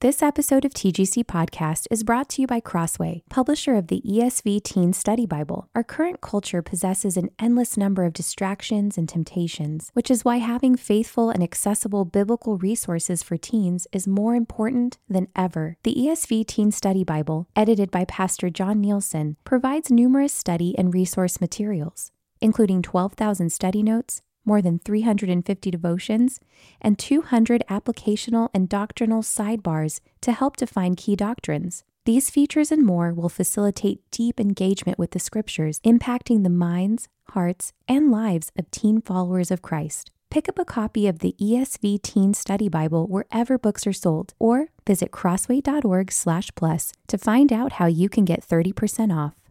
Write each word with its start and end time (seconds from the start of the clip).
This 0.00 0.22
episode 0.22 0.64
of 0.64 0.72
TGC 0.74 1.24
Podcast 1.24 1.88
is 1.90 2.04
brought 2.04 2.28
to 2.28 2.40
you 2.40 2.46
by 2.46 2.60
Crossway, 2.60 3.24
publisher 3.28 3.74
of 3.74 3.88
the 3.88 4.00
ESV 4.06 4.62
Teen 4.62 4.92
Study 4.92 5.26
Bible. 5.26 5.68
Our 5.74 5.82
current 5.82 6.20
culture 6.20 6.62
possesses 6.62 7.16
an 7.16 7.30
endless 7.40 7.76
number 7.76 8.04
of 8.04 8.12
distractions 8.12 8.96
and 8.96 9.08
temptations, 9.08 9.90
which 9.94 10.08
is 10.08 10.24
why 10.24 10.36
having 10.36 10.76
faithful 10.76 11.30
and 11.30 11.42
accessible 11.42 12.04
biblical 12.04 12.58
resources 12.58 13.24
for 13.24 13.36
teens 13.36 13.88
is 13.90 14.06
more 14.06 14.36
important 14.36 14.98
than 15.08 15.26
ever. 15.34 15.78
The 15.82 15.96
ESV 15.96 16.46
Teen 16.46 16.70
Study 16.70 17.02
Bible, 17.02 17.48
edited 17.56 17.90
by 17.90 18.04
Pastor 18.04 18.50
Jon 18.50 18.80
Nielson, 18.80 19.34
provides 19.42 19.90
numerous 19.90 20.32
study 20.32 20.78
and 20.78 20.94
resource 20.94 21.40
materials, 21.40 22.12
including 22.40 22.82
12,000 22.82 23.50
study 23.50 23.82
notes, 23.82 24.22
more 24.48 24.60
than 24.60 24.80
350 24.80 25.70
devotions, 25.70 26.40
and 26.80 26.98
200 26.98 27.62
applicational 27.70 28.48
and 28.52 28.68
doctrinal 28.68 29.22
sidebars 29.22 30.00
to 30.22 30.32
help 30.32 30.56
define 30.56 30.96
key 30.96 31.14
doctrines. 31.14 31.84
These 32.04 32.30
features 32.30 32.72
and 32.72 32.86
more 32.86 33.12
will 33.12 33.28
facilitate 33.28 34.00
deep 34.10 34.40
engagement 34.40 34.98
with 34.98 35.10
the 35.10 35.18
scriptures, 35.18 35.78
impacting 35.80 36.42
the 36.42 36.48
minds, 36.48 37.08
hearts, 37.30 37.74
and 37.86 38.10
lives 38.10 38.50
of 38.58 38.70
teen 38.70 39.02
followers 39.02 39.50
of 39.50 39.60
Christ. 39.60 40.10
Pick 40.30 40.48
up 40.48 40.58
a 40.58 40.64
copy 40.64 41.06
of 41.06 41.18
the 41.18 41.34
ESV 41.40 42.02
Teen 42.02 42.34
Study 42.34 42.68
Bible 42.68 43.06
wherever 43.06 43.58
books 43.58 43.86
are 43.86 43.92
sold, 43.92 44.34
or 44.38 44.68
visit 44.86 45.10
crossway.org/plus 45.10 46.92
to 47.08 47.18
find 47.18 47.52
out 47.52 47.72
how 47.72 47.86
you 47.86 48.08
can 48.08 48.24
get 48.24 48.42
30% 48.42 49.12
off. 49.12 49.47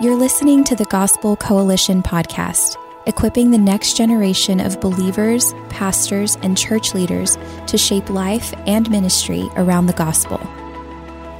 You're 0.00 0.14
listening 0.14 0.62
to 0.62 0.76
the 0.76 0.84
Gospel 0.84 1.34
Coalition 1.34 2.04
podcast, 2.04 2.76
equipping 3.06 3.50
the 3.50 3.58
next 3.58 3.96
generation 3.96 4.60
of 4.60 4.80
believers, 4.80 5.52
pastors, 5.70 6.36
and 6.36 6.56
church 6.56 6.94
leaders 6.94 7.36
to 7.66 7.76
shape 7.76 8.08
life 8.08 8.54
and 8.68 8.88
ministry 8.92 9.48
around 9.56 9.86
the 9.86 9.92
gospel. 9.94 10.38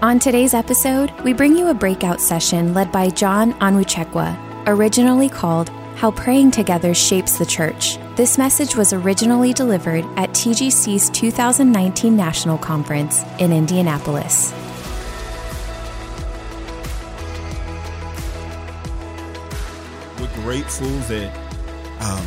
On 0.03 0.19
today's 0.19 0.55
episode, 0.55 1.13
we 1.21 1.33
bring 1.33 1.57
you 1.57 1.69
a 1.69 1.75
breakout 1.75 2.21
session 2.21 2.75
led 2.75 2.91
by 2.91 3.11
John 3.11 3.53
Onwuchekwa, 3.61 4.37
originally 4.67 5.29
called 5.29 5.69
How 5.95 6.11
Praying 6.11 6.51
Together 6.51 6.95
Shapes 6.95 7.39
the 7.39 7.47
Church. 7.47 7.97
This 8.17 8.39
message 8.39 8.75
was 8.75 8.93
originally 8.93 9.53
delivered 9.53 10.05
at 10.17 10.31
TGC's 10.31 11.11
2019 11.11 12.17
National 12.17 12.59
Conference 12.59 13.23
in 13.39 13.53
Indianapolis. 13.53 14.53
Grateful 20.49 20.89
that 21.01 21.31
um, 22.01 22.27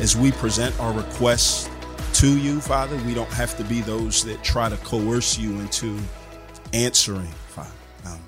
as 0.00 0.16
we 0.16 0.32
present 0.32 0.76
our 0.80 0.92
requests 0.92 1.70
to 2.12 2.36
you, 2.36 2.60
Father, 2.60 2.96
we 3.06 3.14
don't 3.14 3.32
have 3.32 3.56
to 3.56 3.62
be 3.62 3.80
those 3.82 4.24
that 4.24 4.42
try 4.42 4.68
to 4.68 4.76
coerce 4.78 5.38
you 5.38 5.52
into 5.60 5.96
answering, 6.72 7.30
Father. 7.50 7.70
Um, 8.04 8.18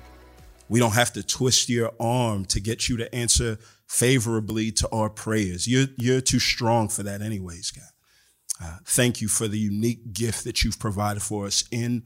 we 0.69 0.79
don't 0.79 0.93
have 0.93 1.11
to 1.11 1.21
twist 1.21 1.67
your 1.67 1.91
arm 1.99 2.45
to 2.45 2.61
get 2.61 2.87
you 2.87 2.95
to 2.95 3.13
answer 3.13 3.57
favorably 3.87 4.71
to 4.71 4.87
our 4.93 5.09
prayers. 5.09 5.67
You're, 5.67 5.87
you're 5.97 6.21
too 6.21 6.39
strong 6.39 6.87
for 6.87 7.03
that, 7.03 7.21
anyways, 7.21 7.71
God. 7.71 8.63
Uh, 8.63 8.77
thank 8.85 9.19
you 9.19 9.27
for 9.27 9.49
the 9.49 9.59
unique 9.59 10.13
gift 10.13 10.45
that 10.45 10.63
you've 10.63 10.79
provided 10.79 11.21
for 11.21 11.45
us 11.45 11.65
in 11.71 12.03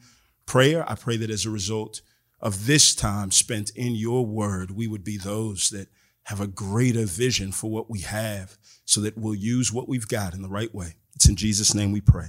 prayer. 0.48 0.84
I 0.90 0.96
pray 0.96 1.18
that 1.18 1.30
as 1.30 1.46
a 1.46 1.52
result 1.52 2.02
of 2.42 2.66
this 2.66 2.96
time 2.96 3.30
spent 3.30 3.70
in 3.76 3.94
your 3.94 4.26
word, 4.26 4.72
we 4.72 4.88
would 4.88 5.04
be 5.04 5.18
those 5.18 5.70
that 5.70 5.90
have 6.24 6.42
a 6.42 6.48
greater 6.48 7.06
vision 7.06 7.52
for 7.52 7.70
what 7.70 7.90
we 7.90 8.02
have 8.02 8.58
so 8.86 9.02
that 9.02 9.18
we'll 9.18 9.36
use 9.36 9.74
what 9.74 9.90
we've 9.90 10.08
got 10.08 10.34
in 10.34 10.42
the 10.42 10.50
right 10.50 10.74
way. 10.74 10.96
It's 11.16 11.28
in 11.28 11.36
Jesus' 11.36 11.74
name 11.74 11.92
we 11.92 12.02
pray. 12.02 12.28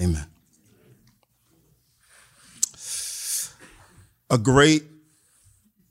Amen. 0.00 0.26
A 4.30 4.38
great 4.38 4.84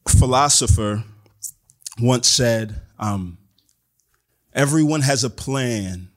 philosopher 0.08 1.04
once 2.00 2.28
said, 2.28 2.82
um, 3.00 3.38
Everyone 4.54 5.02
has 5.02 5.24
a 5.24 5.30
plan 5.30 6.10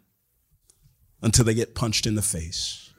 until 1.20 1.44
they 1.44 1.52
get 1.52 1.74
punched 1.74 2.06
in 2.06 2.14
the 2.14 2.22
face. 2.22 2.90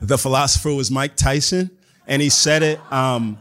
the 0.00 0.18
philosopher 0.18 0.74
was 0.74 0.90
Mike 0.90 1.14
Tyson, 1.14 1.70
and 2.08 2.20
he 2.20 2.28
said 2.28 2.64
it 2.64 2.80
um, 2.92 3.38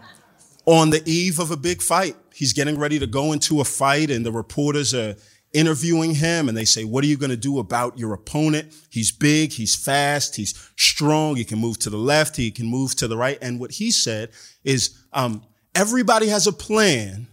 on 0.65 0.91
the 0.91 1.01
eve 1.09 1.39
of 1.39 1.49
a 1.49 1.57
big 1.57 1.81
fight. 1.81 2.15
He's 2.41 2.53
getting 2.53 2.79
ready 2.79 2.97
to 2.97 3.05
go 3.05 3.33
into 3.33 3.61
a 3.61 3.63
fight, 3.63 4.09
and 4.09 4.25
the 4.25 4.31
reporters 4.31 4.95
are 4.95 5.15
interviewing 5.53 6.15
him 6.15 6.49
and 6.49 6.57
they 6.57 6.65
say, 6.65 6.83
What 6.83 7.03
are 7.03 7.07
you 7.07 7.15
going 7.15 7.29
to 7.29 7.37
do 7.37 7.59
about 7.59 7.99
your 7.99 8.13
opponent? 8.13 8.73
He's 8.89 9.11
big, 9.11 9.51
he's 9.51 9.75
fast, 9.75 10.37
he's 10.37 10.57
strong, 10.75 11.35
he 11.35 11.45
can 11.45 11.59
move 11.59 11.77
to 11.77 11.91
the 11.91 11.99
left, 11.99 12.37
he 12.37 12.49
can 12.49 12.65
move 12.65 12.95
to 12.95 13.07
the 13.07 13.15
right. 13.15 13.37
And 13.43 13.59
what 13.59 13.73
he 13.73 13.91
said 13.91 14.31
is, 14.63 14.97
um, 15.13 15.43
Everybody 15.75 16.29
has 16.29 16.47
a 16.47 16.51
plan 16.51 17.27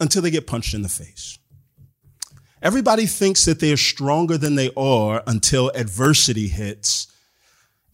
until 0.00 0.22
they 0.22 0.30
get 0.30 0.46
punched 0.46 0.72
in 0.72 0.80
the 0.80 0.88
face. 0.88 1.38
Everybody 2.62 3.04
thinks 3.04 3.44
that 3.44 3.60
they're 3.60 3.76
stronger 3.76 4.38
than 4.38 4.54
they 4.54 4.70
are 4.74 5.22
until 5.26 5.70
adversity 5.74 6.48
hits 6.48 7.08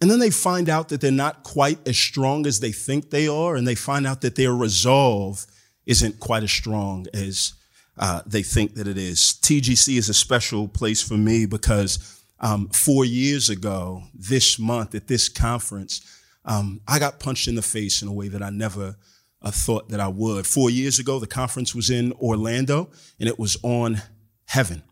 and 0.00 0.10
then 0.10 0.19
they 0.19 0.31
find 0.31 0.69
out 0.69 0.91
that 0.91 1.00
they're 1.00 1.10
not 1.10 1.43
quite 1.43 1.87
as 1.88 1.97
strong 1.97 2.47
as 2.47 2.60
they 2.60 2.72
think 2.72 3.10
they 3.10 3.28
are, 3.28 3.56
and 3.56 3.66
they 3.66 3.75
find 3.75 4.06
out 4.06 4.21
that 4.21 4.34
their 4.34 4.53
resolve 4.53 5.47
isn't 5.86 6.20
quite 6.20 6.42
as 6.42 6.50
strong 6.50 7.06
as 7.14 7.54
uh, 7.98 8.20
they 8.26 8.42
think 8.42 8.74
that 8.74 8.86
it 8.86 8.98
is. 8.98 9.38
TGC 9.42 9.97
is 9.97 10.08
a 10.08 10.14
special 10.14 10.69
place 10.69 11.00
for 11.00 11.16
me 11.16 11.47
because 11.47 12.22
um, 12.41 12.69
four 12.69 13.04
years 13.04 13.48
ago, 13.48 14.02
this 14.14 14.58
month 14.58 14.94
at 14.94 15.06
this 15.06 15.28
conference, 15.28 16.02
um, 16.44 16.80
I 16.86 16.98
got 16.98 17.19
punched 17.19 17.48
in 17.48 17.54
the 17.54 17.62
face 17.62 18.02
in 18.02 18.08
a 18.08 18.12
way 18.12 18.28
that 18.28 18.42
I 18.42 18.50
never 18.50 18.97
uh, 19.41 19.50
thought 19.50 19.88
that 19.88 20.00
I 20.00 20.08
would. 20.08 20.47
Four 20.47 20.70
years 20.70 20.98
ago, 20.98 21.19
the 21.19 21.26
conference 21.26 21.74
was 21.74 21.88
in 21.88 22.12
Orlando, 22.14 22.91
and 23.18 23.28
it 23.28 23.38
was 23.38 23.56
on 23.62 24.03
heaven. 24.47 24.82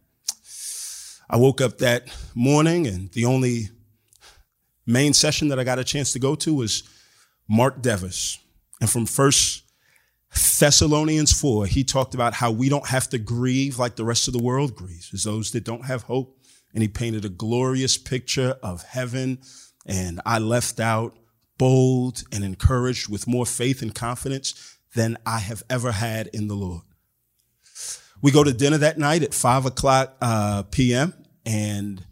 I 1.28 1.36
woke 1.36 1.60
up 1.60 1.78
that 1.78 2.08
morning, 2.34 2.86
and 2.86 3.10
the 3.12 3.24
only 3.24 3.68
main 4.86 5.12
session 5.12 5.48
that 5.48 5.58
I 5.58 5.64
got 5.64 5.78
a 5.78 5.84
chance 5.84 6.12
to 6.12 6.18
go 6.18 6.34
to 6.36 6.54
was 6.54 6.82
Mark 7.48 7.82
Dever's. 7.82 8.38
And 8.80 8.90
from 8.90 9.06
First 9.06 9.63
Thessalonians 10.34 11.38
4, 11.38 11.66
he 11.66 11.84
talked 11.84 12.14
about 12.14 12.34
how 12.34 12.50
we 12.50 12.68
don't 12.68 12.86
have 12.88 13.08
to 13.10 13.18
grieve 13.18 13.78
like 13.78 13.96
the 13.96 14.04
rest 14.04 14.28
of 14.28 14.34
the 14.34 14.42
world 14.42 14.74
grieves, 14.74 15.12
as 15.12 15.24
those 15.24 15.50
that 15.52 15.64
don't 15.64 15.84
have 15.84 16.02
hope. 16.02 16.38
And 16.72 16.82
he 16.82 16.88
painted 16.88 17.24
a 17.24 17.28
glorious 17.28 17.96
picture 17.96 18.56
of 18.62 18.82
heaven. 18.82 19.38
And 19.86 20.20
I 20.26 20.38
left 20.38 20.80
out 20.80 21.16
bold 21.56 22.24
and 22.32 22.42
encouraged 22.42 23.08
with 23.08 23.26
more 23.26 23.46
faith 23.46 23.80
and 23.82 23.94
confidence 23.94 24.76
than 24.94 25.16
I 25.24 25.38
have 25.38 25.62
ever 25.70 25.92
had 25.92 26.28
in 26.28 26.48
the 26.48 26.54
Lord. 26.54 26.82
We 28.22 28.30
go 28.30 28.42
to 28.42 28.52
dinner 28.52 28.78
that 28.78 28.98
night 28.98 29.22
at 29.22 29.34
5 29.34 29.66
o'clock 29.66 30.16
uh, 30.20 30.62
p.m. 30.70 31.14
And 31.44 32.04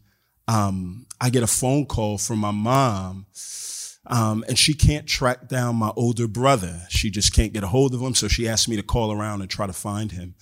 um, 0.47 1.06
I 1.20 1.31
get 1.31 1.43
a 1.43 1.47
phone 1.47 1.87
call 1.87 2.19
from 2.19 2.41
my 2.41 2.50
mom, 2.50 3.26
um, 4.06 4.44
and 4.49 4.58
she 4.58 4.75
can't 4.75 5.06
track 5.06 5.49
down 5.49 5.76
my 5.76 5.93
older 5.96 6.26
brother. 6.26 6.82
She 6.88 7.10
just 7.10 7.32
can't 7.32 7.52
get 7.52 7.62
a 7.62 7.69
hold 7.69 7.94
of 7.94 8.00
him, 8.00 8.14
so 8.14 8.28
she 8.28 8.49
asked 8.49 8.69
me 8.69 8.76
to 8.76 8.82
call 8.82 9.12
around 9.12 9.40
and 9.40 9.50
try 9.50 9.66
to 9.66 9.72
find 9.72 10.12
him. 10.12 10.34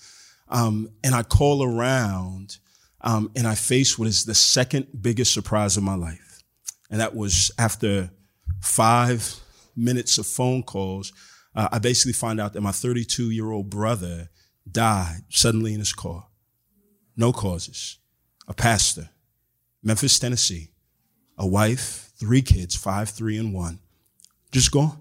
Um, 0.48 0.88
and 1.04 1.14
I 1.14 1.22
call 1.22 1.62
around, 1.62 2.58
um, 3.02 3.30
and 3.36 3.46
I 3.46 3.54
face 3.54 3.98
what 3.98 4.08
is 4.08 4.24
the 4.24 4.34
second 4.34 4.88
biggest 5.00 5.32
surprise 5.32 5.76
of 5.76 5.82
my 5.82 5.94
life, 5.94 6.42
and 6.90 7.00
that 7.00 7.14
was 7.14 7.50
after 7.58 8.10
five 8.60 9.36
minutes 9.76 10.18
of 10.18 10.26
phone 10.26 10.62
calls. 10.62 11.12
Uh, 11.54 11.68
I 11.72 11.78
basically 11.78 12.12
find 12.12 12.40
out 12.40 12.52
that 12.52 12.60
my 12.60 12.72
32 12.72 13.30
year 13.30 13.50
old 13.50 13.70
brother 13.70 14.30
died 14.70 15.20
suddenly 15.28 15.72
in 15.74 15.80
his 15.80 15.92
car. 15.92 16.26
No 17.16 17.32
causes. 17.32 17.98
A 18.48 18.54
pastor, 18.54 19.10
Memphis, 19.82 20.18
Tennessee, 20.18 20.70
a 21.38 21.46
wife, 21.46 22.09
three 22.20 22.43
kids, 22.43 22.76
five, 22.76 23.08
three, 23.08 23.38
and 23.38 23.52
one, 23.52 23.81
just 24.52 24.70
gone. 24.70 24.99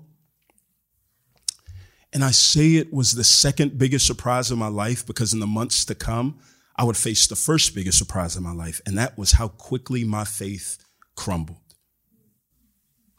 And 2.11 2.23
I 2.23 2.31
say 2.31 2.75
it 2.75 2.91
was 2.91 3.13
the 3.13 3.23
second 3.23 3.77
biggest 3.77 4.07
surprise 4.07 4.49
of 4.49 4.57
my 4.57 4.69
life 4.69 5.05
because 5.05 5.33
in 5.33 5.39
the 5.39 5.45
months 5.45 5.85
to 5.85 5.95
come, 5.95 6.39
I 6.75 6.85
would 6.85 6.97
face 6.97 7.27
the 7.27 7.35
first 7.35 7.75
biggest 7.75 7.97
surprise 7.97 8.37
of 8.37 8.41
my 8.41 8.53
life, 8.53 8.81
and 8.85 8.97
that 8.97 9.17
was 9.17 9.33
how 9.33 9.49
quickly 9.49 10.05
my 10.05 10.23
faith 10.23 10.77
crumbled. 11.15 11.57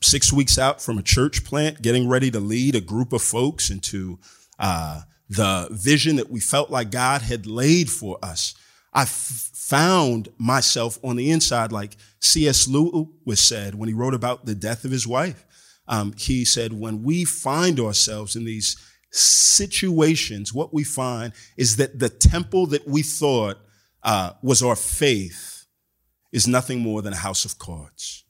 Six 0.02 0.32
weeks 0.32 0.58
out 0.58 0.80
from 0.80 0.96
a 0.96 1.02
church 1.02 1.44
plant, 1.44 1.82
getting 1.82 2.08
ready 2.08 2.30
to 2.30 2.40
lead 2.40 2.74
a 2.74 2.80
group 2.80 3.12
of 3.12 3.20
folks 3.20 3.68
into 3.68 4.18
uh, 4.58 5.02
the 5.28 5.68
vision 5.70 6.16
that 6.16 6.30
we 6.30 6.40
felt 6.40 6.70
like 6.70 6.90
God 6.90 7.20
had 7.20 7.46
laid 7.46 7.90
for 7.90 8.18
us. 8.22 8.54
I 8.94 9.02
f- 9.02 9.49
found 9.70 10.28
myself 10.36 10.98
on 11.04 11.14
the 11.14 11.30
inside, 11.30 11.70
like 11.70 11.96
C.S. 12.18 12.66
Lewis 12.66 13.06
was 13.24 13.38
said 13.38 13.76
when 13.76 13.88
he 13.88 13.94
wrote 13.94 14.14
about 14.14 14.44
the 14.44 14.56
death 14.56 14.84
of 14.84 14.90
his 14.90 15.06
wife. 15.06 15.46
Um, 15.86 16.12
he 16.18 16.44
said, 16.44 16.72
when 16.72 17.04
we 17.04 17.24
find 17.24 17.78
ourselves 17.78 18.34
in 18.34 18.44
these 18.44 18.76
situations, 19.12 20.52
what 20.52 20.74
we 20.74 20.82
find 20.82 21.32
is 21.56 21.76
that 21.76 22.00
the 22.00 22.08
temple 22.08 22.66
that 22.66 22.88
we 22.88 23.02
thought 23.02 23.58
uh, 24.02 24.32
was 24.42 24.60
our 24.60 24.74
faith 24.74 25.66
is 26.32 26.48
nothing 26.48 26.80
more 26.80 27.00
than 27.00 27.12
a 27.12 27.16
house 27.16 27.44
of 27.44 27.56
cards. 27.56 28.24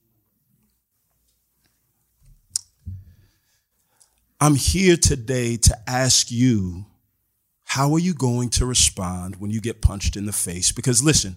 I'm 4.39 4.57
here 4.57 4.97
today 4.97 5.57
to 5.57 5.79
ask 5.87 6.31
you 6.31 6.85
how 7.71 7.93
are 7.93 8.01
you 8.01 8.13
going 8.13 8.49
to 8.49 8.67
respond 8.67 9.37
when 9.37 9.53
you 9.53 9.61
get 9.61 9.81
punched 9.81 10.17
in 10.17 10.27
the 10.27 10.33
face? 10.33 10.73
Because 10.73 11.05
listen, 11.05 11.37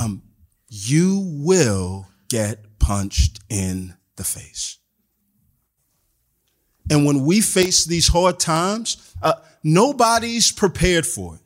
um, 0.00 0.22
you 0.68 1.24
will 1.26 2.06
get 2.28 2.78
punched 2.78 3.40
in 3.48 3.96
the 4.14 4.22
face. 4.22 4.78
And 6.88 7.04
when 7.04 7.24
we 7.24 7.40
face 7.40 7.84
these 7.84 8.06
hard 8.06 8.38
times, 8.38 9.12
uh, 9.20 9.32
nobody's 9.64 10.52
prepared 10.52 11.04
for 11.04 11.34
it. 11.34 11.40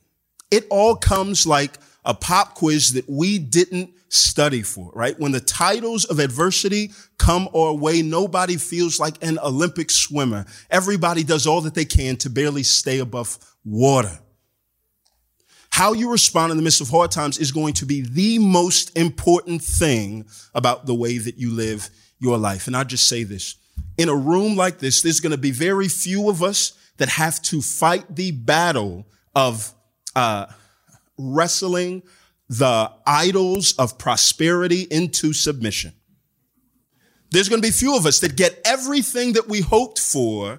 It 0.50 0.66
all 0.68 0.96
comes 0.96 1.46
like 1.46 1.78
a 2.04 2.12
pop 2.12 2.56
quiz 2.56 2.92
that 2.92 3.08
we 3.08 3.38
didn't 3.38 3.88
study 4.10 4.62
for, 4.62 4.90
right? 4.94 5.18
When 5.18 5.32
the 5.32 5.40
titles 5.40 6.04
of 6.04 6.18
adversity 6.18 6.90
come 7.16 7.48
our 7.54 7.72
way, 7.72 8.02
nobody 8.02 8.56
feels 8.56 9.00
like 9.00 9.22
an 9.24 9.38
Olympic 9.38 9.90
swimmer. 9.90 10.44
Everybody 10.68 11.22
does 11.22 11.46
all 11.46 11.62
that 11.62 11.74
they 11.74 11.84
can 11.84 12.16
to 12.16 12.28
barely 12.28 12.64
stay 12.64 12.98
above 12.98 13.38
water. 13.64 14.18
How 15.70 15.92
you 15.92 16.10
respond 16.10 16.50
in 16.50 16.56
the 16.56 16.62
midst 16.62 16.80
of 16.80 16.90
hard 16.90 17.12
times 17.12 17.38
is 17.38 17.52
going 17.52 17.74
to 17.74 17.86
be 17.86 18.00
the 18.02 18.40
most 18.40 18.96
important 18.98 19.62
thing 19.62 20.26
about 20.54 20.86
the 20.86 20.94
way 20.94 21.16
that 21.16 21.38
you 21.38 21.50
live 21.52 21.88
your 22.18 22.36
life. 22.36 22.66
And 22.66 22.76
I 22.76 22.84
just 22.84 23.06
say 23.06 23.22
this 23.22 23.56
in 23.96 24.08
a 24.08 24.14
room 24.14 24.56
like 24.56 24.78
this, 24.78 25.02
there's 25.02 25.20
going 25.20 25.30
to 25.30 25.38
be 25.38 25.52
very 25.52 25.88
few 25.88 26.28
of 26.28 26.42
us 26.42 26.72
that 26.96 27.08
have 27.08 27.40
to 27.42 27.62
fight 27.62 28.16
the 28.16 28.32
battle 28.32 29.06
of 29.34 29.72
uh, 30.16 30.46
wrestling 31.16 32.02
the 32.50 32.90
idols 33.06 33.74
of 33.78 33.96
prosperity 33.96 34.82
into 34.90 35.32
submission. 35.32 35.92
There's 37.30 37.48
going 37.48 37.62
to 37.62 37.66
be 37.66 37.70
few 37.70 37.96
of 37.96 38.06
us 38.06 38.18
that 38.20 38.36
get 38.36 38.60
everything 38.64 39.34
that 39.34 39.48
we 39.48 39.60
hoped 39.60 40.00
for 40.00 40.58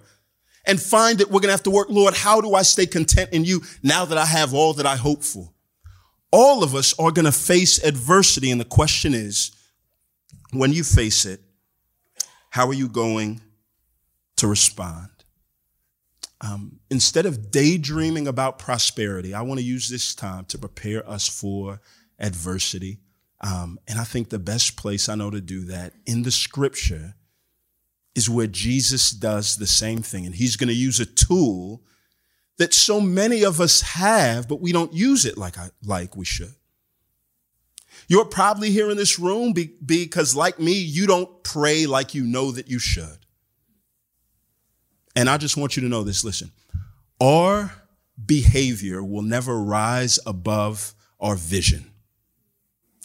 and 0.66 0.82
find 0.82 1.18
that 1.18 1.28
we're 1.28 1.42
going 1.42 1.50
to 1.50 1.54
have 1.54 1.64
to 1.64 1.70
work, 1.70 1.90
Lord, 1.90 2.14
how 2.16 2.40
do 2.40 2.56
I 2.56 2.62
stay 2.62 2.86
content 2.86 3.32
in 3.34 3.44
you 3.44 3.62
now 3.84 4.06
that 4.06 4.18
I 4.18 4.24
have 4.24 4.54
all 4.54 4.74
that 4.76 4.86
I 4.86 4.96
hope 4.96 5.22
for? 5.22 5.52
All 6.32 6.64
of 6.64 6.76
us 6.76 6.98
are 6.98 7.12
going 7.12 7.26
to 7.26 7.32
face 7.34 7.84
adversity. 7.84 8.52
And 8.52 8.62
the 8.62 8.66
question 8.66 9.14
is, 9.14 9.52
when 10.54 10.72
you 10.72 10.86
face 10.86 11.26
it, 11.26 11.42
how 12.52 12.68
are 12.68 12.74
you 12.74 12.88
going 12.88 13.42
to 14.38 14.48
respond? 14.48 15.10
Um, 16.42 16.80
instead 16.90 17.26
of 17.26 17.52
daydreaming 17.52 18.28
about 18.28 18.58
prosperity, 18.58 19.34
I 19.34 19.44
want 19.44 19.60
to 19.60 19.66
use 19.66 19.90
this 19.90 20.16
time 20.16 20.46
to 20.46 20.58
prepare 20.58 21.08
us 21.08 21.28
for 21.28 21.82
adversity. 22.20 22.98
Um, 23.42 23.80
and 23.88 24.00
I 24.00 24.04
think 24.04 24.30
the 24.30 24.40
best 24.40 24.76
place 24.76 25.08
I 25.08 25.16
know 25.16 25.30
to 25.30 25.42
do 25.42 25.66
that 25.66 25.94
in 26.06 26.24
the 26.24 26.32
scripture 26.32 27.16
is 28.16 28.30
where 28.30 28.48
Jesus 28.48 29.12
does 29.12 29.58
the 29.58 29.68
same 29.68 30.02
thing. 30.02 30.26
And 30.26 30.36
he's 30.36 30.56
going 30.56 30.68
to 30.68 30.74
use 30.74 31.00
a 31.00 31.06
tool 31.06 31.84
that 32.58 32.74
so 32.74 33.00
many 33.00 33.44
of 33.44 33.62
us 33.62 33.82
have, 33.82 34.48
but 34.48 34.62
we 34.62 34.72
don't 34.72 34.94
use 34.94 35.26
it 35.26 35.38
like, 35.38 35.58
I, 35.58 35.70
like 35.84 36.16
we 36.16 36.26
should. 36.26 36.54
You're 38.08 38.26
probably 38.26 38.72
here 38.72 38.90
in 38.90 38.98
this 38.98 39.20
room 39.20 39.54
be, 39.54 39.74
because, 39.84 40.36
like 40.36 40.60
me, 40.60 40.74
you 40.74 41.08
don't 41.08 41.44
pray 41.44 41.86
like 41.86 42.14
you 42.14 42.24
know 42.24 42.52
that 42.52 42.68
you 42.68 42.80
should. 42.80 43.26
And 45.16 45.30
I 45.30 45.38
just 45.38 45.58
want 45.58 45.76
you 45.76 45.82
to 45.84 45.90
know 45.90 46.04
this 46.04 46.24
listen, 46.24 46.52
our 47.22 47.74
behavior 48.24 49.04
will 49.04 49.22
never 49.22 49.60
rise 49.60 50.20
above 50.26 50.94
our 51.20 51.36
vision. 51.36 51.92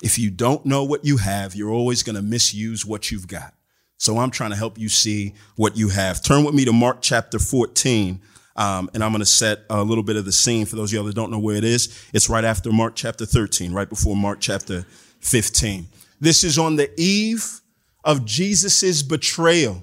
If 0.02 0.18
you 0.18 0.30
don't 0.30 0.64
know 0.66 0.84
what 0.84 1.04
you 1.04 1.16
have, 1.16 1.54
you're 1.54 1.70
always 1.70 2.02
going 2.02 2.16
to 2.16 2.22
misuse 2.22 2.84
what 2.84 3.10
you've 3.10 3.28
got. 3.28 3.54
So 3.98 4.18
I'm 4.18 4.30
trying 4.30 4.50
to 4.50 4.56
help 4.56 4.78
you 4.78 4.88
see 4.88 5.34
what 5.56 5.76
you 5.76 5.88
have. 5.88 6.22
Turn 6.22 6.44
with 6.44 6.54
me 6.54 6.64
to 6.66 6.72
Mark 6.72 6.98
chapter 7.00 7.38
14. 7.38 8.20
Um, 8.56 8.90
and 8.94 9.04
I'm 9.04 9.10
going 9.10 9.20
to 9.20 9.26
set 9.26 9.60
a 9.68 9.82
little 9.82 10.04
bit 10.04 10.16
of 10.16 10.24
the 10.24 10.32
scene 10.32 10.66
for 10.66 10.76
those 10.76 10.90
of 10.90 10.96
y'all 10.96 11.04
that 11.04 11.14
don't 11.14 11.30
know 11.30 11.38
where 11.38 11.56
it 11.56 11.64
is. 11.64 12.08
It's 12.12 12.28
right 12.28 12.44
after 12.44 12.72
Mark 12.72 12.94
chapter 12.94 13.26
13, 13.26 13.72
right 13.72 13.88
before 13.88 14.16
Mark 14.16 14.40
chapter 14.40 14.86
15. 15.20 15.86
This 16.20 16.44
is 16.44 16.58
on 16.58 16.76
the 16.76 16.90
eve 16.98 17.60
of 18.04 18.24
Jesus's 18.24 19.02
betrayal. 19.02 19.82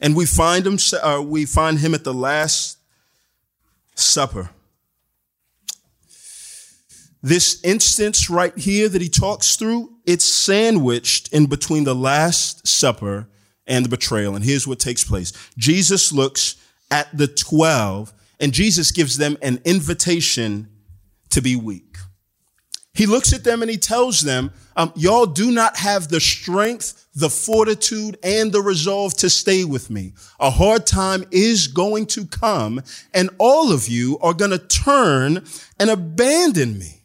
And 0.00 0.14
we 0.14 0.26
find 0.26 0.66
him, 0.66 0.78
uh, 1.02 1.22
we 1.22 1.44
find 1.44 1.78
him 1.78 1.94
at 1.94 2.04
the 2.04 2.14
last 2.14 2.78
supper. 3.94 4.50
This 7.22 7.60
instance 7.64 8.30
right 8.30 8.56
here 8.56 8.88
that 8.88 9.02
he 9.02 9.08
talks 9.08 9.56
through, 9.56 9.92
it's 10.06 10.24
sandwiched 10.24 11.32
in 11.32 11.46
between 11.46 11.84
the 11.84 11.94
last 11.94 12.66
supper 12.66 13.28
and 13.66 13.84
the 13.84 13.88
betrayal. 13.88 14.36
And 14.36 14.44
here's 14.44 14.66
what 14.66 14.78
takes 14.78 15.02
place. 15.02 15.32
Jesus 15.56 16.12
looks 16.12 16.56
at 16.90 17.08
the 17.16 17.26
12 17.26 18.12
and 18.40 18.52
Jesus 18.52 18.92
gives 18.92 19.18
them 19.18 19.36
an 19.42 19.60
invitation 19.64 20.68
to 21.30 21.42
be 21.42 21.56
weak. 21.56 21.87
He 22.98 23.06
looks 23.06 23.32
at 23.32 23.44
them 23.44 23.62
and 23.62 23.70
he 23.70 23.76
tells 23.76 24.22
them, 24.22 24.50
um, 24.74 24.92
y'all 24.96 25.26
do 25.26 25.52
not 25.52 25.76
have 25.76 26.08
the 26.08 26.18
strength, 26.18 27.06
the 27.14 27.30
fortitude, 27.30 28.18
and 28.24 28.50
the 28.50 28.60
resolve 28.60 29.14
to 29.18 29.30
stay 29.30 29.62
with 29.62 29.88
me. 29.88 30.14
A 30.40 30.50
hard 30.50 30.84
time 30.84 31.22
is 31.30 31.68
going 31.68 32.06
to 32.06 32.26
come 32.26 32.82
and 33.14 33.30
all 33.38 33.70
of 33.72 33.86
you 33.86 34.18
are 34.18 34.34
going 34.34 34.50
to 34.50 34.58
turn 34.58 35.44
and 35.78 35.90
abandon 35.90 36.76
me. 36.76 37.02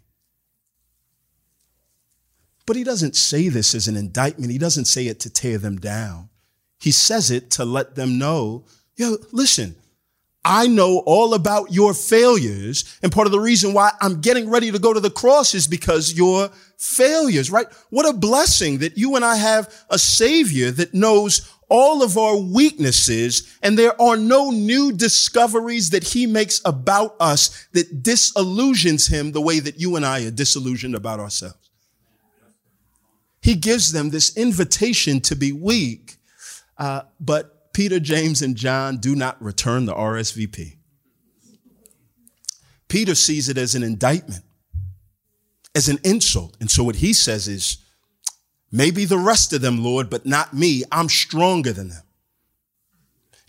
But 2.65 2.75
he 2.75 2.83
doesn't 2.83 3.15
say 3.15 3.49
this 3.49 3.75
as 3.75 3.87
an 3.87 3.95
indictment. 3.95 4.51
He 4.51 4.57
doesn't 4.57 4.85
say 4.85 5.05
it 5.05 5.19
to 5.19 5.29
tear 5.29 5.59
them 5.59 5.77
down. 5.77 6.29
He 6.79 6.91
says 6.91 7.29
it 7.29 7.51
to 7.51 7.65
let 7.65 7.93
them 7.93 8.17
know, 8.17 8.65
yo, 8.95 9.17
listen, 9.31 9.75
I 10.45 10.67
know 10.67 11.03
all 11.05 11.33
about 11.33 11.71
your 11.71 11.93
failures. 11.93 12.97
And 13.01 13.11
part 13.11 13.27
of 13.27 13.31
the 13.31 13.39
reason 13.39 13.73
why 13.73 13.91
I'm 14.01 14.19
getting 14.19 14.49
ready 14.49 14.71
to 14.71 14.79
go 14.79 14.93
to 14.93 14.99
the 14.99 15.09
cross 15.09 15.53
is 15.53 15.67
because 15.67 16.13
your 16.13 16.49
failures, 16.77 17.49
right? 17.49 17.67
What 17.89 18.07
a 18.07 18.17
blessing 18.17 18.79
that 18.79 18.97
you 18.97 19.15
and 19.15 19.23
I 19.23 19.37
have 19.37 19.73
a 19.89 19.97
savior 19.97 20.69
that 20.71 20.93
knows 20.93 21.49
all 21.69 22.03
of 22.03 22.17
our 22.17 22.37
weaknesses 22.37 23.57
and 23.63 23.79
there 23.79 23.99
are 23.99 24.17
no 24.17 24.51
new 24.51 24.91
discoveries 24.91 25.89
that 25.91 26.03
he 26.03 26.27
makes 26.27 26.61
about 26.65 27.15
us 27.19 27.67
that 27.71 28.03
disillusions 28.03 29.07
him 29.07 29.31
the 29.31 29.41
way 29.41 29.59
that 29.59 29.79
you 29.79 29.95
and 29.95 30.05
I 30.05 30.25
are 30.25 30.31
disillusioned 30.31 30.93
about 30.93 31.19
ourselves. 31.19 31.57
He 33.41 33.55
gives 33.55 33.91
them 33.91 34.09
this 34.09 34.37
invitation 34.37 35.19
to 35.21 35.35
be 35.35 35.51
weak, 35.51 36.17
uh, 36.77 37.03
but 37.19 37.52
Peter, 37.73 37.99
James, 37.99 38.41
and 38.41 38.55
John 38.55 38.97
do 38.97 39.15
not 39.15 39.41
return 39.41 39.85
the 39.85 39.95
RSVP. 39.95 40.77
Peter 42.87 43.15
sees 43.15 43.49
it 43.49 43.57
as 43.57 43.73
an 43.73 43.81
indictment, 43.81 44.43
as 45.73 45.89
an 45.89 45.97
insult. 46.03 46.55
And 46.59 46.69
so 46.69 46.83
what 46.83 46.97
he 46.97 47.11
says 47.11 47.47
is, 47.47 47.77
maybe 48.71 49.05
the 49.05 49.17
rest 49.17 49.51
of 49.51 49.61
them, 49.61 49.83
Lord, 49.83 50.11
but 50.11 50.27
not 50.27 50.53
me. 50.53 50.83
I'm 50.91 51.09
stronger 51.09 51.73
than 51.73 51.89
them. 51.89 52.03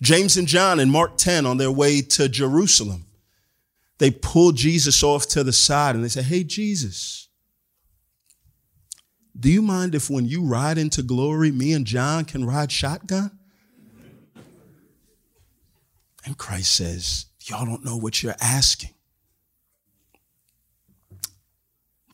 James 0.00 0.36
and 0.38 0.48
John 0.48 0.80
in 0.80 0.90
Mark 0.90 1.18
10 1.18 1.44
on 1.44 1.58
their 1.58 1.70
way 1.70 2.00
to 2.00 2.28
Jerusalem, 2.28 3.06
they 3.98 4.10
pull 4.10 4.52
Jesus 4.52 5.02
off 5.02 5.28
to 5.28 5.44
the 5.44 5.52
side 5.52 5.94
and 5.94 6.02
they 6.02 6.08
say, 6.08 6.22
Hey, 6.22 6.42
Jesus, 6.42 7.28
do 9.38 9.50
you 9.50 9.62
mind 9.62 9.94
if 9.94 10.08
when 10.08 10.26
you 10.26 10.44
ride 10.44 10.78
into 10.78 11.02
glory, 11.02 11.50
me 11.50 11.72
and 11.72 11.86
John 11.86 12.24
can 12.24 12.44
ride 12.44 12.72
shotgun? 12.72 13.33
And 16.24 16.38
Christ 16.38 16.74
says, 16.74 17.26
Y'all 17.42 17.66
don't 17.66 17.84
know 17.84 17.96
what 17.96 18.22
you're 18.22 18.34
asking. 18.40 18.90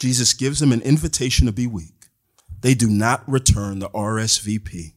Jesus 0.01 0.33
gives 0.33 0.59
them 0.59 0.73
an 0.73 0.81
invitation 0.83 1.47
to 1.47 1.53
be 1.53 1.67
weak. 1.67 2.07
They 2.63 2.75
do 2.75 2.89
not 2.89 3.23
return 3.31 3.79
the 3.79 3.91
RSVP. 3.91 4.95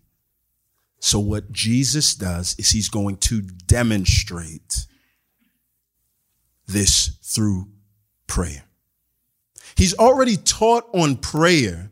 So, 1.00 1.20
what 1.20 1.52
Jesus 1.52 2.16
does 2.16 2.56
is 2.58 2.72
he's 2.72 2.90
going 2.90 3.18
to 3.18 3.42
demonstrate 3.42 4.88
this 6.66 7.18
through 7.22 7.68
prayer. 8.26 8.64
He's 9.76 9.94
already 9.96 10.38
taught 10.38 10.88
on 10.94 11.18
prayer, 11.18 11.92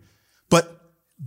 but 0.49 0.81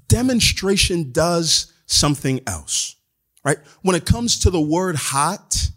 demonstration 0.08 1.12
does 1.12 1.72
something 1.86 2.40
else, 2.46 2.96
right? 3.44 3.58
When 3.82 3.94
it 3.94 4.06
comes 4.06 4.38
to 4.40 4.50
the 4.50 4.60
word 4.60 4.96
hot, 4.96 5.70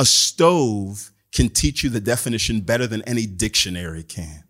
a 0.00 0.04
stove 0.06 1.12
can 1.30 1.50
teach 1.50 1.84
you 1.84 1.90
the 1.90 2.00
definition 2.00 2.62
better 2.62 2.86
than 2.86 3.02
any 3.02 3.26
dictionary 3.26 4.02
can. 4.02 4.42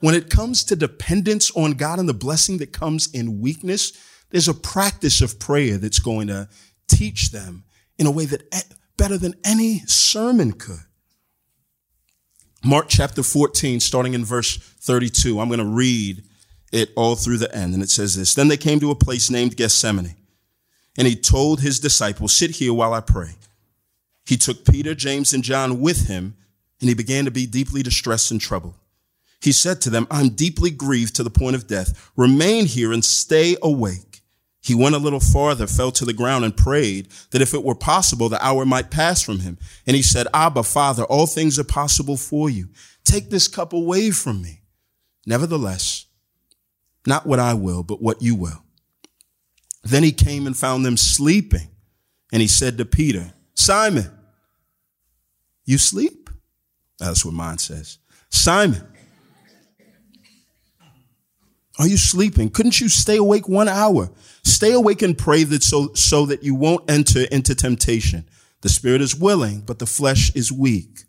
When 0.00 0.14
it 0.14 0.30
comes 0.30 0.64
to 0.64 0.76
dependence 0.76 1.50
on 1.50 1.72
God 1.72 1.98
and 1.98 2.08
the 2.08 2.14
blessing 2.14 2.56
that 2.58 2.72
comes 2.72 3.12
in 3.12 3.42
weakness, 3.42 3.92
there's 4.30 4.48
a 4.48 4.54
practice 4.54 5.20
of 5.20 5.38
prayer 5.38 5.76
that's 5.76 5.98
going 5.98 6.28
to 6.28 6.48
teach 6.88 7.32
them 7.32 7.64
in 7.98 8.06
a 8.06 8.10
way 8.10 8.24
that 8.24 8.74
better 8.96 9.18
than 9.18 9.34
any 9.44 9.80
sermon 9.80 10.52
could. 10.52 10.86
Mark 12.64 12.86
chapter 12.88 13.22
14, 13.22 13.80
starting 13.80 14.14
in 14.14 14.24
verse 14.24 14.56
32. 14.56 15.38
I'm 15.38 15.48
going 15.48 15.58
to 15.58 15.66
read 15.66 16.24
it 16.72 16.90
all 16.96 17.14
through 17.14 17.38
the 17.38 17.54
end. 17.54 17.74
And 17.74 17.82
it 17.82 17.90
says 17.90 18.16
this 18.16 18.34
Then 18.34 18.48
they 18.48 18.56
came 18.56 18.80
to 18.80 18.90
a 18.90 18.96
place 18.96 19.28
named 19.28 19.56
Gethsemane, 19.56 20.16
and 20.96 21.06
he 21.06 21.14
told 21.14 21.60
his 21.60 21.78
disciples, 21.78 22.32
Sit 22.32 22.52
here 22.52 22.72
while 22.72 22.94
I 22.94 23.00
pray. 23.00 23.34
He 24.28 24.36
took 24.36 24.66
Peter, 24.66 24.94
James, 24.94 25.32
and 25.32 25.42
John 25.42 25.80
with 25.80 26.06
him, 26.06 26.36
and 26.80 26.88
he 26.90 26.94
began 26.94 27.24
to 27.24 27.30
be 27.30 27.46
deeply 27.46 27.82
distressed 27.82 28.30
and 28.30 28.38
troubled. 28.38 28.74
He 29.40 29.52
said 29.52 29.80
to 29.80 29.90
them, 29.90 30.06
I'm 30.10 30.28
deeply 30.28 30.70
grieved 30.70 31.16
to 31.16 31.22
the 31.22 31.30
point 31.30 31.56
of 31.56 31.66
death. 31.66 32.10
Remain 32.14 32.66
here 32.66 32.92
and 32.92 33.02
stay 33.02 33.56
awake. 33.62 34.20
He 34.60 34.74
went 34.74 34.94
a 34.94 34.98
little 34.98 35.18
farther, 35.18 35.66
fell 35.66 35.90
to 35.92 36.04
the 36.04 36.12
ground, 36.12 36.44
and 36.44 36.54
prayed 36.54 37.08
that 37.30 37.40
if 37.40 37.54
it 37.54 37.64
were 37.64 37.74
possible, 37.74 38.28
the 38.28 38.44
hour 38.44 38.66
might 38.66 38.90
pass 38.90 39.22
from 39.22 39.38
him. 39.38 39.56
And 39.86 39.96
he 39.96 40.02
said, 40.02 40.26
Abba, 40.34 40.62
Father, 40.62 41.04
all 41.04 41.26
things 41.26 41.58
are 41.58 41.64
possible 41.64 42.18
for 42.18 42.50
you. 42.50 42.68
Take 43.04 43.30
this 43.30 43.48
cup 43.48 43.72
away 43.72 44.10
from 44.10 44.42
me. 44.42 44.60
Nevertheless, 45.24 46.04
not 47.06 47.24
what 47.24 47.38
I 47.38 47.54
will, 47.54 47.82
but 47.82 48.02
what 48.02 48.20
you 48.20 48.34
will. 48.34 48.62
Then 49.84 50.02
he 50.02 50.12
came 50.12 50.46
and 50.46 50.54
found 50.54 50.84
them 50.84 50.98
sleeping. 50.98 51.70
And 52.30 52.42
he 52.42 52.48
said 52.48 52.76
to 52.76 52.84
Peter, 52.84 53.32
Simon, 53.54 54.10
you 55.68 55.76
sleep? 55.76 56.30
That's 56.98 57.24
what 57.24 57.34
mine 57.34 57.58
says. 57.58 57.98
Simon, 58.30 58.82
are 61.78 61.86
you 61.86 61.98
sleeping? 61.98 62.48
Couldn't 62.48 62.80
you 62.80 62.88
stay 62.88 63.18
awake 63.18 63.48
one 63.48 63.68
hour? 63.68 64.10
Stay 64.42 64.72
awake 64.72 65.02
and 65.02 65.16
pray 65.16 65.44
that 65.44 65.62
so, 65.62 65.92
so 65.92 66.24
that 66.26 66.42
you 66.42 66.54
won't 66.54 66.90
enter 66.90 67.24
into 67.30 67.54
temptation. 67.54 68.26
The 68.62 68.70
spirit 68.70 69.02
is 69.02 69.14
willing, 69.14 69.60
but 69.60 69.78
the 69.78 69.86
flesh 69.86 70.34
is 70.34 70.50
weak. 70.50 71.04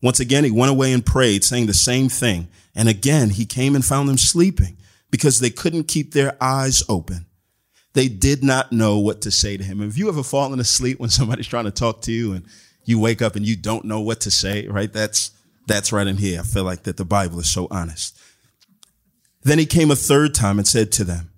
Once 0.00 0.20
again, 0.20 0.44
he 0.44 0.50
went 0.52 0.70
away 0.70 0.92
and 0.92 1.04
prayed, 1.04 1.42
saying 1.42 1.66
the 1.66 1.74
same 1.74 2.08
thing. 2.08 2.46
And 2.76 2.88
again, 2.88 3.30
he 3.30 3.44
came 3.44 3.74
and 3.74 3.84
found 3.84 4.08
them 4.08 4.16
sleeping 4.16 4.78
because 5.10 5.40
they 5.40 5.50
couldn't 5.50 5.88
keep 5.88 6.12
their 6.12 6.36
eyes 6.40 6.84
open. 6.88 7.26
They 7.94 8.08
did 8.08 8.44
not 8.44 8.70
know 8.70 8.98
what 8.98 9.22
to 9.22 9.32
say 9.32 9.56
to 9.56 9.64
him. 9.64 9.80
Have 9.80 9.98
you 9.98 10.08
ever 10.08 10.22
fallen 10.22 10.60
asleep 10.60 11.00
when 11.00 11.10
somebody's 11.10 11.48
trying 11.48 11.64
to 11.64 11.72
talk 11.72 12.02
to 12.02 12.12
you 12.12 12.32
and 12.32 12.46
you 12.88 12.98
wake 12.98 13.20
up 13.20 13.36
and 13.36 13.46
you 13.46 13.54
don't 13.54 13.84
know 13.84 14.00
what 14.00 14.20
to 14.22 14.30
say, 14.30 14.66
right? 14.66 14.92
That's, 14.92 15.30
that's 15.66 15.92
right 15.92 16.06
in 16.06 16.16
here. 16.16 16.40
I 16.40 16.42
feel 16.42 16.64
like 16.64 16.84
that 16.84 16.96
the 16.96 17.04
Bible 17.04 17.38
is 17.38 17.50
so 17.50 17.68
honest. 17.70 18.18
Then 19.42 19.58
he 19.58 19.66
came 19.66 19.90
a 19.90 19.96
third 19.96 20.34
time 20.34 20.58
and 20.58 20.66
said 20.66 20.90
to 20.92 21.04
them, 21.04 21.30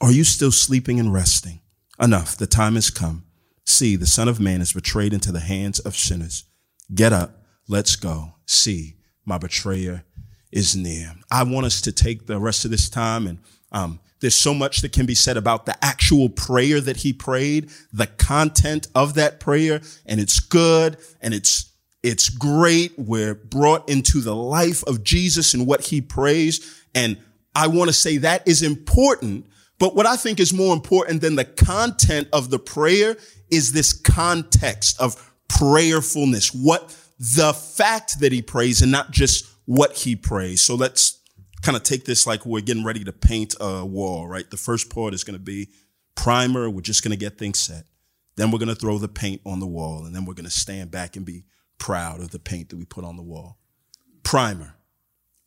Are 0.00 0.12
you 0.12 0.22
still 0.22 0.52
sleeping 0.52 1.00
and 1.00 1.12
resting? 1.12 1.60
Enough, 2.00 2.36
the 2.36 2.46
time 2.46 2.76
has 2.76 2.90
come. 2.90 3.24
See, 3.64 3.96
the 3.96 4.06
Son 4.06 4.28
of 4.28 4.38
Man 4.38 4.60
is 4.60 4.72
betrayed 4.72 5.12
into 5.12 5.32
the 5.32 5.40
hands 5.40 5.80
of 5.80 5.96
sinners. 5.96 6.44
Get 6.94 7.12
up, 7.12 7.42
let's 7.66 7.96
go. 7.96 8.34
See, 8.46 8.94
my 9.24 9.38
betrayer 9.38 10.04
is 10.52 10.76
near. 10.76 11.14
I 11.32 11.42
want 11.42 11.66
us 11.66 11.80
to 11.82 11.92
take 11.92 12.26
the 12.26 12.38
rest 12.38 12.64
of 12.64 12.70
this 12.70 12.88
time 12.88 13.26
and 13.26 13.38
um, 13.72 13.98
there's 14.26 14.34
so 14.34 14.52
much 14.52 14.80
that 14.80 14.90
can 14.90 15.06
be 15.06 15.14
said 15.14 15.36
about 15.36 15.66
the 15.66 15.84
actual 15.84 16.28
prayer 16.28 16.80
that 16.80 16.96
he 16.96 17.12
prayed, 17.12 17.70
the 17.92 18.08
content 18.08 18.88
of 18.92 19.14
that 19.14 19.38
prayer, 19.38 19.80
and 20.04 20.18
it's 20.20 20.40
good 20.40 20.96
and 21.20 21.32
it's 21.32 21.72
it's 22.02 22.28
great. 22.28 22.92
We're 22.98 23.36
brought 23.36 23.88
into 23.88 24.20
the 24.20 24.34
life 24.34 24.82
of 24.88 25.04
Jesus 25.04 25.54
and 25.54 25.64
what 25.64 25.80
he 25.80 26.00
prays. 26.00 26.82
And 26.92 27.18
I 27.54 27.68
want 27.68 27.88
to 27.88 27.92
say 27.92 28.16
that 28.16 28.48
is 28.48 28.64
important. 28.64 29.46
But 29.78 29.94
what 29.94 30.06
I 30.06 30.16
think 30.16 30.40
is 30.40 30.52
more 30.52 30.74
important 30.74 31.20
than 31.20 31.36
the 31.36 31.44
content 31.44 32.26
of 32.32 32.50
the 32.50 32.58
prayer 32.58 33.16
is 33.52 33.70
this 33.70 33.92
context 33.92 35.00
of 35.00 35.32
prayerfulness. 35.46 36.52
What 36.52 36.92
the 37.20 37.52
fact 37.52 38.18
that 38.18 38.32
he 38.32 38.42
prays 38.42 38.82
and 38.82 38.90
not 38.90 39.12
just 39.12 39.46
what 39.66 39.92
he 39.92 40.16
prays. 40.16 40.62
So 40.62 40.74
let's 40.74 41.20
kind 41.66 41.76
of 41.76 41.82
take 41.82 42.04
this 42.04 42.28
like 42.28 42.46
we're 42.46 42.60
getting 42.60 42.84
ready 42.84 43.02
to 43.02 43.12
paint 43.12 43.56
a 43.60 43.84
wall, 43.84 44.28
right? 44.28 44.48
The 44.48 44.56
first 44.56 44.88
part 44.88 45.12
is 45.14 45.24
going 45.24 45.36
to 45.36 45.44
be 45.44 45.68
primer. 46.14 46.70
We're 46.70 46.80
just 46.80 47.02
going 47.02 47.10
to 47.10 47.16
get 47.16 47.38
things 47.38 47.58
set. 47.58 47.86
Then 48.36 48.52
we're 48.52 48.60
going 48.60 48.68
to 48.68 48.76
throw 48.76 48.98
the 48.98 49.08
paint 49.08 49.40
on 49.44 49.58
the 49.58 49.66
wall 49.66 50.04
and 50.06 50.14
then 50.14 50.24
we're 50.24 50.34
going 50.34 50.44
to 50.44 50.50
stand 50.50 50.92
back 50.92 51.16
and 51.16 51.26
be 51.26 51.42
proud 51.78 52.20
of 52.20 52.30
the 52.30 52.38
paint 52.38 52.68
that 52.68 52.76
we 52.76 52.84
put 52.84 53.04
on 53.04 53.16
the 53.16 53.22
wall. 53.22 53.58
Primer 54.22 54.76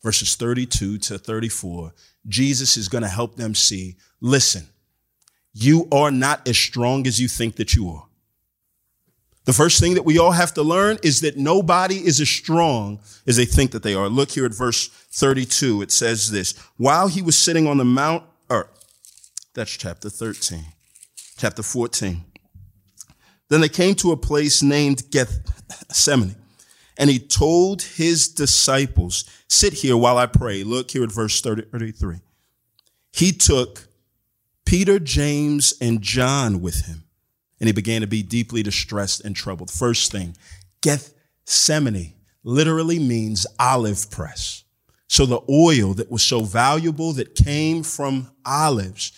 verses 0.02 0.36
32 0.36 0.98
to 0.98 1.18
34, 1.18 1.94
Jesus 2.28 2.76
is 2.76 2.88
going 2.88 3.02
to 3.02 3.08
help 3.08 3.36
them 3.36 3.54
see, 3.54 3.96
listen, 4.20 4.66
you 5.54 5.88
are 5.90 6.10
not 6.10 6.46
as 6.46 6.58
strong 6.58 7.06
as 7.06 7.18
you 7.18 7.28
think 7.28 7.56
that 7.56 7.74
you 7.74 7.88
are. 7.88 8.06
The 9.44 9.52
first 9.52 9.80
thing 9.80 9.94
that 9.94 10.04
we 10.04 10.18
all 10.18 10.32
have 10.32 10.54
to 10.54 10.62
learn 10.62 10.98
is 11.02 11.22
that 11.22 11.36
nobody 11.36 11.96
is 11.96 12.20
as 12.20 12.28
strong 12.28 13.00
as 13.26 13.36
they 13.36 13.46
think 13.46 13.70
that 13.72 13.82
they 13.82 13.94
are. 13.94 14.08
Look 14.08 14.30
here 14.30 14.44
at 14.44 14.54
verse 14.54 14.88
32. 14.88 15.82
It 15.82 15.90
says 15.90 16.30
this, 16.30 16.56
while 16.76 17.08
he 17.08 17.22
was 17.22 17.38
sitting 17.38 17.66
on 17.66 17.78
the 17.78 17.84
mount, 17.84 18.24
or 18.48 18.68
that's 19.54 19.76
chapter 19.76 20.10
13, 20.10 20.64
chapter 21.36 21.62
14. 21.62 22.22
Then 23.48 23.60
they 23.60 23.68
came 23.68 23.94
to 23.96 24.12
a 24.12 24.16
place 24.16 24.62
named 24.62 25.10
Gethsemane 25.10 26.36
and 27.00 27.08
he 27.08 27.18
told 27.18 27.80
his 27.80 28.28
disciples, 28.28 29.24
sit 29.48 29.72
here 29.72 29.96
while 29.96 30.18
I 30.18 30.26
pray. 30.26 30.62
Look 30.62 30.90
here 30.90 31.02
at 31.02 31.10
verse 31.10 31.40
30, 31.40 31.62
33. 31.62 32.20
He 33.10 33.32
took 33.32 33.88
Peter, 34.66 34.98
James, 34.98 35.72
and 35.80 36.02
John 36.02 36.60
with 36.60 36.84
him, 36.86 37.04
and 37.60 37.68
he 37.68 37.72
began 37.72 38.00
to 38.00 38.06
be 38.06 38.22
deeply 38.22 38.62
distressed 38.62 39.24
and 39.24 39.36
troubled. 39.36 39.70
First 39.70 40.10
thing, 40.10 40.36
Gethsemane 40.80 42.14
literally 42.42 42.98
means 42.98 43.46
olive 43.58 44.10
press. 44.10 44.64
So 45.08 45.26
the 45.26 45.40
oil 45.48 45.94
that 45.94 46.10
was 46.10 46.22
so 46.22 46.42
valuable 46.42 47.12
that 47.14 47.34
came 47.34 47.82
from 47.82 48.30
olives 48.46 49.12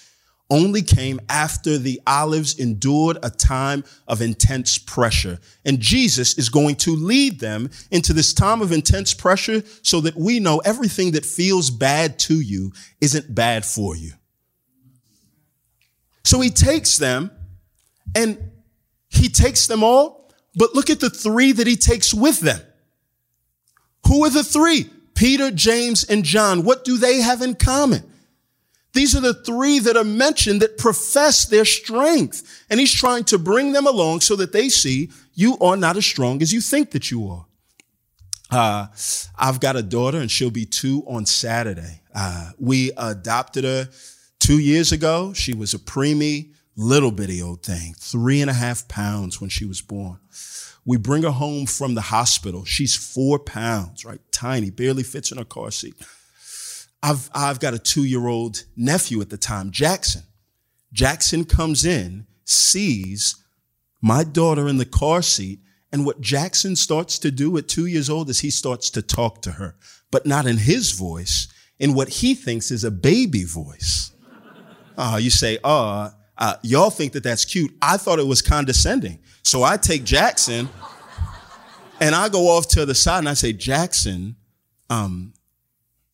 only 0.51 0.83
came 0.83 1.19
after 1.31 1.79
the 1.79 2.01
olives 2.07 2.59
endured 2.59 3.19
a 3.23 3.31
time 3.31 3.85
of 4.07 4.21
intense 4.21 4.77
pressure. 4.77 5.39
And 5.65 5.81
Jesus 5.81 6.37
is 6.37 6.51
going 6.51 6.77
to 6.77 6.95
lead 6.95 7.41
them 7.41 7.71
into 7.91 8.13
this 8.13 8.35
time 8.35 8.61
of 8.61 8.71
intense 8.71 9.15
pressure 9.15 9.63
so 9.81 10.03
that 10.03 10.15
we 10.15 10.41
know 10.41 10.59
everything 10.59 11.13
that 11.13 11.25
feels 11.25 11.71
bad 11.71 12.19
to 12.21 12.39
you 12.39 12.73
isn't 13.01 13.35
bad 13.35 13.65
for 13.65 13.97
you. 13.97 14.13
So 16.25 16.41
he 16.41 16.51
takes 16.51 16.99
them 16.99 17.31
and 18.15 18.51
he 19.09 19.29
takes 19.29 19.67
them 19.67 19.83
all, 19.83 20.31
but 20.55 20.75
look 20.75 20.91
at 20.91 21.01
the 21.01 21.11
three 21.11 21.53
that 21.53 21.67
he 21.67 21.77
takes 21.77 22.13
with 22.13 22.41
them. 22.41 22.61
Who 24.07 24.25
are 24.25 24.31
the 24.31 24.45
three? 24.45 24.91
Peter, 25.15 25.51
James, 25.51 26.05
and 26.05 26.25
John. 26.25 26.65
What 26.65 26.85
do 26.85 26.97
they 26.97 27.21
have 27.21 27.43
in 27.43 27.55
common? 27.55 28.03
These 28.93 29.17
are 29.17 29.21
the 29.21 29.35
three 29.35 29.79
that 29.79 29.97
are 29.97 30.05
mentioned 30.05 30.61
that 30.61 30.77
profess 30.77 31.47
their 31.47 31.65
strength. 31.65 32.65
And 32.69 32.79
he's 32.79 32.93
trying 32.93 33.25
to 33.25 33.39
bring 33.39 33.73
them 33.73 33.87
along 33.87 34.21
so 34.21 34.37
that 34.37 34.53
they 34.53 34.69
see 34.69 35.11
you 35.35 35.57
are 35.61 35.77
not 35.77 35.97
as 35.97 36.05
strong 36.05 36.43
as 36.43 36.53
you 36.53 36.61
think 36.61 36.91
that 36.91 37.11
you 37.11 37.29
are. 37.29 37.47
Uh, 38.51 38.87
I've 39.39 39.61
got 39.61 39.77
a 39.77 39.83
daughter 39.83 40.19
and 40.19 40.31
she'll 40.31 40.51
be 40.51 40.67
two 40.67 41.05
on 41.07 41.25
Saturday. 41.25 42.03
Uh, 42.15 42.51
we 42.59 42.93
adopted 42.99 43.65
her 43.65 43.89
two 44.39 44.59
years 44.59 44.93
ago. 44.93 45.33
She 45.33 45.55
was 45.55 45.73
a 45.73 45.79
preemie, 45.79 46.53
little 46.77 47.11
bitty 47.11 47.43
old 47.43 47.63
thing, 47.63 47.95
three 47.99 48.41
and 48.41 48.51
a 48.51 48.55
half 48.55 48.89
pounds 48.89 49.41
when 49.41 49.51
she 49.51 49.65
was 49.65 49.81
born. 49.81 50.19
We 50.85 50.97
bring 50.97 51.23
her 51.23 51.31
home 51.31 51.67
from 51.67 51.95
the 51.95 52.01
hospital. 52.01 52.65
She's 52.65 52.97
four 52.97 53.39
pounds, 53.39 54.05
right? 54.05 54.21
Tiny, 54.33 54.71
barely 54.71 55.03
fits 55.03 55.31
in 55.31 55.39
her 55.39 55.45
car 55.45 55.71
seat. 55.71 55.95
I've, 57.03 57.31
I've 57.35 57.61
got 57.61 57.75
a 57.75 57.79
two 57.79 58.05
year 58.05 58.27
old 58.27 58.65
nephew 58.77 59.21
at 59.21 59.31
the 59.31 59.37
time, 59.37 59.71
Jackson. 59.71 60.23
Jackson 60.93 61.45
comes 61.45 61.85
in, 61.85 62.27
sees 62.45 63.37
my 64.01 64.25
daughter 64.25 64.69
in 64.69 64.79
the 64.79 64.85
car 64.85 65.23
seat, 65.23 65.61
And 65.93 66.05
what 66.07 66.21
Jackson 66.21 66.75
starts 66.75 67.19
to 67.21 67.31
do 67.31 67.57
at 67.59 67.69
two 67.69 67.87
years 67.87 68.11
old 68.11 68.29
is 68.31 68.41
he 68.41 68.51
starts 68.51 68.91
to 68.91 69.03
talk 69.03 69.43
to 69.43 69.53
her, 69.53 69.77
but 70.11 70.27
not 70.27 70.47
in 70.47 70.57
his 70.57 70.93
voice, 70.93 71.49
in 71.79 71.95
what 71.95 72.09
he 72.09 72.35
thinks 72.35 72.71
is 72.71 72.83
a 72.83 72.91
baby 72.91 73.45
voice. 73.45 74.11
Uh, 74.97 75.19
you 75.21 75.31
say, 75.31 75.59
uh, 75.63 76.11
uh, 76.39 76.55
y'all 76.63 76.91
think 76.91 77.13
that 77.13 77.23
that's 77.23 77.45
cute. 77.45 77.73
I 77.81 77.97
thought 77.97 78.19
it 78.19 78.27
was 78.27 78.43
condescending. 78.43 79.19
So 79.43 79.63
I 79.63 79.77
take 79.77 80.05
Jackson 80.05 80.69
and 82.01 82.15
I 82.15 82.29
go 82.29 82.49
off 82.49 82.69
to 82.69 82.87
the 82.87 82.95
side 82.95 83.19
and 83.19 83.29
I 83.29 83.35
say, 83.35 83.53
Jackson, 83.53 84.37
um, 84.91 85.35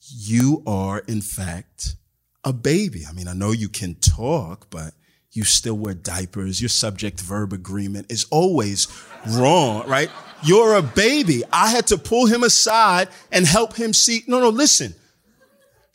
you 0.01 0.63
are 0.67 1.01
in 1.01 1.21
fact 1.21 1.97
a 2.45 2.53
baby. 2.53 3.05
I 3.09 3.13
mean, 3.13 3.29
I 3.29 3.35
know 3.35 3.53
you 3.53 3.69
can 3.69 3.95
talk, 3.97 4.69
but 4.71 4.95
you 5.33 5.45
still 5.45 5.77
wear 5.77 5.95
diapers. 5.95 6.61
Your 6.61 6.69
subject 6.69 7.21
verb 7.21 7.53
agreement 7.53 8.11
is 8.11 8.25
always 8.31 8.89
wrong, 9.31 9.87
right? 9.89 10.11
You're 10.43 10.75
a 10.75 10.83
baby. 10.83 11.43
I 11.53 11.71
had 11.71 11.87
to 11.89 11.99
pull 11.99 12.27
him 12.27 12.43
aside 12.43 13.09
and 13.31 13.47
help 13.47 13.75
him 13.75 13.93
see. 13.93 14.25
No, 14.27 14.41
no, 14.41 14.49
listen. 14.49 14.95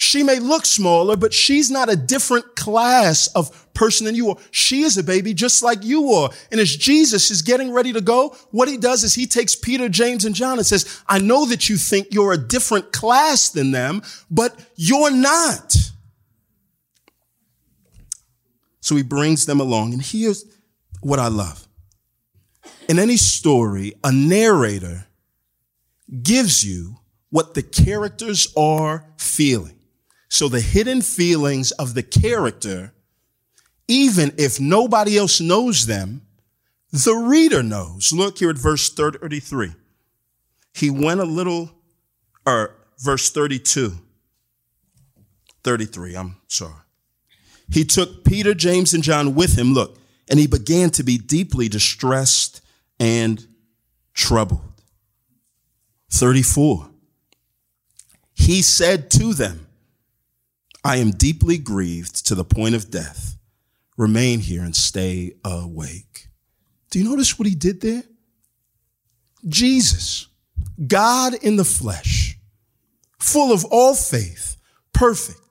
She 0.04 0.22
may 0.22 0.40
look 0.40 0.66
smaller, 0.66 1.16
but 1.16 1.34
she's 1.34 1.72
not 1.72 1.90
a 1.90 1.96
different 1.96 2.58
class 2.58 3.28
of 3.28 3.74
person 3.74 4.06
than 4.06 4.16
you 4.16 4.32
are. 4.32 4.38
She 4.52 4.82
is 4.82 4.98
a 4.98 5.04
baby 5.04 5.34
just 5.34 5.64
like 5.64 5.82
you 5.82 6.12
are. 6.12 6.30
And 6.52 6.60
as 6.60 6.76
Jesus 6.76 7.32
is 7.32 7.42
getting 7.42 7.72
ready 7.72 7.94
to 7.94 8.02
go, 8.02 8.36
what 8.52 8.68
he 8.68 8.76
does 8.76 9.06
is 9.06 9.16
he 9.16 9.26
takes 9.26 9.56
Peter, 9.56 9.88
James, 9.88 10.26
and 10.26 10.36
John 10.36 10.58
and 10.58 10.68
says, 10.68 11.02
I 11.08 11.20
know 11.20 11.46
that 11.46 11.70
you 11.70 11.78
think 11.78 12.08
you're 12.12 12.34
a 12.34 12.38
different 12.38 12.92
class 12.92 13.50
than 13.50 13.72
them, 13.72 14.02
but 14.30 14.60
you're 14.76 15.10
not. 15.10 15.74
So 18.82 18.98
he 18.98 19.04
brings 19.04 19.46
them 19.46 19.62
along. 19.62 19.94
And 19.94 20.02
here's 20.02 20.44
what 21.00 21.18
I 21.18 21.30
love. 21.30 21.66
In 22.90 23.00
any 23.00 23.16
story, 23.16 23.94
a 24.04 24.12
narrator 24.12 25.08
gives 26.22 26.66
you 26.66 26.98
what 27.30 27.54
the 27.54 27.64
characters 27.64 28.54
are 28.58 29.06
feeling. 29.18 29.80
So 30.34 30.50
the 30.50 30.62
hidden 30.62 31.04
feelings 31.04 31.70
of 31.74 31.94
the 31.94 32.02
character, 32.02 32.92
even 33.88 34.34
if 34.40 34.60
nobody 34.60 35.16
else 35.16 35.40
knows 35.40 35.86
them, 35.86 36.24
the 36.92 37.14
reader 37.14 37.62
knows. 37.62 38.12
Look 38.12 38.40
here 38.40 38.50
at 38.50 38.58
verse 38.58 38.90
33. 38.90 39.74
He 40.74 40.90
went 40.90 41.20
a 41.20 41.26
little, 41.26 41.70
or 42.48 42.76
verse 42.98 43.30
32. 43.30 43.94
33, 45.64 46.16
I'm 46.16 46.38
sorry. 46.48 46.82
He 47.70 47.86
took 47.86 48.26
Peter, 48.26 48.56
James, 48.56 48.92
and 48.92 49.04
John 49.04 49.36
with 49.36 49.56
him, 49.56 49.76
look, 49.76 50.00
and 50.28 50.40
he 50.40 50.48
began 50.48 50.90
to 50.92 51.04
be 51.04 51.20
deeply 51.20 51.70
distressed 51.70 52.60
and 53.00 53.46
troubled. 54.16 54.82
34. 56.10 56.90
He 58.34 58.64
said 58.64 59.12
to 59.12 59.36
them, 59.36 59.63
I 60.84 60.98
am 60.98 61.12
deeply 61.12 61.58
grieved 61.58 62.26
to 62.28 62.36
the 62.36 62.44
point 62.44 62.76
of 62.76 62.92
death. 62.92 63.38
Remain 63.98 64.40
here 64.40 64.64
and 64.64 64.76
stay 64.76 65.34
awake. 65.46 66.28
Do 66.90 67.00
you 67.00 67.06
notice 67.06 67.38
what 67.38 67.48
he 67.48 67.56
did 67.56 67.82
there? 67.82 68.04
Jesus, 69.48 70.28
God 70.86 71.36
in 71.36 71.56
the 71.56 71.66
flesh, 71.66 72.38
full 73.20 73.52
of 73.52 73.66
all 73.66 73.96
faith, 73.96 74.58
perfect 74.94 75.44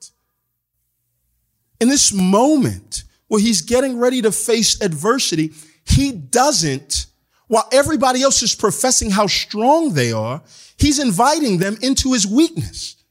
in 1.82 1.88
this 1.88 2.12
moment 2.12 3.02
where 3.26 3.40
he's 3.40 3.60
getting 3.60 3.98
ready 3.98 4.22
to 4.22 4.30
face 4.30 4.80
adversity, 4.80 5.50
he 5.84 6.12
doesn't, 6.12 7.06
while 7.48 7.68
everybody 7.72 8.22
else 8.22 8.40
is 8.40 8.54
professing 8.54 9.10
how 9.10 9.26
strong 9.26 9.92
they 9.92 10.12
are, 10.12 10.40
he's 10.78 11.00
inviting 11.00 11.58
them 11.58 11.76
into 11.82 12.12
his 12.12 12.24
weakness. 12.24 13.01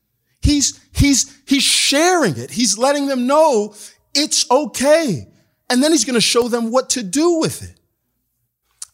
He's, 0.41 0.79
he's, 0.93 1.41
he's 1.45 1.63
sharing 1.63 2.38
it. 2.38 2.51
He's 2.51 2.77
letting 2.77 3.08
them 3.08 3.27
know 3.27 3.75
it's 4.13 4.49
okay. 4.49 5.27
And 5.69 5.84
then 5.84 5.91
he's 5.91 6.06
going 6.06 6.15
to 6.15 6.21
show 6.21 6.47
them 6.47 6.71
what 6.71 6.89
to 6.91 7.04
do 7.04 7.39
with 7.39 7.63
it. 7.63 7.80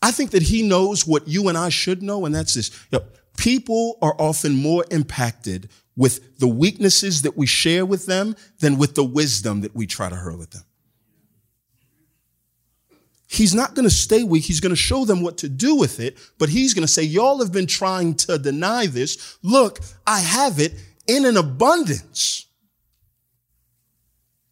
I 0.02 0.12
think 0.12 0.32
that 0.32 0.44
he 0.44 0.62
knows 0.62 1.08
what 1.08 1.28
you 1.28 1.48
and 1.50 1.58
I 1.58 1.70
should 1.70 2.04
know, 2.04 2.26
and 2.26 2.36
that's 2.36 2.54
this. 2.54 2.70
You 2.92 3.00
know, 3.00 3.06
people 3.38 3.98
are 4.02 4.16
often 4.20 4.56
more 4.56 4.86
impacted 4.92 5.70
with 5.96 6.38
the 6.38 6.48
weaknesses 6.48 7.24
that 7.24 7.36
we 7.36 7.48
share 7.48 7.86
with 7.86 8.06
them 8.06 8.36
than 8.60 8.78
with 8.78 8.94
the 8.94 9.04
wisdom 9.04 9.62
that 9.62 9.76
we 9.76 9.88
try 9.88 10.10
to 10.10 10.16
hurl 10.16 10.44
at 10.44 10.52
them. 10.52 10.64
He's 13.28 13.56
not 13.56 13.74
going 13.74 13.88
to 13.88 13.94
stay 13.94 14.24
weak. 14.24 14.46
He's 14.46 14.60
going 14.60 14.70
to 14.70 14.76
show 14.76 15.04
them 15.04 15.22
what 15.22 15.40
to 15.40 15.50
do 15.50 15.76
with 15.76 16.00
it, 16.00 16.18
but 16.38 16.50
he's 16.50 16.74
going 16.74 16.86
to 16.86 16.92
say, 16.92 17.04
y'all 17.04 17.40
have 17.40 17.52
been 17.52 17.68
trying 17.68 18.14
to 18.16 18.38
deny 18.38 18.86
this. 18.86 19.38
Look, 19.42 19.80
I 20.06 20.20
have 20.20 20.60
it 20.60 20.76
in 21.08 21.26
an 21.26 21.38
abundance. 21.38 22.46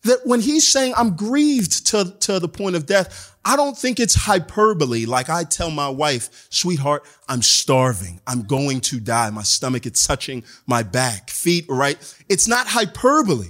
That 0.03 0.19
when 0.23 0.39
he's 0.39 0.67
saying, 0.67 0.93
I'm 0.95 1.15
grieved 1.15 1.87
to, 1.87 2.15
to 2.21 2.39
the 2.39 2.47
point 2.47 2.75
of 2.75 2.85
death, 2.85 3.35
I 3.43 3.55
don't 3.55 3.77
think 3.77 3.99
it's 3.99 4.13
hyperbole. 4.13 5.05
Like 5.05 5.29
I 5.29 5.43
tell 5.43 5.71
my 5.71 5.89
wife, 5.89 6.47
sweetheart, 6.49 7.03
I'm 7.27 7.41
starving. 7.41 8.19
I'm 8.27 8.43
going 8.43 8.81
to 8.81 8.99
die. 8.99 9.29
My 9.31 9.43
stomach 9.43 9.85
is 9.85 10.05
touching 10.05 10.43
my 10.67 10.83
back, 10.83 11.29
feet, 11.29 11.65
right? 11.67 11.97
It's 12.29 12.47
not 12.47 12.67
hyperbole. 12.67 13.49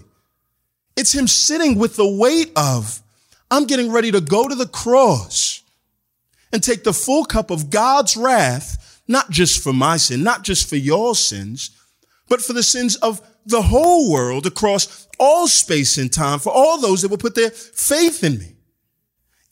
It's 0.96 1.14
him 1.14 1.28
sitting 1.28 1.78
with 1.78 1.98
the 1.98 2.08
weight 2.08 2.52
of, 2.56 3.02
I'm 3.52 3.66
getting 3.66 3.92
ready 3.92 4.12
to 4.12 4.22
go 4.22 4.48
to 4.48 4.56
the 4.56 4.68
cross 4.68 5.62
and 6.54 6.64
take 6.64 6.84
the 6.84 6.94
full 6.94 7.26
cup 7.26 7.52
of 7.52 7.70
God's 7.70 8.16
wrath, 8.16 9.02
not 9.08 9.30
just 9.30 9.62
for 9.62 9.74
my 9.74 9.98
sin, 9.98 10.24
not 10.24 10.44
just 10.44 10.70
for 10.70 10.78
your 10.78 11.16
sins, 11.16 11.72
but 12.28 12.42
for 12.42 12.54
the 12.54 12.64
sins 12.64 12.96
of 12.98 13.22
the 13.46 13.62
whole 13.62 14.12
world 14.12 14.46
across 14.46 15.08
all 15.20 15.48
space 15.48 15.98
and 15.98 16.12
time 16.12 16.40
for 16.40 16.52
all 16.52 16.80
those 16.80 17.02
that 17.02 17.10
will 17.10 17.18
put 17.18 17.36
their 17.36 17.52
faith 17.52 18.24
in 18.24 18.40
me. 18.40 18.56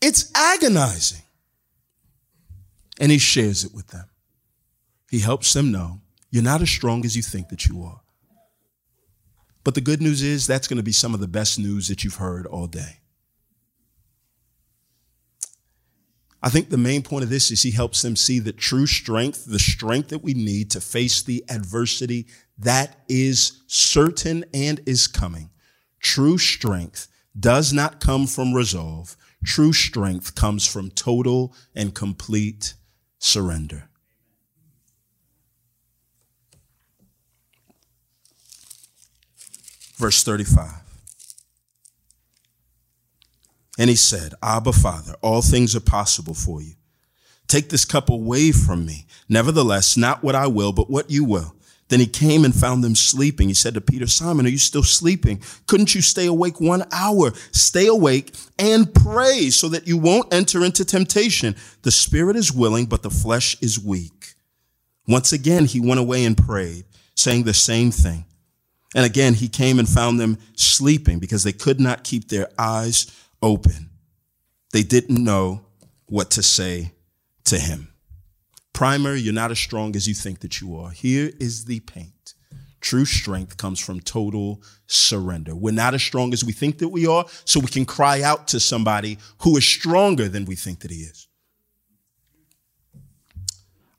It's 0.02 0.32
agonizing. 0.36 1.22
And 3.00 3.12
he 3.12 3.18
shares 3.18 3.64
it 3.64 3.74
with 3.74 3.88
them. 3.88 4.06
He 5.10 5.20
helps 5.20 5.54
them 5.54 5.72
know 5.72 6.02
you're 6.32 6.44
not 6.44 6.62
as 6.62 6.70
strong 6.70 7.06
as 7.06 7.16
you 7.16 7.22
think 7.22 7.50
that 7.50 7.68
you 7.68 7.84
are. 7.84 8.02
But 9.64 9.76
the 9.76 9.82
good 9.82 10.02
news 10.02 10.22
is 10.22 10.48
that's 10.48 10.68
going 10.68 10.78
to 10.78 10.84
be 10.84 10.92
some 10.92 11.14
of 11.14 11.20
the 11.20 11.28
best 11.28 11.60
news 11.60 11.88
that 11.88 12.04
you've 12.04 12.16
heard 12.16 12.46
all 12.46 12.68
day. 12.68 13.00
I 16.46 16.50
think 16.50 16.70
the 16.70 16.78
main 16.78 17.04
point 17.04 17.24
of 17.24 17.30
this 17.30 17.52
is 17.52 17.62
he 17.62 17.72
helps 17.72 18.02
them 18.02 18.18
see 18.18 18.38
the 18.38 18.52
true 18.52 18.86
strength, 18.86 19.46
the 19.46 19.60
strength 19.60 20.10
that 20.10 20.24
we 20.24 20.34
need 20.34 20.70
to 20.72 20.82
face 20.82 21.24
the 21.24 21.42
adversity 21.50 22.28
that 22.58 22.98
is 23.08 23.62
certain 23.68 24.44
and 24.54 24.82
is 24.86 25.08
coming. 25.08 25.50
True 26.02 26.38
strength 26.38 27.08
does 27.40 27.72
not 27.72 28.02
come 28.02 28.28
from 28.28 28.54
resolve. 28.54 29.16
True 29.46 29.72
strength 29.72 30.36
comes 30.36 30.68
from 30.68 30.92
total 30.92 31.56
and 31.74 31.96
complete 31.96 32.74
surrender. 33.20 33.90
Verse 39.96 40.24
35. 40.24 40.93
And 43.78 43.90
he 43.90 43.96
said, 43.96 44.34
Abba, 44.42 44.74
Father, 44.74 45.16
all 45.22 45.42
things 45.42 45.76
are 45.76 45.82
possible 45.82 46.34
for 46.34 46.62
you. 46.62 46.74
Take 47.48 47.70
this 47.70 47.86
cup 47.86 48.10
away 48.10 48.52
from 48.52 48.86
me. 48.86 49.06
Nevertheless, 49.28 49.98
not 49.98 50.24
what 50.24 50.36
I 50.36 50.48
will, 50.48 50.72
but 50.72 50.90
what 50.90 51.10
you 51.10 51.24
will. 51.24 51.56
Then 51.90 52.00
he 52.00 52.08
came 52.08 52.46
and 52.46 52.56
found 52.56 52.84
them 52.84 52.96
sleeping. 52.96 53.48
He 53.48 53.54
said 53.54 53.74
to 53.74 53.82
Peter, 53.82 54.08
Simon, 54.08 54.46
are 54.46 54.50
you 54.50 54.58
still 54.58 54.84
sleeping? 54.84 55.42
Couldn't 55.68 55.94
you 55.94 56.02
stay 56.02 56.26
awake 56.26 56.60
one 56.60 56.84
hour? 56.92 57.34
Stay 57.52 57.88
awake 57.88 58.34
and 58.58 58.92
pray 58.94 59.50
so 59.50 59.70
that 59.70 59.88
you 59.88 59.98
won't 59.98 60.34
enter 60.34 60.64
into 60.64 60.86
temptation. 60.86 61.56
The 61.82 61.92
spirit 61.92 62.36
is 62.36 62.54
willing, 62.54 62.86
but 62.86 63.04
the 63.04 63.10
flesh 63.10 63.62
is 63.62 63.80
weak. 63.80 64.34
Once 65.08 65.34
again, 65.34 65.66
he 65.66 65.80
went 65.80 66.00
away 66.00 66.24
and 66.24 66.38
prayed, 66.38 66.86
saying 67.16 67.44
the 67.44 67.54
same 67.54 67.92
thing. 67.92 68.26
And 68.96 69.06
again, 69.06 69.34
he 69.34 69.48
came 69.50 69.80
and 69.80 69.90
found 69.90 70.20
them 70.20 70.38
sleeping 70.56 71.20
because 71.20 71.44
they 71.44 71.52
could 71.52 71.80
not 71.80 72.04
keep 72.04 72.30
their 72.30 72.48
eyes 72.58 73.08
open. 73.44 73.92
They 74.72 74.82
didn't 74.82 75.24
know 75.24 75.66
what 76.08 76.32
to 76.32 76.42
say 76.42 76.94
to 77.46 77.60
him. 77.60 77.94
Primary, 78.74 79.22
you're 79.22 79.34
not 79.34 79.52
as 79.52 79.60
strong 79.60 79.96
as 79.96 80.08
you 80.08 80.16
think 80.16 80.40
that 80.40 80.60
you 80.60 80.76
are. 80.76 80.90
Here 80.90 81.32
is 81.40 81.66
the 81.66 81.82
paint. 81.82 82.34
True 82.82 83.06
strength 83.06 83.56
comes 83.56 83.80
from 83.80 84.00
total 84.00 84.62
surrender. 84.88 85.56
We're 85.56 85.72
not 85.72 85.94
as 85.94 86.02
strong 86.02 86.34
as 86.34 86.44
we 86.44 86.52
think 86.52 86.80
that 86.80 86.90
we 86.90 87.06
are, 87.06 87.26
so 87.46 87.60
we 87.60 87.68
can 87.68 87.86
cry 87.86 88.24
out 88.24 88.48
to 88.50 88.60
somebody 88.60 89.20
who 89.40 89.56
is 89.58 89.66
stronger 89.66 90.28
than 90.28 90.46
we 90.46 90.56
think 90.56 90.80
that 90.80 90.92
he 90.92 90.98
is. 90.98 91.28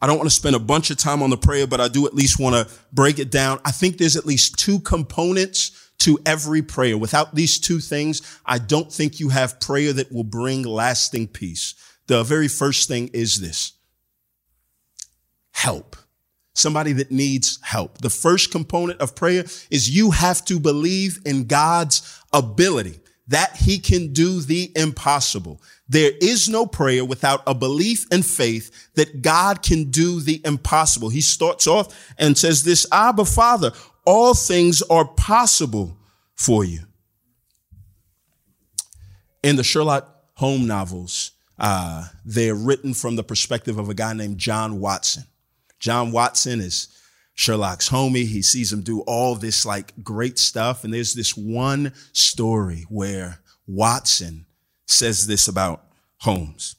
I 0.03 0.07
don't 0.07 0.19
want 0.19 0.29
to 0.29 0.37
spend 0.37 0.55
a 0.55 0.59
bunch 0.59 0.91
of 0.91 0.99
time 0.99 1.23
on 1.23 1.31
the 1.31 1.37
prayer, 1.39 1.67
but 1.67 1.81
I 1.81 1.89
do 1.89 2.07
at 2.07 2.15
least 2.15 2.39
want 2.39 2.57
to 2.57 2.75
break 2.93 3.19
it 3.19 3.31
down. 3.31 3.59
I 3.65 3.71
think 3.71 3.97
there's 3.97 4.17
at 4.17 4.27
least 4.27 4.59
two 4.59 4.81
components 4.81 5.84
to 6.05 6.19
every 6.27 6.63
prayer. 6.63 6.99
Without 6.99 7.35
these 7.35 7.59
two 7.59 7.81
things, 7.81 8.21
I 8.45 8.59
don't 8.59 8.93
think 8.93 9.21
you 9.21 9.31
have 9.31 9.61
prayer 9.61 9.93
that 9.95 10.13
will 10.13 10.25
bring 10.25 10.63
lasting 10.63 11.29
peace. 11.29 11.75
The 12.07 12.23
very 12.23 12.49
first 12.49 12.89
thing 12.89 13.09
is 13.15 13.41
this 13.41 13.73
help. 15.53 15.97
Somebody 16.53 16.93
that 16.93 17.11
needs 17.11 17.59
help. 17.63 17.99
The 17.99 18.11
first 18.11 18.53
component 18.53 19.01
of 19.01 19.17
prayer 19.17 19.45
is 19.71 19.91
you 19.91 20.11
have 20.11 20.45
to 20.45 20.61
believe 20.61 21.21
in 21.25 21.47
God's 21.47 22.21
ability 22.33 23.01
that 23.29 23.57
he 23.57 23.79
can 23.79 24.13
do 24.13 24.41
the 24.41 24.71
impossible. 24.77 25.63
There 25.89 26.13
is 26.21 26.49
no 26.49 26.67
prayer 26.67 27.05
without 27.05 27.43
a 27.47 27.55
belief 27.55 28.07
and 28.13 28.25
faith 28.25 28.91
that 28.95 29.23
God 29.23 29.63
can 29.63 29.91
do 29.91 30.21
the 30.21 30.43
impossible. 30.45 31.09
He 31.09 31.23
starts 31.23 31.67
off 31.67 32.13
and 32.19 32.37
says 32.37 32.63
this, 32.63 32.87
Abba 32.93 33.25
Father, 33.25 33.73
all 34.05 34.35
things 34.35 34.83
are 34.83 35.05
possible 35.05 35.97
for 36.35 36.65
you. 36.65 36.81
In 39.43 39.57
the 39.57 39.65
Sherlock 39.65 40.09
Holmes 40.35 40.67
novels, 40.67 41.33
uh, 41.59 42.09
they're 42.25 42.55
written 42.55 42.95
from 42.95 43.17
the 43.17 43.23
perspective 43.23 43.79
of 43.79 43.89
a 43.89 43.95
guy 43.95 44.13
named 44.13 44.39
John 44.39 44.81
Watson. 44.81 45.25
John 45.79 46.13
Watson 46.13 46.61
is 46.61 46.89
Sherlock's 47.35 47.91
homie. 47.91 48.27
He 48.27 48.43
sees 48.43 48.73
him 48.73 48.81
do 48.83 49.01
all 49.03 49.35
this 49.35 49.67
like 49.67 49.93
great 50.03 50.39
stuff. 50.39 50.85
And 50.85 50.95
there's 50.95 51.15
this 51.15 51.37
one 51.37 51.93
story 52.13 52.87
where 52.89 53.41
Watson 53.67 54.47
says 54.87 55.27
this 55.27 55.49
about 55.49 55.85
Holmes. 56.19 56.77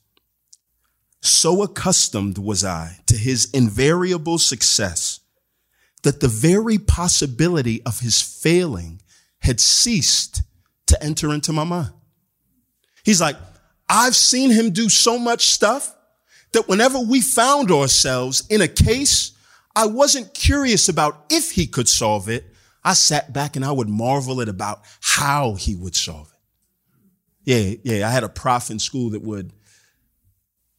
So 1.21 1.63
accustomed 1.63 2.37
was 2.37 2.63
I 2.63 2.99
to 3.07 3.17
his 3.17 3.49
invariable 3.51 4.37
success 4.37 5.14
that 6.05 6.19
the 6.19 6.27
very 6.27 6.77
possibility 6.77 7.83
of 7.83 7.99
his 7.99 8.21
failing 8.21 9.01
had 9.39 9.59
ceased 9.59 10.43
to 10.85 11.03
enter 11.03 11.33
into 11.33 11.51
my 11.51 11.63
mind. 11.63 11.91
He's 13.03 13.19
like, 13.19 13.35
I've 13.89 14.15
seen 14.15 14.51
him 14.51 14.69
do 14.69 14.87
so 14.87 15.17
much 15.17 15.47
stuff 15.47 15.95
that 16.53 16.67
whenever 16.67 16.99
we 16.99 17.21
found 17.21 17.71
ourselves 17.71 18.45
in 18.51 18.61
a 18.61 18.67
case, 18.67 19.31
I 19.75 19.87
wasn't 19.87 20.35
curious 20.35 20.89
about 20.89 21.25
if 21.31 21.51
he 21.51 21.65
could 21.65 21.89
solve 21.89 22.29
it. 22.29 22.45
I 22.83 22.93
sat 22.93 23.33
back 23.33 23.55
and 23.55 23.65
I 23.65 23.71
would 23.71 23.89
marvel 23.89 24.41
at 24.41 24.47
about 24.47 24.81
how 25.01 25.55
he 25.55 25.75
would 25.75 25.95
solve 25.95 26.31
it. 26.31 27.81
Yeah, 27.83 27.95
yeah. 27.95 28.07
I 28.07 28.11
had 28.11 28.23
a 28.23 28.29
prof 28.29 28.69
in 28.69 28.77
school 28.77 29.09
that 29.09 29.23
would 29.23 29.53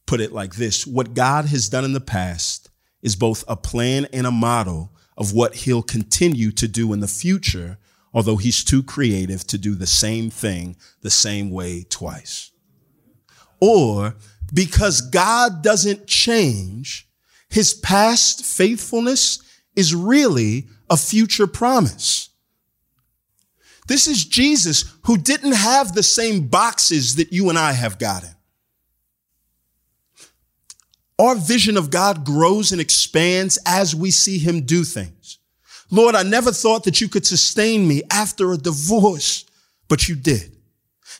put 0.05 0.21
it 0.21 0.31
like 0.31 0.55
this. 0.55 0.87
What 0.87 1.13
God 1.13 1.45
has 1.47 1.67
done 1.67 1.83
in 1.83 1.91
the 1.91 1.99
past 1.99 2.69
is 3.01 3.17
both 3.17 3.43
a 3.45 3.57
plan 3.57 4.07
and 4.13 4.25
a 4.25 4.31
model 4.31 4.93
of 5.17 5.33
what 5.33 5.55
he'll 5.55 5.81
continue 5.81 6.51
to 6.51 6.67
do 6.67 6.93
in 6.93 6.99
the 6.99 7.07
future, 7.07 7.77
although 8.13 8.37
he's 8.37 8.63
too 8.63 8.83
creative 8.83 9.45
to 9.47 9.57
do 9.57 9.75
the 9.75 9.87
same 9.87 10.29
thing 10.29 10.75
the 11.01 11.09
same 11.09 11.49
way 11.49 11.85
twice. 11.89 12.51
Or 13.59 14.15
because 14.53 15.01
God 15.01 15.63
doesn't 15.63 16.07
change, 16.07 17.09
his 17.49 17.73
past 17.73 18.45
faithfulness 18.45 19.39
is 19.75 19.95
really 19.95 20.67
a 20.89 20.97
future 20.97 21.47
promise. 21.47 22.29
This 23.87 24.07
is 24.07 24.25
Jesus 24.25 24.93
who 25.03 25.17
didn't 25.17 25.53
have 25.53 25.93
the 25.93 26.03
same 26.03 26.47
boxes 26.47 27.15
that 27.15 27.31
you 27.31 27.49
and 27.49 27.57
I 27.57 27.71
have 27.71 27.97
gotten. 27.97 28.36
Our 31.19 31.35
vision 31.35 31.77
of 31.77 31.89
God 31.89 32.25
grows 32.25 32.71
and 32.71 32.79
expands 32.79 33.57
as 33.65 33.95
we 33.95 34.11
see 34.11 34.37
him 34.37 34.61
do 34.61 34.83
things. 34.83 35.39
Lord, 35.89 36.15
I 36.15 36.23
never 36.23 36.51
thought 36.51 36.83
that 36.83 37.01
you 37.01 37.07
could 37.07 37.25
sustain 37.25 37.87
me 37.87 38.03
after 38.11 38.51
a 38.51 38.57
divorce, 38.57 39.45
but 39.87 40.07
you 40.07 40.15
did. 40.15 40.57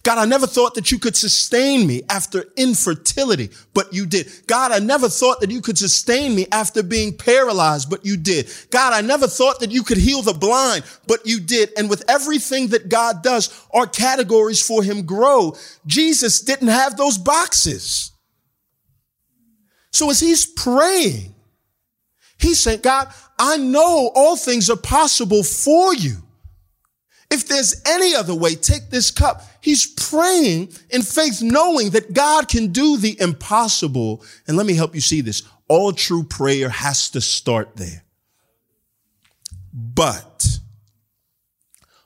God, 0.03 0.19
I 0.19 0.25
never 0.25 0.47
thought 0.47 0.75
that 0.75 0.91
you 0.91 0.99
could 0.99 1.15
sustain 1.15 1.87
me 1.87 2.03
after 2.09 2.45
infertility, 2.55 3.49
but 3.73 3.91
you 3.93 4.05
did. 4.05 4.29
God, 4.45 4.71
I 4.71 4.79
never 4.79 5.09
thought 5.09 5.41
that 5.41 5.51
you 5.51 5.61
could 5.61 5.77
sustain 5.77 6.35
me 6.35 6.45
after 6.51 6.83
being 6.83 7.17
paralyzed, 7.17 7.89
but 7.89 8.05
you 8.05 8.15
did. 8.15 8.49
God, 8.69 8.93
I 8.93 9.01
never 9.01 9.27
thought 9.27 9.59
that 9.61 9.71
you 9.71 9.83
could 9.83 9.97
heal 9.97 10.21
the 10.21 10.33
blind, 10.33 10.83
but 11.07 11.25
you 11.25 11.39
did. 11.39 11.71
And 11.77 11.89
with 11.89 12.09
everything 12.09 12.67
that 12.67 12.89
God 12.89 13.23
does, 13.23 13.65
our 13.73 13.87
categories 13.87 14.65
for 14.65 14.83
him 14.83 15.05
grow. 15.05 15.57
Jesus 15.85 16.41
didn't 16.41 16.67
have 16.69 16.95
those 16.95 17.17
boxes. 17.17 18.11
So 19.97 20.11
as 20.11 20.19
he's 20.19 20.45
praying, 20.45 21.33
he's 22.37 22.59
saying, 22.59 22.81
God, 22.81 23.11
I 23.39 23.57
know 23.57 24.11
all 24.13 24.37
things 24.37 24.69
are 24.69 24.77
possible 24.77 25.41
for 25.41 25.95
you. 25.95 26.17
If 27.31 27.47
there's 27.47 27.81
any 27.83 28.13
other 28.13 28.35
way, 28.35 28.53
take 28.53 28.91
this 28.91 29.09
cup. 29.09 29.41
He's 29.59 29.87
praying 29.87 30.71
in 30.91 31.01
faith, 31.01 31.41
knowing 31.41 31.89
that 31.89 32.13
God 32.13 32.47
can 32.47 32.67
do 32.67 32.97
the 32.97 33.19
impossible. 33.19 34.23
And 34.47 34.55
let 34.55 34.67
me 34.67 34.75
help 34.75 34.93
you 34.93 35.01
see 35.01 35.21
this. 35.21 35.41
All 35.67 35.91
true 35.91 36.23
prayer 36.23 36.69
has 36.69 37.09
to 37.09 37.19
start 37.19 37.75
there. 37.77 38.03
But 39.73 40.59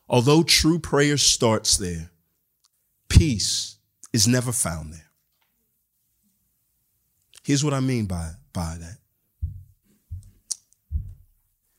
although 0.07 0.43
true 0.43 0.79
prayer 0.79 1.17
starts 1.17 1.75
there, 1.75 2.09
peace 3.09 3.79
is 4.13 4.29
never 4.29 4.53
found 4.53 4.93
there. 4.93 5.10
Here's 7.51 7.65
what 7.65 7.73
I 7.73 7.81
mean 7.81 8.05
by, 8.05 8.31
by 8.53 8.77
that. 8.79 8.97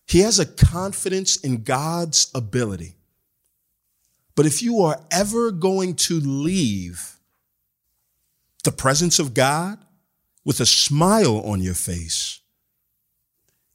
He 0.07 0.21
has 0.21 0.39
a 0.39 0.45
confidence 0.47 1.37
in 1.37 1.63
God's 1.63 2.31
ability 2.35 2.97
but 4.35 4.47
if 4.47 4.63
you 4.63 4.81
are 4.81 5.01
ever 5.11 5.51
going 5.51 5.95
to 5.95 6.19
leave 6.19 7.19
the 8.65 8.73
presence 8.73 9.19
of 9.19 9.35
God 9.35 9.79
with 10.45 10.61
a 10.61 10.67
smile 10.67 11.41
on 11.41 11.61
your 11.61 11.75
face, 11.75 12.41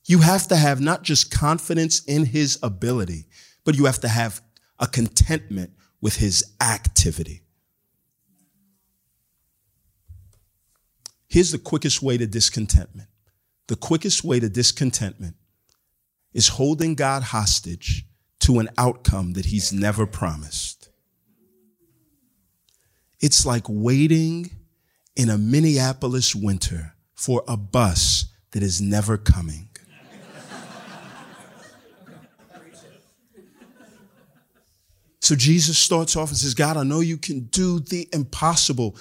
you 0.06 0.20
have 0.20 0.48
to 0.48 0.56
have 0.56 0.80
not 0.82 1.04
just 1.04 1.32
confidence 1.32 2.04
in 2.06 2.26
his 2.26 2.58
ability, 2.64 3.26
but 3.66 3.76
you 3.76 3.86
have 3.86 4.00
to 4.02 4.08
have 4.08 4.42
a 4.80 4.88
contentment 4.88 5.74
with 6.02 6.16
his 6.16 6.44
activity. 6.62 7.42
Here's 11.38 11.52
the 11.52 11.60
quickest 11.60 12.02
way 12.02 12.18
to 12.18 12.26
discontentment. 12.26 13.10
The 13.68 13.76
quickest 13.76 14.24
way 14.24 14.40
to 14.40 14.50
discontentment 14.50 15.36
is 16.34 16.48
holding 16.48 16.96
God 16.96 17.22
hostage 17.22 18.08
to 18.40 18.58
an 18.58 18.70
outcome 18.76 19.34
that 19.34 19.46
he's 19.46 19.72
never 19.72 20.08
promised. 20.08 20.90
It's 23.20 23.46
like 23.46 23.66
waiting 23.70 24.50
in 25.16 25.30
a 25.30 25.38
Minneapolis 25.38 26.34
winter 26.34 26.96
for 27.14 27.44
a 27.48 27.56
bus 27.56 28.34
that 28.54 28.64
is 28.64 28.82
never 28.82 29.16
coming. 29.16 29.70
So 35.20 35.36
Jesus 35.36 35.78
starts 35.78 36.16
off 36.16 36.30
and 36.30 36.38
says, 36.40 36.56
God, 36.56 36.78
I 36.78 36.84
know 36.84 37.02
you 37.02 37.18
can 37.18 37.42
do 37.42 37.80
the 37.80 38.10
impossible. 38.12 38.98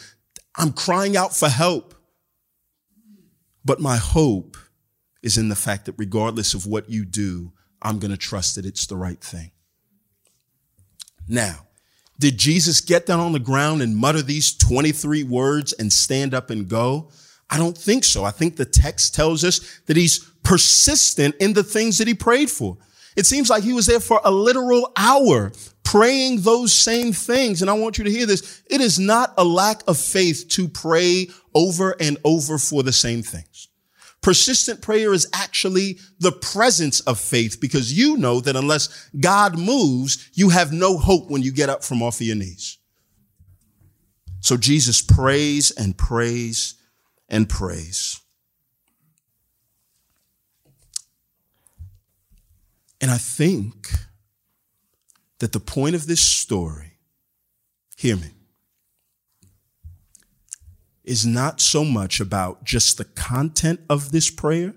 I'm 0.55 0.75
crying 0.75 1.17
out 1.17 1.35
for 1.35 1.49
help. 1.49 1.95
But 3.67 3.81
my 3.81 3.97
hope 3.97 4.57
is 5.23 5.37
in 5.37 5.49
the 5.49 5.57
fact 5.57 5.87
that 5.87 5.97
regardless 5.99 6.55
of 6.55 6.67
what 6.67 6.89
you 6.89 7.05
do, 7.05 7.53
I'm 7.83 7.99
going 7.99 8.13
to 8.13 8.17
trust 8.17 8.55
that 8.55 8.65
it's 8.65 8.87
the 8.87 8.97
right 8.97 9.21
thing. 9.21 9.51
Now, 11.29 11.67
did 12.19 12.39
Jesus 12.39 12.81
get 12.81 13.07
down 13.07 13.19
on 13.19 13.33
the 13.33 13.41
ground 13.41 13.83
and 13.83 13.97
mutter 13.97 14.23
these 14.23 14.57
23 14.57 15.25
words 15.25 15.73
and 15.73 15.93
stand 15.93 16.33
up 16.33 16.49
and 16.49 16.69
go? 16.69 17.11
I 17.51 17.59
don't 17.59 17.77
think 17.77 18.05
so. 18.05 18.23
I 18.23 18.31
think 18.31 18.57
the 18.57 18.65
text 18.65 19.17
tells 19.17 19.43
us 19.43 19.81
that 19.87 19.97
he's 19.97 20.21
persistent 20.45 21.35
in 21.41 21.53
the 21.53 21.65
things 21.65 21.99
that 21.99 22.07
he 22.07 22.15
prayed 22.15 22.51
for. 22.51 22.79
It 23.17 23.27
seems 23.27 23.51
like 23.51 23.65
he 23.65 23.73
was 23.73 23.87
there 23.87 24.01
for 24.01 24.21
a 24.25 24.31
literal 24.31 24.93
hour 24.97 25.51
praying 25.87 26.41
those 26.41 26.73
same 26.73 27.13
things. 27.13 27.63
And 27.63 27.71
I 27.71 27.75
want 27.75 27.97
you 27.97 28.03
to 28.05 28.11
hear 28.11 28.27
this. 28.27 28.65
It 28.69 28.81
is 28.81 28.99
not 28.99 29.33
a 29.39 29.45
lack 29.45 29.83
of 29.87 29.97
faith 29.97 30.47
to 30.51 30.69
pray 30.69 31.29
over 31.55 31.95
and 32.01 32.19
over 32.25 32.59
for 32.59 32.83
the 32.83 32.93
same 32.93 33.23
things. 33.23 33.69
Persistent 34.21 34.83
prayer 34.83 35.13
is 35.13 35.29
actually 35.33 36.01
the 36.19 36.33
presence 36.33 36.99
of 37.01 37.21
faith 37.21 37.61
because 37.61 37.97
you 37.97 38.17
know 38.17 38.41
that 38.41 38.57
unless 38.57 39.09
God 39.21 39.57
moves, 39.57 40.29
you 40.35 40.49
have 40.49 40.73
no 40.73 40.99
hope 40.99 41.31
when 41.31 41.43
you 41.43 41.53
get 41.53 41.71
up 41.71 41.85
from 41.85 42.03
off 42.03 42.21
of 42.21 42.27
your 42.27 42.35
knees. 42.35 42.79
So 44.41 44.57
Jesus 44.57 45.01
prays 45.01 45.71
and 45.71 45.97
prays 45.97 46.75
and 47.29 47.49
prays. 47.49 48.21
And 53.01 53.09
I 53.09 53.19
think 53.19 53.89
that 55.39 55.53
the 55.53 55.61
point 55.61 55.95
of 55.95 56.07
this 56.07 56.21
story, 56.21 56.95
hear 57.97 58.17
me, 58.17 58.31
is 61.05 61.25
not 61.25 61.61
so 61.61 61.85
much 61.85 62.21
about 62.21 62.65
just 62.65 62.99
the 62.99 63.05
content 63.05 63.81
of 63.89 64.11
this 64.11 64.31
prayer, 64.31 64.75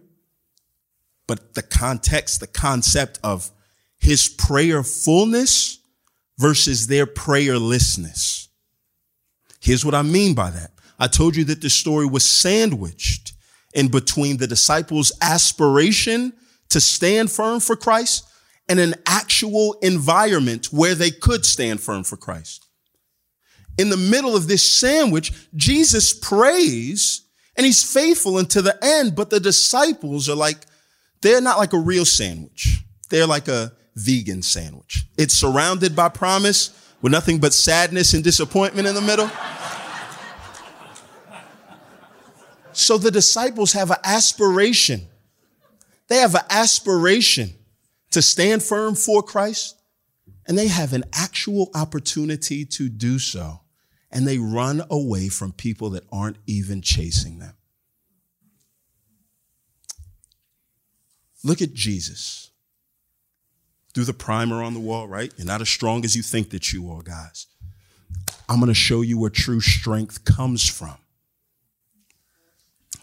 but 1.28 1.56
the 1.56 1.62
context, 1.64 2.40
the 2.40 2.48
concept 2.48 3.20
of 3.24 3.52
his 3.98 4.30
prayerfulness 4.30 5.80
versus 6.38 6.88
their 6.88 7.06
prayerlessness. 7.06 8.48
Here's 9.60 9.84
what 9.84 9.96
I 9.96 10.04
mean 10.04 10.36
by 10.36 10.52
that. 10.52 10.72
I 11.00 11.08
told 11.08 11.36
you 11.36 11.44
that 11.46 11.62
the 11.62 11.70
story 11.70 12.06
was 12.06 12.24
sandwiched 12.24 13.34
in 13.74 13.90
between 13.90 14.38
the 14.38 14.48
disciples' 14.48 15.12
aspiration 15.22 16.34
to 16.70 16.80
stand 16.80 17.32
firm 17.32 17.60
for 17.60 17.76
Christ 17.76 18.29
and 18.70 18.80
an 18.80 18.94
actual 19.08 19.74
environment 19.82 20.68
where 20.68 20.94
they 20.94 21.10
could 21.10 21.44
stand 21.44 21.82
firm 21.82 22.04
for 22.04 22.16
Christ. 22.16 22.68
In 23.80 23.90
the 23.90 23.98
middle 23.98 24.36
of 24.36 24.48
this 24.48 24.64
sandwich, 24.64 25.34
Jesus 25.56 26.14
prays 26.14 27.24
and 27.58 27.66
he's 27.66 27.84
faithful 27.92 28.38
until 28.38 28.62
the 28.62 28.78
end, 28.82 29.16
but 29.16 29.32
the 29.32 29.40
disciples 29.40 30.30
are 30.30 30.36
like, 30.36 30.66
they're 31.22 31.42
not 31.42 31.58
like 31.58 31.74
a 31.74 31.80
real 31.80 32.06
sandwich. 32.06 32.84
They're 33.10 33.28
like 33.28 33.48
a 33.48 33.74
vegan 33.96 34.44
sandwich. 34.44 35.06
It's 35.18 35.34
surrounded 35.34 35.96
by 35.96 36.10
promise 36.10 36.70
with 37.02 37.12
nothing 37.12 37.40
but 37.40 37.54
sadness 37.54 38.14
and 38.14 38.24
disappointment 38.24 38.88
in 38.88 38.96
the 38.96 39.02
middle. 39.02 39.30
So 42.72 42.98
the 42.98 43.12
disciples 43.12 43.74
have 43.74 43.92
an 43.92 43.98
aspiration. 44.04 45.08
They 46.08 46.18
have 46.18 46.36
an 46.36 46.46
aspiration 46.50 47.56
to 48.12 48.22
stand 48.22 48.64
firm 48.64 48.96
for 48.96 49.22
Christ, 49.22 49.76
and 50.48 50.58
they 50.58 50.68
have 50.68 50.94
an 50.94 51.04
actual 51.14 51.70
opportunity 51.76 52.66
to 52.66 52.90
do 52.90 53.20
so. 53.20 53.62
And 54.12 54.28
they 54.28 54.40
run 54.40 54.82
away 54.90 55.30
from 55.30 55.52
people 55.52 55.92
that 55.92 56.04
aren't 56.12 56.38
even 56.48 56.82
chasing 56.82 57.38
them. 57.38 57.54
Look 61.44 61.62
at 61.62 61.74
Jesus. 61.74 62.50
Through 63.94 64.06
the 64.06 64.14
primer 64.14 64.64
on 64.64 64.74
the 64.74 64.80
wall, 64.80 65.08
right? 65.08 65.32
You're 65.38 65.46
not 65.46 65.62
as 65.62 65.70
strong 65.70 66.04
as 66.06 66.16
you 66.16 66.24
think 66.24 66.50
that 66.50 66.74
you 66.74 66.92
are, 66.92 67.04
guys. 67.04 67.48
I'm 68.48 68.60
going 68.60 68.70
to 68.70 68.74
show 68.74 69.02
you 69.02 69.20
where 69.20 69.30
true 69.30 69.62
strength 69.62 70.26
comes 70.26 70.68
from. 70.68 70.98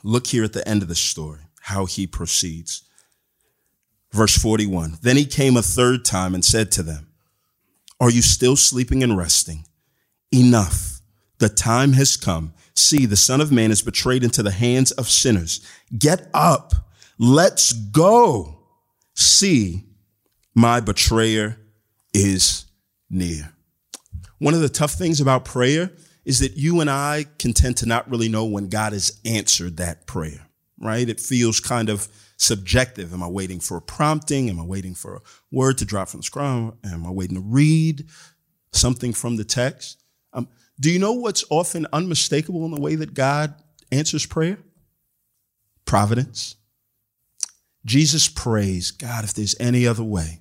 Look 0.02 0.26
here 0.28 0.44
at 0.44 0.52
the 0.52 0.66
end 0.68 0.82
of 0.82 0.88
the 0.88 0.94
story, 0.94 1.40
how 1.60 1.86
he 1.86 2.06
proceeds. 2.06 2.82
Verse 4.16 4.38
41 4.38 4.98
Then 5.02 5.18
he 5.18 5.26
came 5.26 5.58
a 5.58 5.62
third 5.62 6.04
time 6.04 6.34
and 6.34 6.42
said 6.42 6.72
to 6.72 6.82
them, 6.82 7.08
Are 8.00 8.10
you 8.10 8.22
still 8.22 8.56
sleeping 8.56 9.02
and 9.02 9.16
resting? 9.16 9.66
Enough. 10.32 11.02
The 11.38 11.50
time 11.50 11.92
has 11.92 12.16
come. 12.16 12.54
See, 12.74 13.04
the 13.04 13.16
Son 13.16 13.42
of 13.42 13.52
Man 13.52 13.70
is 13.70 13.82
betrayed 13.82 14.24
into 14.24 14.42
the 14.42 14.50
hands 14.50 14.90
of 14.92 15.10
sinners. 15.10 15.60
Get 15.96 16.30
up. 16.32 16.72
Let's 17.18 17.74
go. 17.74 18.58
See, 19.14 19.84
my 20.54 20.80
betrayer 20.80 21.58
is 22.14 22.64
near. 23.10 23.52
One 24.38 24.54
of 24.54 24.60
the 24.60 24.70
tough 24.70 24.92
things 24.92 25.20
about 25.20 25.44
prayer 25.44 25.92
is 26.24 26.38
that 26.38 26.56
you 26.56 26.80
and 26.80 26.88
I 26.88 27.26
can 27.38 27.52
tend 27.52 27.76
to 27.78 27.86
not 27.86 28.10
really 28.10 28.30
know 28.30 28.46
when 28.46 28.68
God 28.68 28.94
has 28.94 29.20
answered 29.26 29.76
that 29.76 30.06
prayer, 30.06 30.48
right? 30.78 31.06
It 31.06 31.20
feels 31.20 31.60
kind 31.60 31.90
of 31.90 32.08
subjective. 32.36 33.12
Am 33.12 33.22
I 33.22 33.28
waiting 33.28 33.60
for 33.60 33.76
a 33.76 33.82
prompting? 33.82 34.48
Am 34.48 34.60
I 34.60 34.64
waiting 34.64 34.94
for 34.94 35.16
a 35.16 35.20
word 35.50 35.78
to 35.78 35.84
drop 35.84 36.08
from 36.08 36.20
the 36.20 36.24
scrum? 36.24 36.76
Am 36.84 37.06
I 37.06 37.10
waiting 37.10 37.36
to 37.36 37.42
read 37.42 38.06
something 38.72 39.12
from 39.12 39.36
the 39.36 39.44
text? 39.44 40.02
Um, 40.32 40.48
do 40.78 40.90
you 40.90 40.98
know 40.98 41.12
what's 41.12 41.44
often 41.50 41.86
unmistakable 41.92 42.64
in 42.64 42.72
the 42.72 42.80
way 42.80 42.94
that 42.96 43.14
God 43.14 43.54
answers 43.90 44.26
prayer? 44.26 44.58
Providence. 45.84 46.56
Jesus 47.84 48.28
prays, 48.28 48.90
God, 48.90 49.24
if 49.24 49.32
there's 49.32 49.54
any 49.60 49.86
other 49.86 50.02
way, 50.02 50.40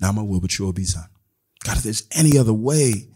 not 0.00 0.14
my 0.14 0.22
will, 0.22 0.40
but 0.40 0.58
your 0.58 0.72
be 0.72 0.84
done. 0.84 1.08
God, 1.64 1.78
if 1.78 1.82
there's 1.82 2.06
any 2.12 2.38
other 2.38 2.52
way, 2.52 3.08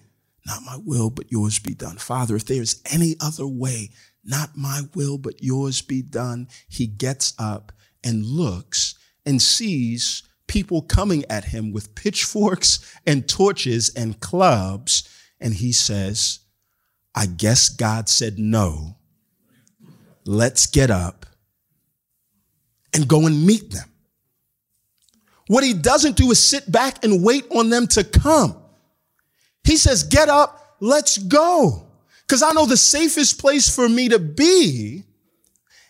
not 0.46 0.62
my 0.64 0.78
will, 0.84 1.10
but 1.10 1.30
yours 1.30 1.58
be 1.58 1.74
done. 1.74 1.98
Father, 1.98 2.34
if 2.34 2.46
there's 2.46 2.82
any 2.90 3.14
other 3.20 3.46
way, 3.46 3.90
not 4.24 4.56
my 4.56 4.82
will, 4.94 5.18
but 5.18 5.42
yours 5.42 5.82
be 5.82 6.02
done, 6.02 6.48
he 6.68 6.86
gets 6.86 7.34
up 7.38 7.72
and 8.04 8.24
looks 8.24 8.94
and 9.26 9.40
sees 9.40 10.22
people 10.46 10.82
coming 10.82 11.24
at 11.30 11.44
him 11.44 11.72
with 11.72 11.94
pitchforks 11.94 12.94
and 13.06 13.28
torches 13.28 13.90
and 13.90 14.18
clubs. 14.20 15.08
And 15.40 15.54
he 15.54 15.72
says, 15.72 16.40
I 17.14 17.26
guess 17.26 17.68
God 17.68 18.08
said 18.08 18.38
no. 18.38 18.96
Let's 20.24 20.66
get 20.66 20.90
up 20.90 21.26
and 22.92 23.06
go 23.06 23.26
and 23.26 23.46
meet 23.46 23.70
them. 23.70 23.88
What 25.46 25.64
he 25.64 25.72
doesn't 25.72 26.16
do 26.16 26.30
is 26.30 26.42
sit 26.42 26.70
back 26.70 27.02
and 27.04 27.24
wait 27.24 27.46
on 27.50 27.70
them 27.70 27.86
to 27.88 28.04
come. 28.04 28.56
He 29.64 29.76
says, 29.76 30.02
Get 30.02 30.28
up, 30.28 30.76
let's 30.80 31.18
go. 31.18 31.86
Because 32.26 32.42
I 32.42 32.52
know 32.52 32.66
the 32.66 32.76
safest 32.76 33.40
place 33.40 33.74
for 33.74 33.88
me 33.88 34.10
to 34.10 34.18
be 34.18 35.04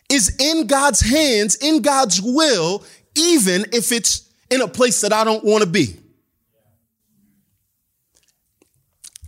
is 0.09 0.37
in 0.39 0.67
God's 0.67 1.01
hands, 1.01 1.57
in 1.57 1.83
God's 1.83 2.21
will, 2.23 2.85
even 3.15 3.67
if 3.73 3.93
it's 3.93 4.29
in 4.51 4.63
a 4.63 4.69
place 4.69 5.01
that 5.03 5.13
I 5.13 5.25
don't 5.25 5.45
want 5.45 5.63
to 5.63 5.69
be. 5.69 5.97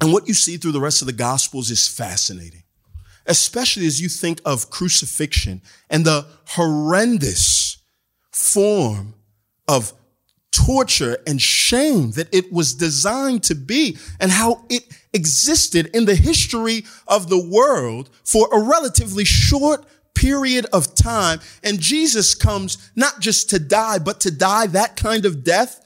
And 0.00 0.12
what 0.12 0.26
you 0.26 0.34
see 0.34 0.56
through 0.56 0.72
the 0.72 0.80
rest 0.80 1.02
of 1.02 1.06
the 1.06 1.12
Gospels 1.12 1.70
is 1.70 1.86
fascinating, 1.86 2.62
especially 3.26 3.86
as 3.86 4.00
you 4.00 4.08
think 4.08 4.40
of 4.46 4.70
crucifixion 4.70 5.60
and 5.90 6.06
the 6.06 6.26
horrendous 6.46 7.78
form 8.30 9.14
of 9.68 9.92
torture 10.52 11.18
and 11.26 11.40
shame 11.40 12.12
that 12.12 12.32
it 12.34 12.52
was 12.52 12.74
designed 12.74 13.42
to 13.44 13.54
be 13.54 13.96
and 14.18 14.30
how 14.30 14.64
it 14.68 14.84
existed 15.12 15.86
in 15.94 16.06
the 16.06 16.14
history 16.14 16.84
of 17.06 17.28
the 17.28 17.38
world 17.40 18.10
for 18.24 18.48
a 18.52 18.60
relatively 18.60 19.24
short 19.24 19.84
period 20.14 20.66
of 20.72 20.94
time. 20.94 21.40
And 21.62 21.80
Jesus 21.80 22.34
comes 22.34 22.90
not 22.94 23.20
just 23.20 23.50
to 23.50 23.58
die, 23.58 23.98
but 23.98 24.20
to 24.20 24.30
die 24.30 24.66
that 24.68 24.96
kind 24.96 25.24
of 25.24 25.44
death. 25.44 25.84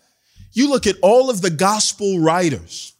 You 0.53 0.71
look 0.71 0.87
at 0.87 0.97
all 1.03 1.31
of 1.31 1.43
the 1.43 1.51
gospel 1.51 2.21
writers 2.21 2.95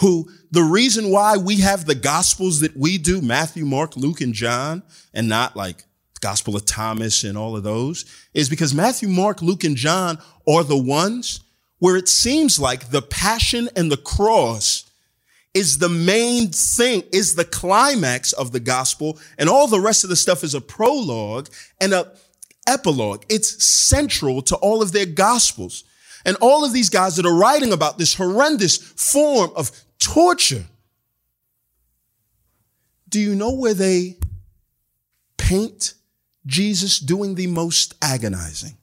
who 0.00 0.28
the 0.50 0.62
reason 0.62 1.10
why 1.10 1.36
we 1.36 1.56
have 1.60 1.84
the 1.84 1.94
gospels 1.94 2.60
that 2.60 2.76
we 2.76 2.98
do, 2.98 3.20
Matthew, 3.20 3.64
Mark, 3.64 3.96
Luke, 3.96 4.20
and 4.20 4.34
John, 4.34 4.82
and 5.14 5.28
not 5.28 5.56
like 5.56 5.78
the 6.14 6.20
Gospel 6.20 6.56
of 6.56 6.64
Thomas 6.64 7.22
and 7.22 7.38
all 7.38 7.56
of 7.56 7.62
those, 7.62 8.04
is 8.34 8.48
because 8.48 8.74
Matthew, 8.74 9.08
Mark, 9.08 9.42
Luke, 9.42 9.62
and 9.62 9.76
John 9.76 10.18
are 10.48 10.64
the 10.64 10.76
ones 10.76 11.40
where 11.78 11.96
it 11.96 12.08
seems 12.08 12.58
like 12.58 12.90
the 12.90 13.02
passion 13.02 13.68
and 13.76 13.90
the 13.90 13.96
cross 13.96 14.89
is 15.54 15.78
the 15.78 15.88
main 15.88 16.48
thing, 16.48 17.02
is 17.12 17.34
the 17.34 17.44
climax 17.44 18.32
of 18.32 18.52
the 18.52 18.60
gospel, 18.60 19.18
and 19.36 19.48
all 19.48 19.66
the 19.66 19.80
rest 19.80 20.04
of 20.04 20.10
the 20.10 20.16
stuff 20.16 20.44
is 20.44 20.54
a 20.54 20.60
prologue 20.60 21.48
and 21.80 21.92
a 21.92 22.12
epilogue. 22.66 23.24
It's 23.28 23.64
central 23.64 24.42
to 24.42 24.56
all 24.56 24.82
of 24.82 24.92
their 24.92 25.06
gospels. 25.06 25.84
And 26.24 26.36
all 26.40 26.64
of 26.64 26.72
these 26.72 26.90
guys 26.90 27.16
that 27.16 27.26
are 27.26 27.34
writing 27.34 27.72
about 27.72 27.98
this 27.98 28.14
horrendous 28.14 28.76
form 28.76 29.50
of 29.56 29.72
torture, 29.98 30.66
do 33.08 33.18
you 33.18 33.34
know 33.34 33.52
where 33.52 33.74
they 33.74 34.18
paint 35.36 35.94
Jesus 36.46 36.98
doing 36.98 37.34
the 37.34 37.46
most 37.46 37.94
agonizing? 38.02 38.76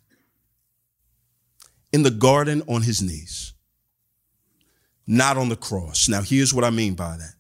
In 1.94 2.04
the 2.04 2.12
garden 2.12 2.64
on 2.68 2.82
his 2.82 3.02
knees 3.02 3.54
not 5.08 5.38
on 5.38 5.50
the 5.50 5.56
cross. 5.56 6.10
Now, 6.10 6.22
here's 6.22 6.54
what 6.54 6.66
I 6.66 6.70
mean 6.70 6.94
by 6.94 7.18
that. 7.18 7.34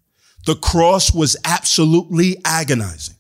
The 0.46 0.56
cross 0.56 1.14
was 1.14 1.36
absolutely 1.44 2.38
agonizing. 2.46 3.16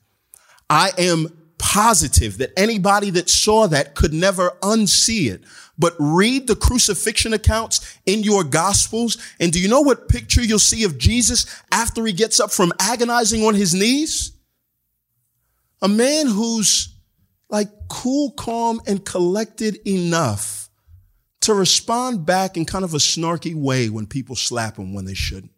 I 0.69 0.91
am 0.97 1.27
positive 1.57 2.37
that 2.37 2.51
anybody 2.57 3.09
that 3.09 3.29
saw 3.29 3.67
that 3.67 3.95
could 3.95 4.13
never 4.13 4.51
unsee 4.61 5.31
it. 5.31 5.43
But 5.77 5.93
read 5.99 6.47
the 6.47 6.55
crucifixion 6.55 7.33
accounts 7.33 7.99
in 8.05 8.23
your 8.23 8.43
gospels. 8.43 9.17
And 9.39 9.51
do 9.51 9.59
you 9.59 9.67
know 9.67 9.81
what 9.81 10.09
picture 10.09 10.41
you'll 10.41 10.59
see 10.59 10.83
of 10.83 10.97
Jesus 10.97 11.45
after 11.71 12.05
he 12.05 12.13
gets 12.13 12.39
up 12.39 12.51
from 12.51 12.73
agonizing 12.79 13.43
on 13.43 13.53
his 13.53 13.75
knees? 13.75 14.31
A 15.81 15.87
man 15.87 16.27
who's 16.27 16.95
like 17.49 17.69
cool, 17.89 18.31
calm, 18.31 18.81
and 18.87 19.05
collected 19.05 19.77
enough 19.87 20.66
to 21.41 21.53
respond 21.53 22.25
back 22.25 22.57
in 22.57 22.65
kind 22.65 22.83
of 22.83 22.93
a 22.93 22.97
snarky 22.97 23.55
way 23.55 23.89
when 23.89 24.07
people 24.07 24.35
slap 24.35 24.77
him 24.77 24.93
when 24.93 25.05
they 25.05 25.13
shouldn't. 25.13 25.51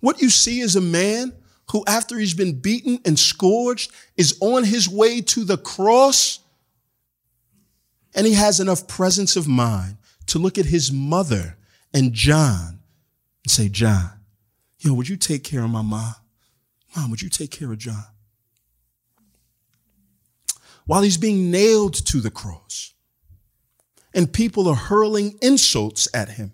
What 0.00 0.20
you 0.20 0.30
see 0.30 0.60
is 0.60 0.76
a 0.76 0.80
man 0.80 1.32
who, 1.70 1.84
after 1.86 2.18
he's 2.18 2.34
been 2.34 2.60
beaten 2.60 3.00
and 3.04 3.18
scourged, 3.18 3.92
is 4.16 4.36
on 4.40 4.64
his 4.64 4.88
way 4.88 5.20
to 5.20 5.44
the 5.44 5.56
cross. 5.56 6.40
And 8.14 8.26
he 8.26 8.34
has 8.34 8.60
enough 8.60 8.86
presence 8.86 9.36
of 9.36 9.48
mind 9.48 9.96
to 10.26 10.38
look 10.38 10.58
at 10.58 10.66
his 10.66 10.92
mother 10.92 11.56
and 11.94 12.12
John 12.12 12.80
and 13.44 13.50
say, 13.50 13.68
John, 13.68 14.10
yo, 14.78 14.92
would 14.92 15.08
you 15.08 15.16
take 15.16 15.44
care 15.44 15.64
of 15.64 15.70
my 15.70 15.82
mom? 15.82 16.14
Mom, 16.96 17.10
would 17.10 17.22
you 17.22 17.30
take 17.30 17.50
care 17.50 17.72
of 17.72 17.78
John? 17.78 18.04
While 20.84 21.02
he's 21.02 21.16
being 21.16 21.50
nailed 21.50 21.94
to 22.06 22.20
the 22.20 22.30
cross, 22.30 22.91
and 24.14 24.32
people 24.32 24.68
are 24.68 24.74
hurling 24.74 25.38
insults 25.40 26.08
at 26.14 26.30
him. 26.30 26.52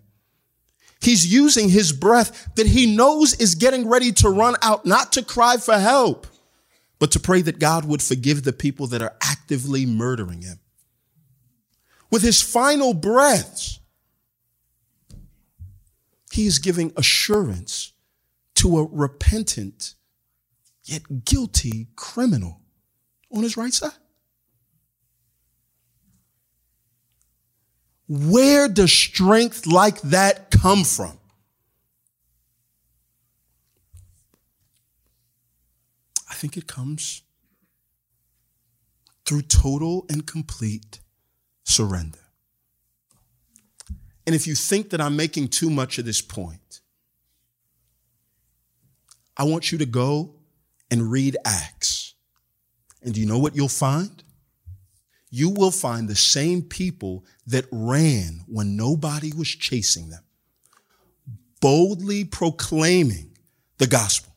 He's 1.01 1.33
using 1.33 1.69
his 1.69 1.93
breath 1.93 2.55
that 2.57 2.67
he 2.67 2.95
knows 2.95 3.35
is 3.35 3.55
getting 3.55 3.89
ready 3.89 4.13
to 4.13 4.29
run 4.29 4.57
out, 4.63 4.85
not 4.85 5.13
to 5.13 5.25
cry 5.25 5.57
for 5.57 5.79
help, 5.79 6.27
but 6.99 7.13
to 7.13 7.21
pray 7.21 7.43
that 7.43 7.59
God 7.59 7.85
would 7.85 8.03
forgive 8.03 8.43
the 8.43 8.53
people 8.53 8.89
that 8.89 9.03
are 9.03 9.17
actively 9.23 9.87
murdering 9.87 10.43
him. 10.43 10.59
With 12.11 12.23
his 12.23 12.41
final 12.43 12.95
breaths, 12.95 13.79
he 16.33 16.47
is 16.47 16.59
giving 16.59 16.93
assurance 16.97 17.93
to 18.57 18.79
a 18.79 18.89
repentant 18.91 19.95
yet 20.85 21.25
guilty 21.25 21.89
criminal 21.97 22.61
on 23.31 23.43
his 23.43 23.57
right 23.57 23.73
side. 23.73 23.93
Where 28.09 28.69
does 28.69 28.91
strength 28.91 29.67
like 29.67 30.01
that 30.01 30.51
come 30.51 30.85
from? 30.85 31.19
I 36.31 36.35
think 36.35 36.57
it 36.57 36.67
comes 36.67 37.23
through 39.27 39.43
total 39.43 40.07
and 40.09 40.27
complete 40.27 41.01
surrender. 41.65 42.19
And 44.27 44.35
if 44.35 44.47
you 44.47 44.55
think 44.55 44.91
that 44.91 45.01
I'm 45.01 45.17
making 45.17 45.49
too 45.49 45.69
much 45.69 45.99
of 45.99 46.05
this 46.07 46.23
point, 46.23 46.81
I 49.37 49.45
want 49.45 49.71
you 49.71 49.79
to 49.79 49.87
go 49.87 50.35
and 50.91 51.11
read 51.11 51.37
Acts. 51.45 52.15
And 53.03 53.15
do 53.15 53.21
you 53.21 53.27
know 53.27 53.39
what 53.39 53.55
you'll 53.55 53.69
find? 53.69 54.23
You 55.31 55.51
will 55.51 55.71
find 55.71 56.09
the 56.09 56.17
same 56.17 56.63
people 56.63 57.25
that 57.47 57.67
ran 57.71 58.45
when 58.47 58.77
nobody 58.77 59.33
was 59.33 59.49
chasing 59.49 60.09
them, 60.09 60.23
boldly 61.61 62.25
proclaiming 62.25 63.37
the 63.79 63.87
gospel, 63.87 64.33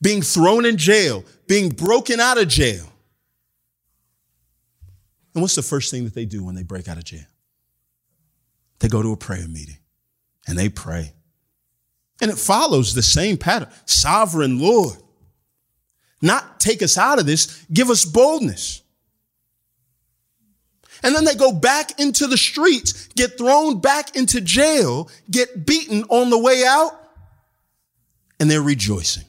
being 0.00 0.22
thrown 0.22 0.64
in 0.64 0.76
jail, 0.76 1.24
being 1.46 1.68
broken 1.68 2.20
out 2.20 2.38
of 2.38 2.48
jail. 2.48 2.86
And 5.34 5.42
what's 5.42 5.54
the 5.54 5.62
first 5.62 5.90
thing 5.90 6.04
that 6.04 6.14
they 6.14 6.26
do 6.26 6.44
when 6.44 6.54
they 6.54 6.62
break 6.62 6.88
out 6.88 6.98
of 6.98 7.04
jail? 7.04 7.24
They 8.80 8.88
go 8.88 9.02
to 9.02 9.12
a 9.12 9.16
prayer 9.16 9.46
meeting 9.46 9.78
and 10.46 10.58
they 10.58 10.68
pray. 10.68 11.12
And 12.20 12.30
it 12.30 12.38
follows 12.38 12.94
the 12.94 13.02
same 13.02 13.36
pattern. 13.36 13.68
Sovereign 13.86 14.58
Lord, 14.58 14.96
not 16.20 16.60
take 16.60 16.82
us 16.82 16.98
out 16.98 17.18
of 17.18 17.26
this, 17.26 17.64
give 17.72 17.90
us 17.90 18.04
boldness. 18.04 18.81
And 21.02 21.14
then 21.14 21.24
they 21.24 21.34
go 21.34 21.52
back 21.52 21.98
into 21.98 22.26
the 22.26 22.36
streets, 22.36 23.08
get 23.08 23.36
thrown 23.36 23.80
back 23.80 24.14
into 24.16 24.40
jail, 24.40 25.10
get 25.30 25.66
beaten 25.66 26.04
on 26.04 26.30
the 26.30 26.38
way 26.38 26.64
out, 26.64 26.92
and 28.38 28.50
they're 28.50 28.62
rejoicing. 28.62 29.24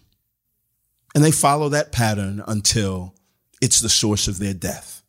And 1.16 1.24
they 1.24 1.32
follow 1.32 1.70
that 1.70 1.92
pattern 1.92 2.44
until 2.48 3.16
it's 3.62 3.80
the 3.80 3.90
source 3.90 4.28
of 4.28 4.40
their 4.40 4.54
death. 4.54 5.04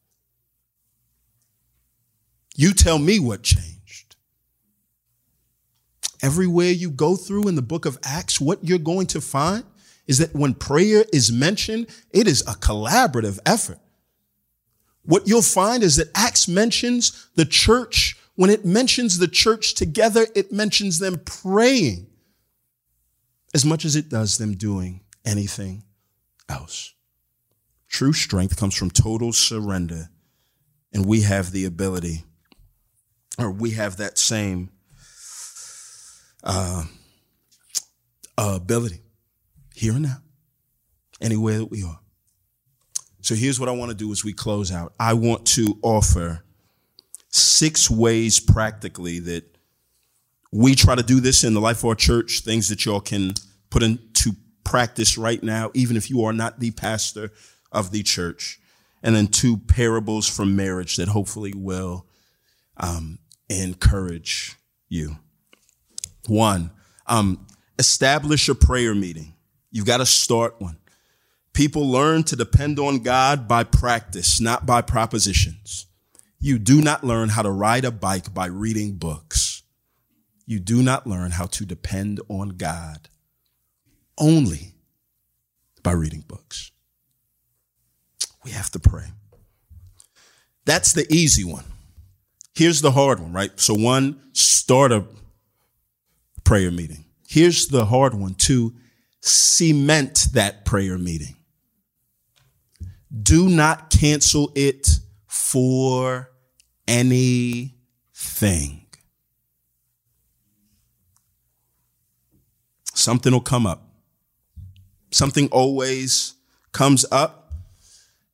You 2.55 2.73
tell 2.73 2.99
me 2.99 3.19
what 3.19 3.43
changed. 3.43 4.17
Everywhere 6.23 6.71
you 6.71 6.91
go 6.91 7.17
through 7.17 7.49
in 7.49 7.55
the 7.55 7.63
book 7.63 7.85
of 7.85 7.99
Acts, 8.03 8.41
what 8.41 8.65
you're 8.65 8.79
going 8.79 9.07
to 9.09 9.21
find 9.21 9.65
is 10.07 10.19
that 10.19 10.35
when 10.35 10.55
prayer 10.55 11.05
is 11.13 11.33
mentioned, 11.33 11.87
it 12.13 12.27
is 12.27 12.43
a 12.43 12.55
collaborative 12.55 13.39
effort. 13.45 13.79
What 15.05 15.29
you'll 15.29 15.43
find 15.43 15.83
is 15.83 15.97
that 15.97 16.11
Acts 16.15 16.49
mentions 16.49 17.29
the 17.35 17.45
church. 17.45 18.17
When 18.37 18.51
it 18.51 18.65
mentions 18.65 19.19
the 19.19 19.29
church 19.29 19.75
together, 19.75 20.27
it 20.35 20.51
mentions 20.51 20.99
them 20.99 21.21
praying 21.25 22.07
as 23.55 23.65
much 23.65 23.85
as 23.85 23.95
it 23.95 24.09
does 24.09 24.39
them 24.39 24.55
doing 24.55 25.01
anything 25.25 25.85
else. 26.49 26.95
True 27.89 28.13
strength 28.13 28.57
comes 28.57 28.75
from 28.75 28.91
total 28.91 29.33
surrender, 29.33 30.09
and 30.93 31.07
we 31.07 31.21
have 31.21 31.53
the 31.53 31.65
ability, 31.65 32.25
or 33.39 33.51
we 33.51 33.71
have 33.73 33.99
that 33.99 34.19
same 34.19 34.71
uh, 36.43 36.85
ability 38.37 39.03
here 39.75 39.93
and 39.93 40.03
now, 40.03 40.17
anywhere 41.21 41.59
that 41.59 41.71
we 41.71 41.85
are. 41.85 42.01
So 43.25 43.35
here's 43.35 43.59
what 43.59 43.71
I 43.71 43.73
want 43.73 43.91
to 43.91 43.97
do 43.97 44.13
as 44.13 44.23
we 44.23 44.35
close 44.35 44.71
out. 44.71 44.93
I 45.01 45.15
want 45.15 45.47
to 45.47 45.79
offer 45.81 46.45
six 47.31 47.91
ways 47.91 48.39
practically 48.39 49.19
that 49.21 49.45
we 50.53 50.75
try 50.75 50.95
to 50.95 51.03
do 51.03 51.21
this 51.21 51.43
in 51.43 51.55
the 51.55 51.61
life 51.61 51.79
of 51.79 51.87
our 51.87 51.95
church, 51.95 52.41
things 52.41 52.69
that 52.69 52.85
y'all 52.85 53.01
can 53.01 53.33
put 53.71 53.83
into 53.83 54.33
practice 54.63 55.17
right 55.17 55.43
now, 55.43 55.71
even 55.73 55.97
if 55.97 56.11
you 56.11 56.23
are 56.25 56.35
not 56.35 56.61
the 56.61 56.73
pastor 56.73 57.33
of 57.73 57.93
the 57.93 58.03
church. 58.03 58.61
And 59.03 59.17
then 59.17 59.29
two 59.29 59.57
parables 59.57 60.29
from 60.29 60.55
marriage 60.55 60.97
that 60.97 61.09
hopefully 61.09 61.55
will 61.57 62.05
um, 62.77 63.21
encourage 63.49 64.55
you. 64.91 65.17
One, 66.27 66.73
um, 67.07 67.47
establish 67.79 68.51
a 68.51 68.55
prayer 68.55 68.95
meeting. 68.95 69.33
You've 69.71 69.87
got 69.87 69.99
to 69.99 70.07
start 70.07 70.57
one. 70.61 70.77
People 71.55 71.89
learn 71.89 72.25
to 72.25 72.37
depend 72.37 72.79
on 72.79 72.99
God 72.99 73.49
by 73.49 73.65
practice, 73.65 74.41
not 74.41 74.67
by 74.67 74.83
propositions. 74.83 75.87
You 76.41 76.59
do 76.59 76.83
not 76.83 77.05
learn 77.05 77.31
how 77.31 77.43
to 77.43 77.51
ride 77.51 77.85
a 77.87 77.91
bike 77.91 78.35
by 78.35 78.47
reading 78.47 78.97
books. 78.97 79.63
You 80.47 80.59
do 80.59 80.83
not 80.83 81.07
learn 81.07 81.31
how 81.31 81.47
to 81.47 81.65
depend 81.65 82.21
on 82.29 82.51
God 82.51 83.09
only 84.19 84.75
by 85.83 85.93
reading 85.93 86.25
books. 86.27 86.73
We 88.45 88.51
have 88.51 88.71
to 88.73 88.79
pray. 88.79 89.07
That's 90.65 90.93
the 90.93 91.07
easy 91.11 91.45
one. 91.45 91.65
Here's 92.55 92.81
the 92.81 92.91
hard 92.91 93.21
one, 93.21 93.33
right? 93.33 93.59
So 93.59 93.75
one, 93.75 94.21
start 94.33 94.93
a 94.93 95.07
prayer 96.43 96.71
meeting. 96.71 97.05
Here's 97.27 97.69
the 97.69 97.87
hard 97.87 98.13
one. 98.15 98.35
Two, 98.35 98.75
cement 99.21 100.29
that 100.33 100.65
prayer 100.65 100.99
meeting. 100.99 101.37
Do 103.23 103.49
not 103.49 103.91
cancel 103.91 104.51
it 104.55 104.89
for 105.27 106.31
anything. 106.89 107.75
Something 112.95 113.33
will 113.33 113.41
come 113.41 113.67
up. 113.67 113.89
Something 115.11 115.49
always 115.49 116.35
comes 116.73 117.05
up. 117.13 117.53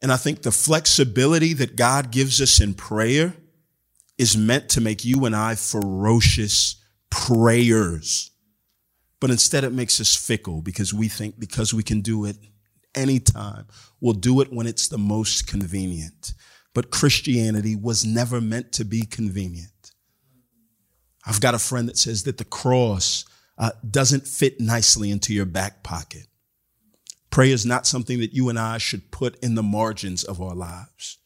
And 0.02 0.12
I 0.12 0.16
think 0.16 0.42
the 0.42 0.52
flexibility 0.52 1.52
that 1.54 1.76
God 1.76 2.10
gives 2.10 2.40
us 2.40 2.60
in 2.60 2.74
prayer 2.74 3.34
is 4.16 4.36
meant 4.36 4.68
to 4.70 4.80
make 4.80 5.04
you 5.04 5.24
and 5.24 5.36
I 5.36 5.54
ferocious 5.56 6.76
prayers. 7.10 8.30
But 9.18 9.30
instead, 9.30 9.64
it 9.64 9.72
makes 9.72 10.00
us 10.00 10.14
fickle 10.16 10.62
because 10.62 10.94
we 10.94 11.08
think 11.08 11.38
because 11.38 11.74
we 11.74 11.82
can 11.82 12.00
do 12.00 12.24
it 12.24 12.36
anytime, 12.94 13.66
we'll 14.00 14.14
do 14.14 14.40
it 14.40 14.52
when 14.52 14.66
it's 14.66 14.88
the 14.88 14.98
most 14.98 15.46
convenient. 15.46 16.34
But 16.74 16.90
Christianity 16.90 17.74
was 17.74 18.04
never 18.04 18.40
meant 18.40 18.72
to 18.72 18.84
be 18.84 19.02
convenient. 19.02 19.92
I've 21.26 21.40
got 21.40 21.54
a 21.54 21.58
friend 21.58 21.88
that 21.88 21.98
says 21.98 22.22
that 22.24 22.38
the 22.38 22.44
cross 22.44 23.24
uh, 23.58 23.72
doesn't 23.88 24.26
fit 24.26 24.60
nicely 24.60 25.10
into 25.10 25.34
your 25.34 25.46
back 25.46 25.82
pocket. 25.82 26.26
Prayer 27.30 27.52
is 27.52 27.66
not 27.66 27.86
something 27.86 28.18
that 28.20 28.32
you 28.32 28.48
and 28.48 28.58
I 28.58 28.78
should 28.78 29.10
put 29.10 29.38
in 29.42 29.54
the 29.54 29.62
margins 29.62 30.24
of 30.24 30.40
our 30.40 30.54
lives. 30.54 31.18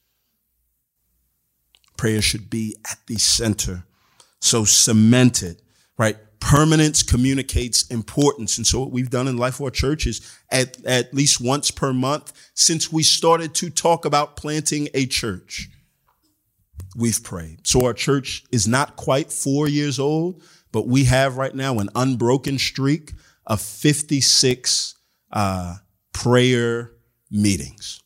Prayer 1.96 2.20
should 2.20 2.50
be 2.50 2.76
at 2.90 2.98
the 3.06 3.16
center. 3.16 3.84
So 4.40 4.64
cemented, 4.64 5.62
right? 5.96 6.18
Permanence 6.44 7.02
communicates 7.02 7.86
importance. 7.86 8.58
And 8.58 8.66
so 8.66 8.80
what 8.80 8.90
we've 8.90 9.08
done 9.08 9.28
in 9.28 9.38
Life 9.38 9.54
of 9.54 9.62
Our 9.62 9.70
Church 9.70 10.06
is 10.06 10.20
at, 10.50 10.84
at 10.84 11.14
least 11.14 11.40
once 11.40 11.70
per 11.70 11.90
month 11.94 12.34
since 12.52 12.92
we 12.92 13.02
started 13.02 13.54
to 13.54 13.70
talk 13.70 14.04
about 14.04 14.36
planting 14.36 14.90
a 14.92 15.06
church, 15.06 15.70
we've 16.94 17.24
prayed. 17.24 17.66
So 17.66 17.86
our 17.86 17.94
church 17.94 18.44
is 18.52 18.68
not 18.68 18.96
quite 18.96 19.32
four 19.32 19.68
years 19.68 19.98
old, 19.98 20.42
but 20.70 20.86
we 20.86 21.04
have 21.04 21.38
right 21.38 21.54
now 21.54 21.78
an 21.78 21.88
unbroken 21.94 22.58
streak 22.58 23.12
of 23.46 23.62
56 23.62 24.96
uh, 25.32 25.76
prayer 26.12 26.92
meetings. 27.30 28.02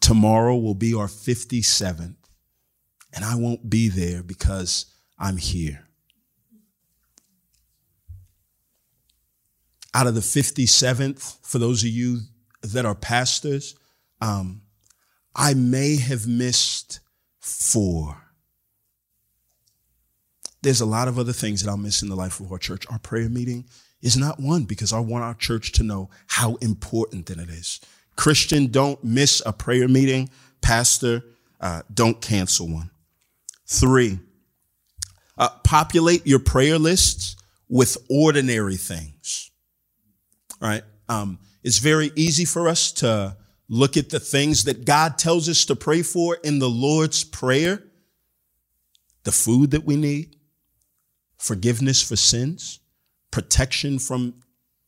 Tomorrow 0.00 0.56
will 0.56 0.74
be 0.74 0.94
our 0.94 1.06
57th, 1.06 2.16
and 3.14 3.24
I 3.24 3.36
won't 3.36 3.70
be 3.70 3.88
there 3.88 4.24
because 4.24 4.86
I'm 5.16 5.36
here. 5.36 5.87
Out 9.98 10.06
of 10.06 10.14
the 10.14 10.20
57th, 10.20 11.38
for 11.42 11.58
those 11.58 11.82
of 11.82 11.88
you 11.88 12.20
that 12.62 12.86
are 12.86 12.94
pastors, 12.94 13.74
um, 14.20 14.62
I 15.34 15.54
may 15.54 15.96
have 15.96 16.24
missed 16.28 17.00
four. 17.40 18.16
there's 20.62 20.80
a 20.80 20.86
lot 20.86 21.08
of 21.08 21.18
other 21.18 21.32
things 21.32 21.62
that 21.62 21.70
I'll 21.70 21.76
miss 21.76 22.02
in 22.02 22.08
the 22.08 22.16
life 22.16 22.38
of 22.40 22.52
our 22.52 22.58
church. 22.58 22.84
Our 22.90 22.98
prayer 22.98 23.28
meeting 23.28 23.64
is 24.02 24.16
not 24.16 24.38
one 24.38 24.64
because 24.64 24.92
I 24.92 25.00
want 25.00 25.24
our 25.24 25.34
church 25.34 25.72
to 25.72 25.82
know 25.82 26.10
how 26.26 26.56
important 26.56 27.26
that 27.26 27.38
it 27.38 27.48
is. 27.48 27.80
Christian, 28.16 28.68
don't 28.68 29.02
miss 29.02 29.42
a 29.46 29.52
prayer 29.52 29.88
meeting. 29.88 30.30
Pastor, 30.60 31.24
uh, 31.60 31.82
don't 31.92 32.20
cancel 32.20 32.68
one. 32.68 32.90
Three, 33.66 34.20
uh, 35.36 35.50
populate 35.64 36.26
your 36.26 36.40
prayer 36.40 36.78
lists 36.78 37.36
with 37.68 37.96
ordinary 38.08 38.76
things. 38.76 39.50
Right. 40.60 40.82
Um, 41.08 41.38
it's 41.62 41.78
very 41.78 42.10
easy 42.16 42.44
for 42.44 42.68
us 42.68 42.92
to 42.92 43.36
look 43.68 43.96
at 43.96 44.10
the 44.10 44.20
things 44.20 44.64
that 44.64 44.84
God 44.84 45.18
tells 45.18 45.48
us 45.48 45.64
to 45.66 45.76
pray 45.76 46.02
for 46.02 46.36
in 46.42 46.58
the 46.58 46.70
Lord's 46.70 47.24
Prayer 47.24 47.82
the 49.24 49.32
food 49.32 49.72
that 49.72 49.84
we 49.84 49.96
need, 49.96 50.36
forgiveness 51.36 52.02
for 52.02 52.16
sins, 52.16 52.80
protection 53.30 53.98
from 53.98 54.34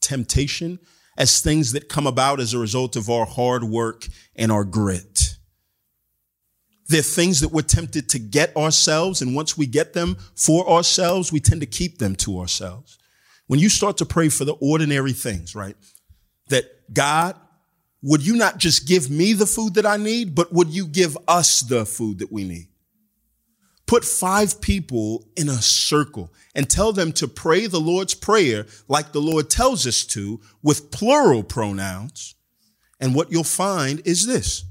temptation 0.00 0.78
as 1.18 1.40
things 1.40 1.72
that 1.72 1.90
come 1.90 2.06
about 2.06 2.40
as 2.40 2.54
a 2.54 2.58
result 2.58 2.96
of 2.96 3.10
our 3.10 3.26
hard 3.26 3.64
work 3.64 4.06
and 4.34 4.50
our 4.50 4.64
grit. 4.64 5.36
They're 6.88 7.02
things 7.02 7.40
that 7.40 7.52
we're 7.52 7.62
tempted 7.62 8.08
to 8.08 8.18
get 8.18 8.56
ourselves, 8.56 9.20
and 9.20 9.34
once 9.34 9.58
we 9.58 9.66
get 9.66 9.92
them 9.92 10.16
for 10.34 10.68
ourselves, 10.68 11.30
we 11.30 11.38
tend 11.38 11.60
to 11.60 11.66
keep 11.66 11.98
them 11.98 12.16
to 12.16 12.40
ourselves. 12.40 12.98
When 13.51 13.59
you 13.59 13.68
start 13.68 13.96
to 13.96 14.07
pray 14.07 14.28
for 14.28 14.44
the 14.44 14.53
ordinary 14.61 15.12
things, 15.12 15.57
right? 15.57 15.74
That 16.51 16.66
God, 16.94 17.34
would 18.01 18.24
you 18.24 18.36
not 18.36 18.59
just 18.59 18.86
give 18.86 19.11
me 19.11 19.32
the 19.32 19.44
food 19.44 19.74
that 19.74 19.84
I 19.84 19.96
need, 19.96 20.36
but 20.36 20.53
would 20.53 20.68
you 20.68 20.86
give 20.86 21.18
us 21.26 21.61
the 21.62 21.84
food 21.84 22.20
that 22.20 22.30
we 22.30 22.44
need? 22.44 22.68
Put 23.88 24.05
five 24.05 24.61
people 24.61 25.26
in 25.36 25.48
a 25.48 25.61
circle 25.61 26.32
and 26.55 26.70
tell 26.70 26.92
them 26.92 27.11
to 27.14 27.26
pray 27.26 27.66
the 27.66 27.80
Lord's 27.80 28.14
Prayer 28.14 28.66
like 28.86 29.11
the 29.11 29.20
Lord 29.20 29.51
tells 29.51 29.84
us 29.84 30.05
to 30.05 30.40
with 30.62 30.92
plural 30.92 31.42
pronouns. 31.42 32.36
And 33.01 33.16
what 33.16 33.32
you'll 33.32 33.42
find 33.42 34.01
is 34.07 34.28
this. 34.28 34.62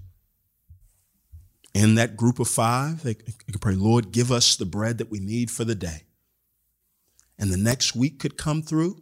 In 1.73 1.95
that 1.95 2.15
group 2.15 2.39
of 2.39 2.47
five, 2.47 3.03
they 3.03 3.15
can 3.15 3.59
pray, 3.59 3.75
Lord, 3.75 4.13
give 4.13 4.32
us 4.32 4.55
the 4.55 4.65
bread 4.65 4.99
that 4.99 5.11
we 5.11 5.19
need 5.19 5.51
for 5.51 5.65
the 5.65 5.75
day. 5.75 6.03
And 7.39 7.51
the 7.51 7.57
next 7.57 7.95
week 7.95 8.19
could 8.19 8.37
come 8.37 8.61
through, 8.61 9.01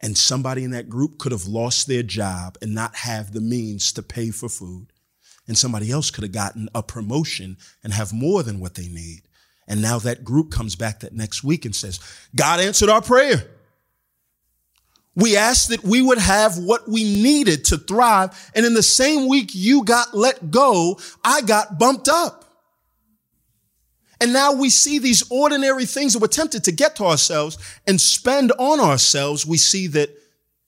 and 0.00 0.16
somebody 0.16 0.62
in 0.62 0.70
that 0.70 0.88
group 0.88 1.18
could 1.18 1.32
have 1.32 1.46
lost 1.46 1.88
their 1.88 2.02
job 2.02 2.56
and 2.62 2.74
not 2.74 2.94
have 2.96 3.32
the 3.32 3.40
means 3.40 3.92
to 3.94 4.02
pay 4.02 4.30
for 4.30 4.48
food 4.48 4.92
and 5.50 5.58
somebody 5.58 5.90
else 5.90 6.12
could 6.12 6.22
have 6.22 6.32
gotten 6.32 6.68
a 6.76 6.82
promotion 6.82 7.56
and 7.82 7.92
have 7.92 8.12
more 8.12 8.44
than 8.44 8.60
what 8.60 8.74
they 8.74 8.86
need. 8.86 9.22
And 9.66 9.82
now 9.82 9.98
that 9.98 10.22
group 10.22 10.52
comes 10.52 10.76
back 10.76 11.00
that 11.00 11.12
next 11.12 11.42
week 11.42 11.64
and 11.64 11.74
says, 11.74 11.98
God 12.36 12.60
answered 12.60 12.88
our 12.88 13.02
prayer. 13.02 13.48
We 15.16 15.36
asked 15.36 15.70
that 15.70 15.82
we 15.82 16.02
would 16.02 16.18
have 16.18 16.56
what 16.56 16.88
we 16.88 17.02
needed 17.02 17.64
to 17.66 17.78
thrive. 17.78 18.50
And 18.54 18.64
in 18.64 18.74
the 18.74 18.82
same 18.82 19.26
week 19.26 19.50
you 19.52 19.84
got 19.84 20.16
let 20.16 20.52
go, 20.52 21.00
I 21.24 21.42
got 21.42 21.80
bumped 21.80 22.08
up. 22.08 22.44
And 24.20 24.32
now 24.32 24.52
we 24.52 24.68
see 24.68 24.98
these 24.98 25.22
ordinary 25.30 25.86
things 25.86 26.12
that 26.12 26.18
we're 26.18 26.28
tempted 26.28 26.64
to 26.64 26.72
get 26.72 26.96
to 26.96 27.04
ourselves 27.04 27.56
and 27.86 28.00
spend 28.00 28.52
on 28.58 28.78
ourselves. 28.78 29.46
We 29.46 29.56
see 29.56 29.86
that 29.88 30.10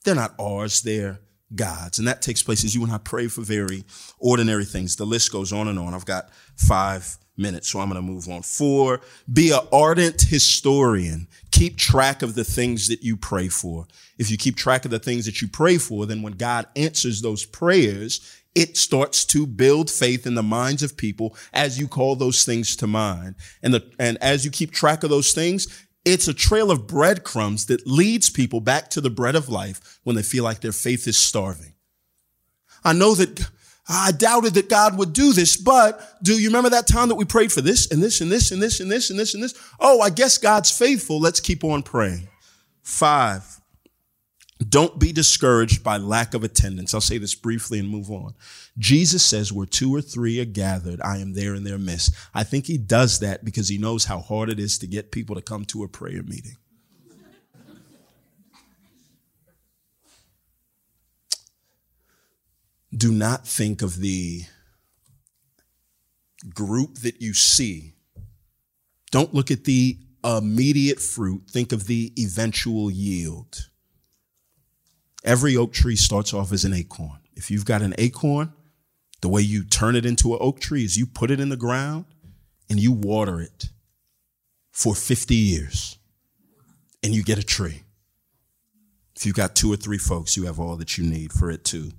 they're 0.04 0.14
not 0.14 0.34
ours, 0.38 0.80
they're 0.82 1.20
God's. 1.54 1.98
And 1.98 2.08
that 2.08 2.22
takes 2.22 2.42
place 2.42 2.64
as 2.64 2.74
you 2.74 2.82
and 2.82 2.92
I 2.92 2.98
pray 2.98 3.28
for 3.28 3.42
very 3.42 3.84
ordinary 4.18 4.64
things. 4.64 4.96
The 4.96 5.04
list 5.04 5.32
goes 5.32 5.52
on 5.52 5.68
and 5.68 5.78
on. 5.78 5.94
I've 5.94 6.06
got 6.06 6.30
five 6.56 7.18
minutes, 7.36 7.68
so 7.68 7.80
I'm 7.80 7.88
going 7.88 8.04
to 8.04 8.12
move 8.12 8.28
on. 8.28 8.42
Four, 8.42 9.00
be 9.30 9.50
an 9.52 9.60
ardent 9.72 10.20
historian. 10.22 11.28
Keep 11.50 11.76
track 11.76 12.22
of 12.22 12.34
the 12.34 12.44
things 12.44 12.88
that 12.88 13.02
you 13.02 13.16
pray 13.16 13.48
for. 13.48 13.86
If 14.18 14.30
you 14.30 14.36
keep 14.36 14.56
track 14.56 14.84
of 14.84 14.90
the 14.90 14.98
things 14.98 15.26
that 15.26 15.42
you 15.42 15.48
pray 15.48 15.78
for, 15.78 16.06
then 16.06 16.22
when 16.22 16.34
God 16.34 16.66
answers 16.76 17.20
those 17.20 17.44
prayers, 17.44 18.41
it 18.54 18.76
starts 18.76 19.24
to 19.26 19.46
build 19.46 19.90
faith 19.90 20.26
in 20.26 20.34
the 20.34 20.42
minds 20.42 20.82
of 20.82 20.96
people 20.96 21.36
as 21.52 21.78
you 21.78 21.88
call 21.88 22.16
those 22.16 22.44
things 22.44 22.76
to 22.76 22.86
mind. 22.86 23.34
And 23.62 23.74
the, 23.74 23.90
and 23.98 24.18
as 24.18 24.44
you 24.44 24.50
keep 24.50 24.72
track 24.72 25.02
of 25.02 25.10
those 25.10 25.32
things, 25.32 25.86
it's 26.04 26.28
a 26.28 26.34
trail 26.34 26.70
of 26.70 26.86
breadcrumbs 26.86 27.66
that 27.66 27.86
leads 27.86 28.28
people 28.28 28.60
back 28.60 28.90
to 28.90 29.00
the 29.00 29.10
bread 29.10 29.36
of 29.36 29.48
life 29.48 30.00
when 30.02 30.16
they 30.16 30.22
feel 30.22 30.44
like 30.44 30.60
their 30.60 30.72
faith 30.72 31.06
is 31.06 31.16
starving. 31.16 31.74
I 32.84 32.92
know 32.92 33.14
that 33.14 33.48
I 33.88 34.12
doubted 34.12 34.54
that 34.54 34.68
God 34.68 34.98
would 34.98 35.12
do 35.12 35.32
this, 35.32 35.56
but 35.56 36.00
do 36.22 36.40
you 36.40 36.48
remember 36.48 36.70
that 36.70 36.86
time 36.86 37.08
that 37.08 37.14
we 37.16 37.24
prayed 37.24 37.52
for 37.52 37.60
this 37.60 37.90
and 37.90 38.02
this 38.02 38.20
and 38.20 38.30
this 38.30 38.50
and 38.50 38.62
this 38.62 38.80
and 38.80 38.90
this 38.90 39.10
and 39.10 39.18
this 39.18 39.34
and 39.34 39.42
this? 39.42 39.54
Oh, 39.80 40.00
I 40.00 40.10
guess 40.10 40.38
God's 40.38 40.76
faithful. 40.76 41.20
Let's 41.20 41.40
keep 41.40 41.64
on 41.64 41.82
praying. 41.82 42.28
Five, 42.82 43.60
don't 44.64 44.98
be 44.98 45.12
discouraged 45.12 45.82
by 45.82 45.96
lack 45.96 46.34
of 46.34 46.44
attendance. 46.44 46.92
I'll 46.92 47.00
say 47.00 47.18
this 47.18 47.34
briefly 47.34 47.78
and 47.78 47.88
move 47.88 48.10
on. 48.10 48.34
Jesus 48.78 49.24
says, 49.24 49.52
where 49.52 49.66
two 49.66 49.94
or 49.94 50.02
three 50.02 50.40
are 50.40 50.44
gathered, 50.44 51.00
I 51.00 51.18
am 51.18 51.32
there 51.32 51.54
in 51.54 51.64
their 51.64 51.78
midst. 51.78 52.14
I 52.34 52.44
think 52.44 52.66
he 52.66 52.76
does 52.76 53.20
that 53.20 53.44
because 53.44 53.68
he 53.68 53.78
knows 53.78 54.04
how 54.04 54.18
hard 54.18 54.50
it 54.50 54.58
is 54.58 54.78
to 54.78 54.86
get 54.86 55.10
people 55.10 55.34
to 55.36 55.42
come 55.42 55.64
to 55.66 55.84
a 55.84 55.88
prayer 55.88 56.22
meeting. 56.22 56.56
Do 62.94 63.10
not 63.10 63.46
think 63.46 63.80
of 63.80 64.00
the 64.00 64.42
group 66.54 66.96
that 66.98 67.22
you 67.22 67.32
see. 67.32 67.94
Don't 69.10 69.32
look 69.32 69.50
at 69.50 69.64
the 69.64 69.98
immediate 70.22 71.00
fruit. 71.00 71.44
Think 71.48 71.72
of 71.72 71.86
the 71.86 72.12
eventual 72.18 72.90
yield. 72.90 73.70
Every 75.24 75.56
oak 75.56 75.72
tree 75.72 75.96
starts 75.96 76.34
off 76.34 76.52
as 76.52 76.64
an 76.64 76.74
acorn. 76.74 77.18
If 77.34 77.50
you've 77.50 77.64
got 77.64 77.82
an 77.82 77.94
acorn, 77.98 78.52
the 79.20 79.28
way 79.28 79.42
you 79.42 79.64
turn 79.64 79.96
it 79.96 80.04
into 80.04 80.32
an 80.32 80.38
oak 80.40 80.60
tree 80.60 80.84
is 80.84 80.96
you 80.96 81.06
put 81.06 81.30
it 81.30 81.40
in 81.40 81.48
the 81.48 81.56
ground 81.56 82.06
and 82.68 82.80
you 82.80 82.92
water 82.92 83.40
it 83.40 83.70
for 84.72 84.94
50 84.94 85.34
years 85.34 85.98
and 87.02 87.14
you 87.14 87.22
get 87.22 87.38
a 87.38 87.42
tree. 87.42 87.82
If 89.16 89.26
you've 89.26 89.36
got 89.36 89.54
two 89.54 89.72
or 89.72 89.76
three 89.76 89.98
folks, 89.98 90.36
you 90.36 90.46
have 90.46 90.58
all 90.58 90.76
that 90.76 90.98
you 90.98 91.04
need 91.04 91.32
for 91.32 91.50
it 91.50 91.64
to 91.66 91.92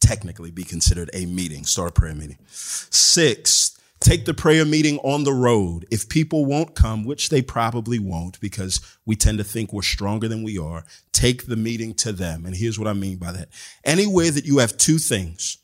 technically 0.00 0.50
be 0.50 0.64
considered 0.64 1.10
a 1.12 1.26
meeting, 1.26 1.64
start 1.64 1.90
a 1.90 1.92
prayer 1.92 2.14
meeting. 2.14 2.38
Six, 2.48 3.71
take 4.02 4.24
the 4.24 4.34
prayer 4.34 4.64
meeting 4.64 4.98
on 4.98 5.24
the 5.24 5.32
road. 5.32 5.86
If 5.90 6.08
people 6.08 6.44
won't 6.44 6.74
come, 6.74 7.04
which 7.04 7.28
they 7.28 7.42
probably 7.42 7.98
won't 7.98 8.40
because 8.40 8.80
we 9.06 9.16
tend 9.16 9.38
to 9.38 9.44
think 9.44 9.72
we're 9.72 9.82
stronger 9.82 10.28
than 10.28 10.42
we 10.42 10.58
are, 10.58 10.84
take 11.12 11.46
the 11.46 11.56
meeting 11.56 11.94
to 11.94 12.12
them. 12.12 12.44
And 12.44 12.54
here's 12.54 12.78
what 12.78 12.88
I 12.88 12.92
mean 12.92 13.16
by 13.16 13.32
that. 13.32 13.48
Anywhere 13.84 14.30
that 14.30 14.44
you 14.44 14.58
have 14.58 14.76
two 14.76 14.98
things, 14.98 15.58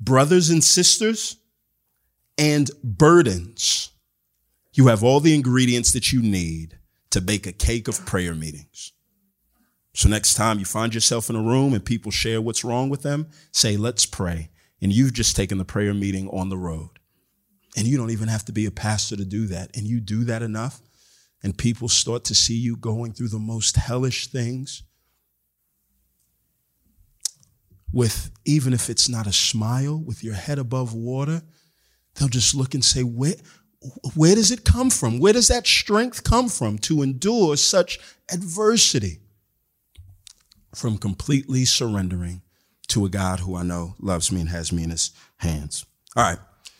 brothers 0.00 0.50
and 0.50 0.62
sisters 0.62 1.36
and 2.36 2.70
burdens, 2.82 3.90
you 4.72 4.88
have 4.88 5.02
all 5.02 5.20
the 5.20 5.34
ingredients 5.34 5.92
that 5.92 6.12
you 6.12 6.20
need 6.20 6.78
to 7.10 7.20
bake 7.20 7.46
a 7.46 7.52
cake 7.52 7.88
of 7.88 8.04
prayer 8.04 8.34
meetings. 8.34 8.92
So 9.94 10.10
next 10.10 10.34
time 10.34 10.58
you 10.58 10.66
find 10.66 10.92
yourself 10.92 11.30
in 11.30 11.36
a 11.36 11.42
room 11.42 11.72
and 11.72 11.82
people 11.82 12.10
share 12.10 12.42
what's 12.42 12.64
wrong 12.64 12.90
with 12.90 13.00
them, 13.00 13.28
say, 13.52 13.78
let's 13.78 14.04
pray. 14.04 14.50
And 14.82 14.92
you've 14.92 15.14
just 15.14 15.34
taken 15.34 15.56
the 15.56 15.64
prayer 15.64 15.94
meeting 15.94 16.28
on 16.28 16.50
the 16.50 16.58
road. 16.58 16.95
And 17.76 17.86
you 17.86 17.98
don't 17.98 18.10
even 18.10 18.28
have 18.28 18.44
to 18.46 18.52
be 18.52 18.66
a 18.66 18.70
pastor 18.70 19.16
to 19.16 19.24
do 19.24 19.46
that. 19.48 19.76
And 19.76 19.86
you 19.86 20.00
do 20.00 20.24
that 20.24 20.42
enough, 20.42 20.80
and 21.42 21.56
people 21.56 21.88
start 21.88 22.24
to 22.24 22.34
see 22.34 22.56
you 22.56 22.76
going 22.76 23.12
through 23.12 23.28
the 23.28 23.38
most 23.38 23.76
hellish 23.76 24.28
things 24.28 24.82
with, 27.92 28.30
even 28.44 28.72
if 28.72 28.90
it's 28.90 29.08
not 29.08 29.26
a 29.26 29.32
smile, 29.32 29.98
with 29.98 30.24
your 30.24 30.34
head 30.34 30.58
above 30.58 30.94
water. 30.94 31.42
They'll 32.14 32.28
just 32.28 32.54
look 32.54 32.74
and 32.74 32.84
say, 32.84 33.02
where, 33.02 33.34
where 34.14 34.34
does 34.34 34.50
it 34.50 34.64
come 34.64 34.88
from? 34.88 35.18
Where 35.18 35.34
does 35.34 35.48
that 35.48 35.66
strength 35.66 36.24
come 36.24 36.48
from 36.48 36.78
to 36.78 37.02
endure 37.02 37.56
such 37.56 38.00
adversity? 38.32 39.18
From 40.74 40.98
completely 40.98 41.64
surrendering 41.64 42.42
to 42.88 43.04
a 43.04 43.08
God 43.08 43.40
who 43.40 43.56
I 43.56 43.62
know 43.62 43.94
loves 43.98 44.32
me 44.32 44.40
and 44.40 44.48
has 44.50 44.72
me 44.72 44.82
in 44.82 44.90
his 44.90 45.10
hands. 45.36 45.84
All 46.16 46.22
right, 46.22 46.38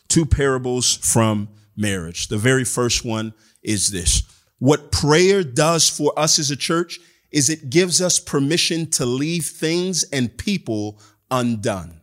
two 0.09 0.27
parables 0.27 0.97
from 0.97 1.49
marriage. 1.77 2.29
The 2.29 2.39
very 2.39 2.65
first 2.65 3.05
one 3.05 3.35
is 3.63 3.91
this. 3.91 4.23
What 4.59 4.91
prayer 4.91 5.43
does 5.43 5.89
for 5.89 6.19
us 6.19 6.39
as 6.39 6.51
a 6.51 6.57
church 6.57 6.99
is 7.31 7.51
it 7.51 7.69
gives 7.69 8.01
us 8.01 8.19
permission 8.19 8.91
to 8.93 9.05
leave 9.05 9.45
things 9.45 10.05
and 10.05 10.37
people 10.39 11.01
undone. 11.31 12.01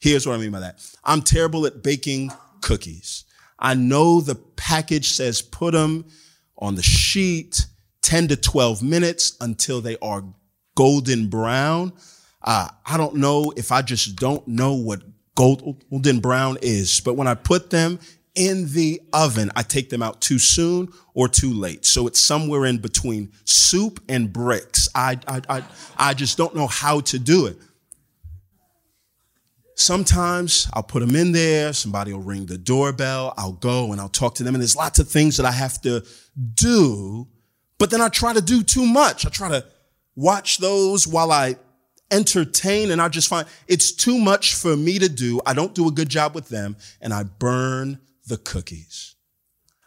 Here's 0.00 0.26
what 0.26 0.34
I 0.34 0.38
mean 0.38 0.50
by 0.50 0.60
that. 0.60 0.84
I'm 1.04 1.22
terrible 1.22 1.66
at 1.66 1.82
baking 1.82 2.32
cookies. 2.62 3.24
I 3.58 3.74
know 3.74 4.20
the 4.20 4.34
package 4.34 5.12
says 5.12 5.42
put 5.42 5.74
them 5.74 6.06
on 6.58 6.74
the 6.74 6.82
sheet 6.82 7.66
10 8.02 8.28
to 8.28 8.36
12 8.36 8.82
minutes 8.82 9.36
until 9.40 9.80
they 9.80 9.96
are 9.98 10.24
golden 10.74 11.28
brown. 11.28 11.92
Uh, 12.42 12.68
I 12.86 12.96
don't 12.96 13.16
know 13.16 13.52
if 13.56 13.70
I 13.70 13.82
just 13.82 14.16
don't 14.16 14.46
know 14.48 14.74
what 14.74 15.02
golden 15.34 16.20
brown 16.20 16.58
is, 16.62 17.00
but 17.00 17.14
when 17.14 17.26
I 17.26 17.34
put 17.34 17.70
them 17.70 17.98
in 18.34 18.72
the 18.72 19.00
oven, 19.12 19.50
I 19.56 19.62
take 19.62 19.90
them 19.90 20.02
out 20.02 20.20
too 20.20 20.38
soon 20.38 20.88
or 21.14 21.28
too 21.28 21.52
late. 21.52 21.84
So 21.84 22.06
it's 22.06 22.20
somewhere 22.20 22.64
in 22.64 22.78
between 22.78 23.32
soup 23.44 24.00
and 24.08 24.32
bricks. 24.32 24.88
I, 24.94 25.18
I, 25.26 25.40
I, 25.48 25.62
I 25.96 26.14
just 26.14 26.36
don't 26.36 26.54
know 26.54 26.66
how 26.66 27.00
to 27.00 27.18
do 27.18 27.46
it. 27.46 27.58
Sometimes 29.74 30.68
I'll 30.74 30.82
put 30.82 31.00
them 31.00 31.16
in 31.16 31.32
there. 31.32 31.72
Somebody 31.72 32.12
will 32.12 32.20
ring 32.20 32.44
the 32.46 32.58
doorbell. 32.58 33.32
I'll 33.38 33.52
go 33.52 33.92
and 33.92 34.00
I'll 34.00 34.10
talk 34.10 34.34
to 34.36 34.44
them. 34.44 34.54
And 34.54 34.60
there's 34.60 34.76
lots 34.76 34.98
of 34.98 35.08
things 35.08 35.38
that 35.38 35.46
I 35.46 35.52
have 35.52 35.80
to 35.82 36.04
do. 36.54 37.26
But 37.78 37.90
then 37.90 38.02
I 38.02 38.08
try 38.10 38.34
to 38.34 38.42
do 38.42 38.62
too 38.62 38.84
much. 38.84 39.24
I 39.24 39.30
try 39.30 39.48
to 39.48 39.64
watch 40.14 40.58
those 40.58 41.08
while 41.08 41.32
I 41.32 41.56
entertain 42.10 42.90
and 42.90 43.00
I 43.00 43.08
just 43.08 43.28
find 43.28 43.46
it's 43.68 43.92
too 43.92 44.18
much 44.18 44.54
for 44.54 44.76
me 44.76 44.98
to 44.98 45.08
do. 45.08 45.40
I 45.46 45.54
don't 45.54 45.74
do 45.74 45.88
a 45.88 45.92
good 45.92 46.08
job 46.08 46.34
with 46.34 46.48
them 46.48 46.76
and 47.00 47.12
I 47.12 47.22
burn 47.22 48.00
the 48.26 48.36
cookies. 48.36 49.14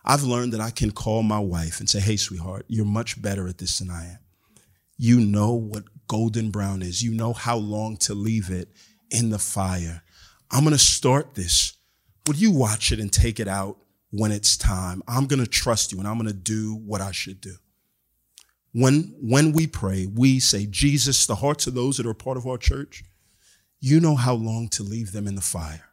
I've 0.05 0.23
learned 0.23 0.53
that 0.53 0.61
I 0.61 0.69
can 0.69 0.91
call 0.91 1.23
my 1.23 1.39
wife 1.39 1.79
and 1.79 1.89
say, 1.89 1.99
Hey, 1.99 2.17
sweetheart, 2.17 2.65
you're 2.67 2.85
much 2.85 3.21
better 3.21 3.47
at 3.47 3.57
this 3.57 3.79
than 3.79 3.89
I 3.89 4.05
am. 4.05 4.19
You 4.97 5.19
know 5.19 5.53
what 5.53 5.85
golden 6.07 6.51
brown 6.51 6.81
is. 6.81 7.01
You 7.01 7.13
know 7.13 7.33
how 7.33 7.57
long 7.57 7.97
to 7.97 8.13
leave 8.13 8.49
it 8.49 8.69
in 9.09 9.29
the 9.29 9.39
fire. 9.39 10.03
I'm 10.51 10.63
going 10.63 10.75
to 10.75 10.79
start 10.79 11.35
this. 11.35 11.73
Would 12.27 12.39
you 12.39 12.51
watch 12.51 12.91
it 12.91 12.99
and 12.99 13.11
take 13.11 13.39
it 13.39 13.47
out 13.47 13.77
when 14.11 14.31
it's 14.31 14.55
time? 14.55 15.01
I'm 15.07 15.25
going 15.25 15.43
to 15.43 15.49
trust 15.49 15.91
you 15.91 15.99
and 15.99 16.07
I'm 16.07 16.17
going 16.17 16.27
to 16.27 16.33
do 16.33 16.75
what 16.75 17.01
I 17.01 17.11
should 17.11 17.41
do. 17.41 17.55
When, 18.73 19.15
when 19.21 19.53
we 19.53 19.67
pray, 19.67 20.07
we 20.07 20.39
say, 20.39 20.65
Jesus, 20.65 21.25
the 21.25 21.35
hearts 21.35 21.67
of 21.67 21.75
those 21.75 21.97
that 21.97 22.07
are 22.07 22.13
part 22.13 22.37
of 22.37 22.47
our 22.47 22.57
church, 22.57 23.03
you 23.79 23.99
know 23.99 24.15
how 24.15 24.33
long 24.33 24.67
to 24.69 24.83
leave 24.83 25.11
them 25.11 25.27
in 25.27 25.35
the 25.35 25.41
fire. 25.41 25.89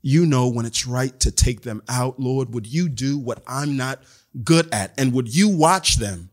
You 0.00 0.24
know 0.24 0.48
when 0.48 0.66
it's 0.66 0.86
right 0.86 1.18
to 1.20 1.30
take 1.30 1.62
them 1.62 1.82
out, 1.88 2.18
Lord. 2.18 2.54
Would 2.54 2.66
you 2.66 2.88
do 2.88 3.18
what 3.18 3.42
I'm 3.46 3.76
not 3.76 4.02
good 4.44 4.72
at? 4.72 4.94
And 4.98 5.12
would 5.12 5.34
you 5.34 5.48
watch 5.48 5.96
them 5.96 6.30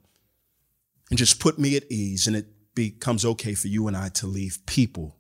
and 1.10 1.18
just 1.18 1.40
put 1.40 1.60
me 1.60 1.76
at 1.76 1.84
ease 1.92 2.28
and 2.28 2.36
it 2.36 2.48
becomes 2.76 3.26
okay 3.26 3.54
for 3.54 3.68
you 3.68 3.88
and 3.88 3.96
I 3.96 4.10
to 4.10 4.28
leave 4.28 4.60
people 4.66 5.18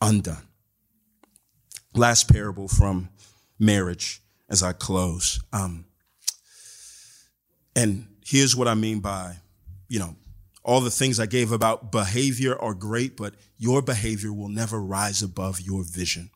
undone. 0.00 0.48
Last 1.94 2.32
parable 2.32 2.68
from 2.68 3.10
marriage 3.58 4.22
as 4.48 4.62
I 4.62 4.72
close. 4.72 5.40
Um, 5.52 5.86
and 7.76 8.08
here's 8.24 8.56
what 8.56 8.66
I 8.66 8.74
mean 8.74 9.00
by, 9.00 9.36
you 9.88 9.98
know, 9.98 10.16
all 10.64 10.80
the 10.80 10.90
things 10.90 11.20
I 11.20 11.26
gave 11.26 11.52
about 11.52 11.92
behavior 11.92 12.58
are 12.58 12.74
great, 12.74 13.16
but 13.16 13.34
your 13.58 13.82
behavior 13.82 14.32
will 14.32 14.48
never 14.48 14.80
rise 14.80 15.22
above 15.22 15.60
your 15.60 15.84
vision. 15.84 16.30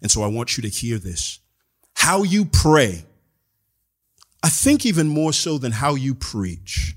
And 0.00 0.10
so 0.10 0.22
I 0.22 0.28
want 0.28 0.56
you 0.56 0.62
to 0.62 0.68
hear 0.68 0.98
this. 0.98 1.40
How 1.94 2.22
you 2.22 2.44
pray, 2.44 3.04
I 4.42 4.48
think 4.48 4.86
even 4.86 5.08
more 5.08 5.32
so 5.32 5.58
than 5.58 5.72
how 5.72 5.96
you 5.96 6.14
preach, 6.14 6.96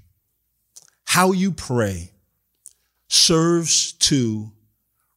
how 1.05 1.32
you 1.32 1.51
pray 1.51 2.11
serves 3.09 3.91
to 3.93 4.51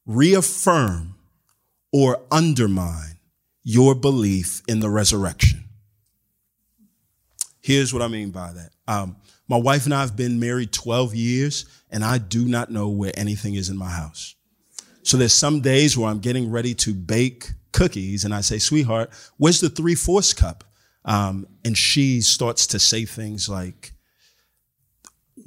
reaffirm 0.07 1.15
or 1.93 2.23
undermine 2.31 3.19
your 3.63 3.95
belief 3.95 4.63
in 4.67 4.81
the 4.81 4.91
resurrection. 4.91 5.66
Here's 7.67 7.93
what 7.93 8.01
I 8.01 8.07
mean 8.07 8.31
by 8.31 8.53
that. 8.53 8.71
Um, 8.87 9.17
my 9.49 9.57
wife 9.57 9.87
and 9.87 9.93
I 9.93 10.01
have 10.01 10.14
been 10.14 10.39
married 10.39 10.71
12 10.71 11.17
years, 11.17 11.64
and 11.91 12.05
I 12.05 12.19
do 12.19 12.45
not 12.45 12.71
know 12.71 12.91
where 12.91 13.11
anything 13.17 13.57
is 13.57 13.71
in 13.71 13.77
my 13.77 13.91
house. 13.91 14.37
So 15.03 15.17
there's 15.17 15.33
some 15.33 15.62
days 15.62 15.99
where 15.99 16.09
I'm 16.09 16.21
getting 16.21 16.49
ready 16.49 16.75
to 16.75 16.95
bake 16.95 17.51
cookies, 17.73 18.25
and 18.25 18.33
I 18.33 18.43
say, 18.43 18.61
sweetheart, 18.61 19.11
where's 19.37 19.61
the 19.61 19.69
three 19.69 19.97
fourths 19.97 20.33
cup? 20.33 20.62
Um, 21.05 21.45
and 21.64 21.77
she 21.77 22.21
starts 22.21 22.69
to 22.69 22.79
say 22.79 23.05
things 23.05 23.49
like, 23.49 23.95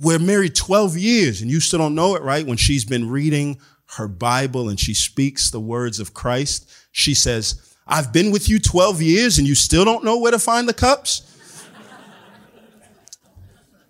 we're 0.01 0.19
married 0.19 0.55
12 0.55 0.97
years 0.97 1.41
and 1.41 1.49
you 1.49 1.61
still 1.61 1.79
don't 1.79 1.95
know 1.95 2.15
it, 2.15 2.21
right? 2.21 2.45
When 2.45 2.57
she's 2.57 2.83
been 2.83 3.09
reading 3.09 3.61
her 3.95 4.09
Bible 4.09 4.67
and 4.67 4.77
she 4.77 4.93
speaks 4.93 5.51
the 5.51 5.59
words 5.61 6.01
of 6.01 6.13
Christ, 6.13 6.69
she 6.91 7.13
says, 7.13 7.75
I've 7.87 8.11
been 8.11 8.31
with 8.31 8.49
you 8.49 8.59
12 8.59 9.01
years 9.01 9.37
and 9.37 9.47
you 9.47 9.55
still 9.55 9.85
don't 9.85 10.03
know 10.03 10.17
where 10.17 10.31
to 10.31 10.39
find 10.39 10.67
the 10.67 10.73
cups? 10.73 11.28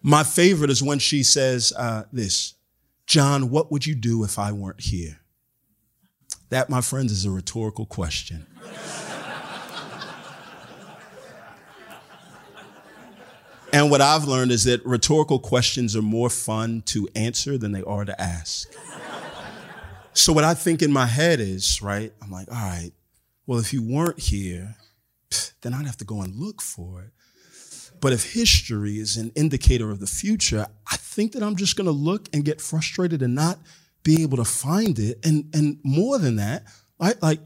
My 0.01 0.23
favorite 0.23 0.69
is 0.69 0.81
when 0.81 0.99
she 0.99 1.23
says 1.23 1.73
uh, 1.75 2.03
this 2.11 2.53
John, 3.05 3.49
what 3.49 3.71
would 3.71 3.85
you 3.87 3.95
do 3.95 4.23
if 4.23 4.37
I 4.37 4.51
weren't 4.51 4.81
here? 4.81 5.19
That, 6.49 6.69
my 6.69 6.81
friends, 6.81 7.11
is 7.11 7.25
a 7.25 7.31
rhetorical 7.31 7.87
question. 7.87 8.45
and 13.73 13.89
what 13.89 14.01
I've 14.01 14.25
learned 14.25 14.51
is 14.51 14.65
that 14.65 14.85
rhetorical 14.85 15.39
questions 15.39 15.95
are 15.95 16.03
more 16.03 16.29
fun 16.29 16.83
to 16.87 17.09
answer 17.15 17.57
than 17.57 17.71
they 17.71 17.81
are 17.83 18.05
to 18.05 18.21
ask. 18.21 18.71
So 20.13 20.31
what 20.33 20.43
I 20.43 20.53
think 20.53 20.81
in 20.81 20.91
my 20.91 21.05
head 21.05 21.39
is, 21.39 21.81
right, 21.81 22.13
I'm 22.21 22.29
like, 22.29 22.51
all 22.51 22.57
right, 22.57 22.91
well, 23.47 23.57
if 23.57 23.73
you 23.73 23.81
weren't 23.81 24.19
here, 24.19 24.75
then 25.61 25.73
I'd 25.73 25.85
have 25.85 25.97
to 25.97 26.05
go 26.05 26.21
and 26.21 26.35
look 26.35 26.61
for 26.61 27.01
it. 27.01 27.11
But 28.01 28.13
if 28.13 28.33
history 28.33 28.97
is 28.97 29.17
an 29.17 29.31
indicator 29.35 29.91
of 29.91 29.99
the 29.99 30.07
future, 30.07 30.67
I 30.91 30.97
think 30.97 31.33
that 31.33 31.43
I'm 31.43 31.55
just 31.55 31.75
going 31.75 31.85
to 31.85 31.91
look 31.91 32.29
and 32.33 32.45
get 32.45 32.61
frustrated 32.61 33.21
and 33.21 33.35
not 33.35 33.59
be 34.03 34.23
able 34.23 34.37
to 34.37 34.45
find 34.45 34.97
it. 34.99 35.19
And, 35.25 35.53
and 35.53 35.79
more 35.83 36.17
than 36.17 36.37
that, 36.37 36.63
right, 36.99 37.21
like 37.21 37.39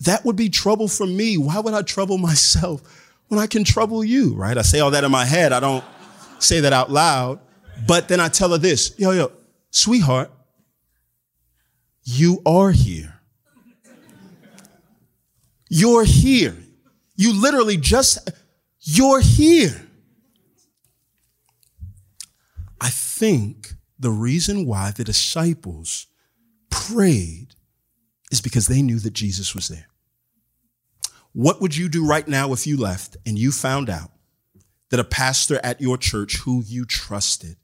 that 0.00 0.24
would 0.24 0.36
be 0.36 0.48
trouble 0.48 0.88
for 0.88 1.06
me. 1.06 1.38
Why 1.38 1.60
would 1.60 1.74
I 1.74 1.82
trouble 1.82 2.18
myself 2.18 2.82
when 3.28 3.38
I 3.38 3.46
can 3.46 3.64
trouble 3.64 4.02
you, 4.02 4.34
right? 4.34 4.58
I 4.58 4.62
say 4.62 4.80
all 4.80 4.90
that 4.90 5.04
in 5.04 5.10
my 5.12 5.24
head. 5.24 5.52
I 5.52 5.60
don't 5.60 5.84
say 6.38 6.60
that 6.60 6.72
out 6.72 6.90
loud. 6.90 7.40
But 7.86 8.08
then 8.08 8.20
I 8.20 8.28
tell 8.28 8.50
her 8.50 8.58
this, 8.58 8.94
yo, 8.98 9.12
yo, 9.12 9.32
sweetheart, 9.70 10.30
you 12.04 12.42
are 12.44 12.70
here. 12.70 13.20
You're 15.68 16.04
here. 16.04 16.56
You 17.16 17.40
literally 17.40 17.76
just, 17.76 18.30
you're 18.82 19.20
here. 19.20 19.88
I 22.80 22.90
think 22.90 23.74
the 23.98 24.10
reason 24.10 24.66
why 24.66 24.90
the 24.90 25.04
disciples 25.04 26.08
prayed 26.70 27.54
is 28.32 28.40
because 28.40 28.66
they 28.66 28.82
knew 28.82 28.98
that 28.98 29.12
Jesus 29.12 29.54
was 29.54 29.68
there. 29.68 29.86
What 31.32 31.60
would 31.60 31.76
you 31.76 31.88
do 31.88 32.04
right 32.04 32.26
now 32.26 32.52
if 32.52 32.66
you 32.66 32.76
left 32.76 33.16
and 33.24 33.38
you 33.38 33.52
found 33.52 33.88
out 33.88 34.10
that 34.90 35.00
a 35.00 35.04
pastor 35.04 35.60
at 35.62 35.80
your 35.80 35.96
church 35.96 36.38
who 36.38 36.62
you 36.66 36.84
trusted 36.84 37.56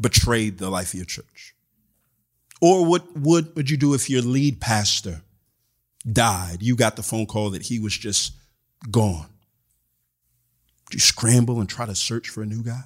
betrayed 0.00 0.58
the 0.58 0.70
life 0.70 0.90
of 0.90 0.94
your 0.94 1.04
church? 1.04 1.54
Or 2.62 2.86
what 2.86 3.16
would, 3.16 3.56
would 3.56 3.70
you 3.70 3.76
do 3.76 3.94
if 3.94 4.08
your 4.08 4.22
lead 4.22 4.60
pastor 4.60 5.22
died? 6.10 6.62
You 6.62 6.76
got 6.76 6.96
the 6.96 7.02
phone 7.02 7.26
call 7.26 7.50
that 7.50 7.62
he 7.62 7.78
was 7.78 7.96
just 7.96 8.34
gone. 8.90 9.26
Would 10.90 10.94
you 10.94 11.00
scramble 11.00 11.60
and 11.60 11.68
try 11.68 11.86
to 11.86 11.94
search 11.94 12.28
for 12.28 12.42
a 12.42 12.46
new 12.46 12.64
guy? 12.64 12.82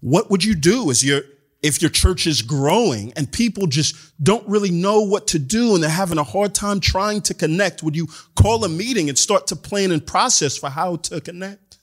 What 0.00 0.30
would 0.30 0.42
you 0.42 0.54
do 0.54 0.90
as 0.90 1.04
your 1.04 1.20
if 1.62 1.82
your 1.82 1.90
church 1.90 2.26
is 2.26 2.40
growing 2.40 3.12
and 3.16 3.30
people 3.30 3.66
just 3.66 3.94
don't 4.24 4.48
really 4.48 4.70
know 4.70 5.02
what 5.02 5.26
to 5.26 5.38
do 5.38 5.74
and 5.74 5.84
they're 5.84 5.90
having 5.90 6.16
a 6.16 6.24
hard 6.24 6.54
time 6.54 6.80
trying 6.80 7.20
to 7.20 7.34
connect, 7.34 7.82
would 7.82 7.94
you 7.94 8.08
call 8.34 8.64
a 8.64 8.68
meeting 8.70 9.10
and 9.10 9.18
start 9.18 9.46
to 9.48 9.56
plan 9.56 9.90
and 9.90 10.06
process 10.06 10.56
for 10.56 10.70
how 10.70 10.96
to 10.96 11.20
connect? 11.20 11.76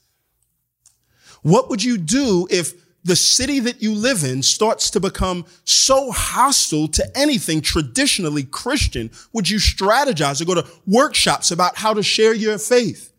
What 1.42 1.70
would 1.70 1.84
you 1.84 1.96
do 1.96 2.48
if 2.50 2.72
the 3.04 3.14
city 3.14 3.60
that 3.60 3.80
you 3.80 3.94
live 3.94 4.24
in 4.24 4.42
starts 4.42 4.90
to 4.90 4.98
become 4.98 5.46
so 5.62 6.10
hostile 6.10 6.88
to 6.88 7.16
anything 7.16 7.60
traditionally 7.60 8.42
Christian, 8.42 9.12
would 9.32 9.48
you 9.48 9.58
strategize 9.58 10.42
or 10.42 10.44
go 10.44 10.54
to 10.54 10.66
workshops 10.88 11.52
about 11.52 11.76
how 11.76 11.94
to 11.94 12.02
share 12.02 12.34
your 12.34 12.58
faith? 12.58 13.12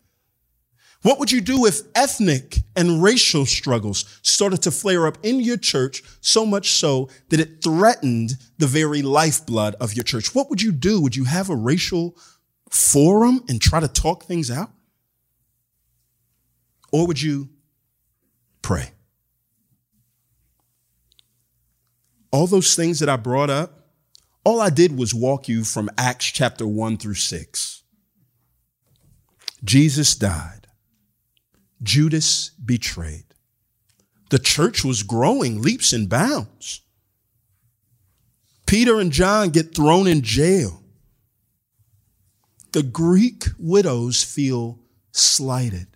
What 1.02 1.18
would 1.18 1.32
you 1.32 1.40
do 1.40 1.64
if 1.64 1.80
ethnic 1.94 2.58
and 2.76 3.02
racial 3.02 3.46
struggles 3.46 4.04
started 4.22 4.60
to 4.62 4.70
flare 4.70 5.06
up 5.06 5.18
in 5.22 5.40
your 5.40 5.56
church 5.56 6.02
so 6.20 6.44
much 6.44 6.72
so 6.72 7.08
that 7.30 7.40
it 7.40 7.62
threatened 7.62 8.32
the 8.58 8.66
very 8.66 9.00
lifeblood 9.00 9.76
of 9.80 9.94
your 9.94 10.04
church? 10.04 10.34
What 10.34 10.50
would 10.50 10.60
you 10.60 10.72
do? 10.72 11.00
Would 11.00 11.16
you 11.16 11.24
have 11.24 11.48
a 11.48 11.56
racial 11.56 12.16
forum 12.68 13.42
and 13.48 13.60
try 13.60 13.80
to 13.80 13.88
talk 13.88 14.24
things 14.24 14.50
out? 14.50 14.70
Or 16.92 17.06
would 17.06 17.22
you 17.22 17.48
pray? 18.60 18.90
all 22.32 22.46
those 22.46 22.74
things 22.74 23.00
that 23.00 23.08
I 23.08 23.16
brought 23.16 23.50
up, 23.50 23.88
all 24.44 24.60
I 24.60 24.70
did 24.70 24.96
was 24.96 25.14
walk 25.14 25.48
you 25.48 25.64
from 25.64 25.90
Acts 25.98 26.26
chapter 26.26 26.66
1 26.66 26.96
through 26.96 27.14
6. 27.14 27.82
Jesus 29.62 30.14
died. 30.14 30.59
Judas 31.82 32.50
betrayed. 32.64 33.24
The 34.30 34.38
church 34.38 34.84
was 34.84 35.02
growing 35.02 35.60
leaps 35.62 35.92
and 35.92 36.08
bounds. 36.08 36.82
Peter 38.66 39.00
and 39.00 39.10
John 39.10 39.50
get 39.50 39.74
thrown 39.74 40.06
in 40.06 40.22
jail. 40.22 40.82
the 42.72 42.82
Greek 42.82 43.44
widows 43.58 44.22
feel 44.22 44.78
slighted. 45.12 45.88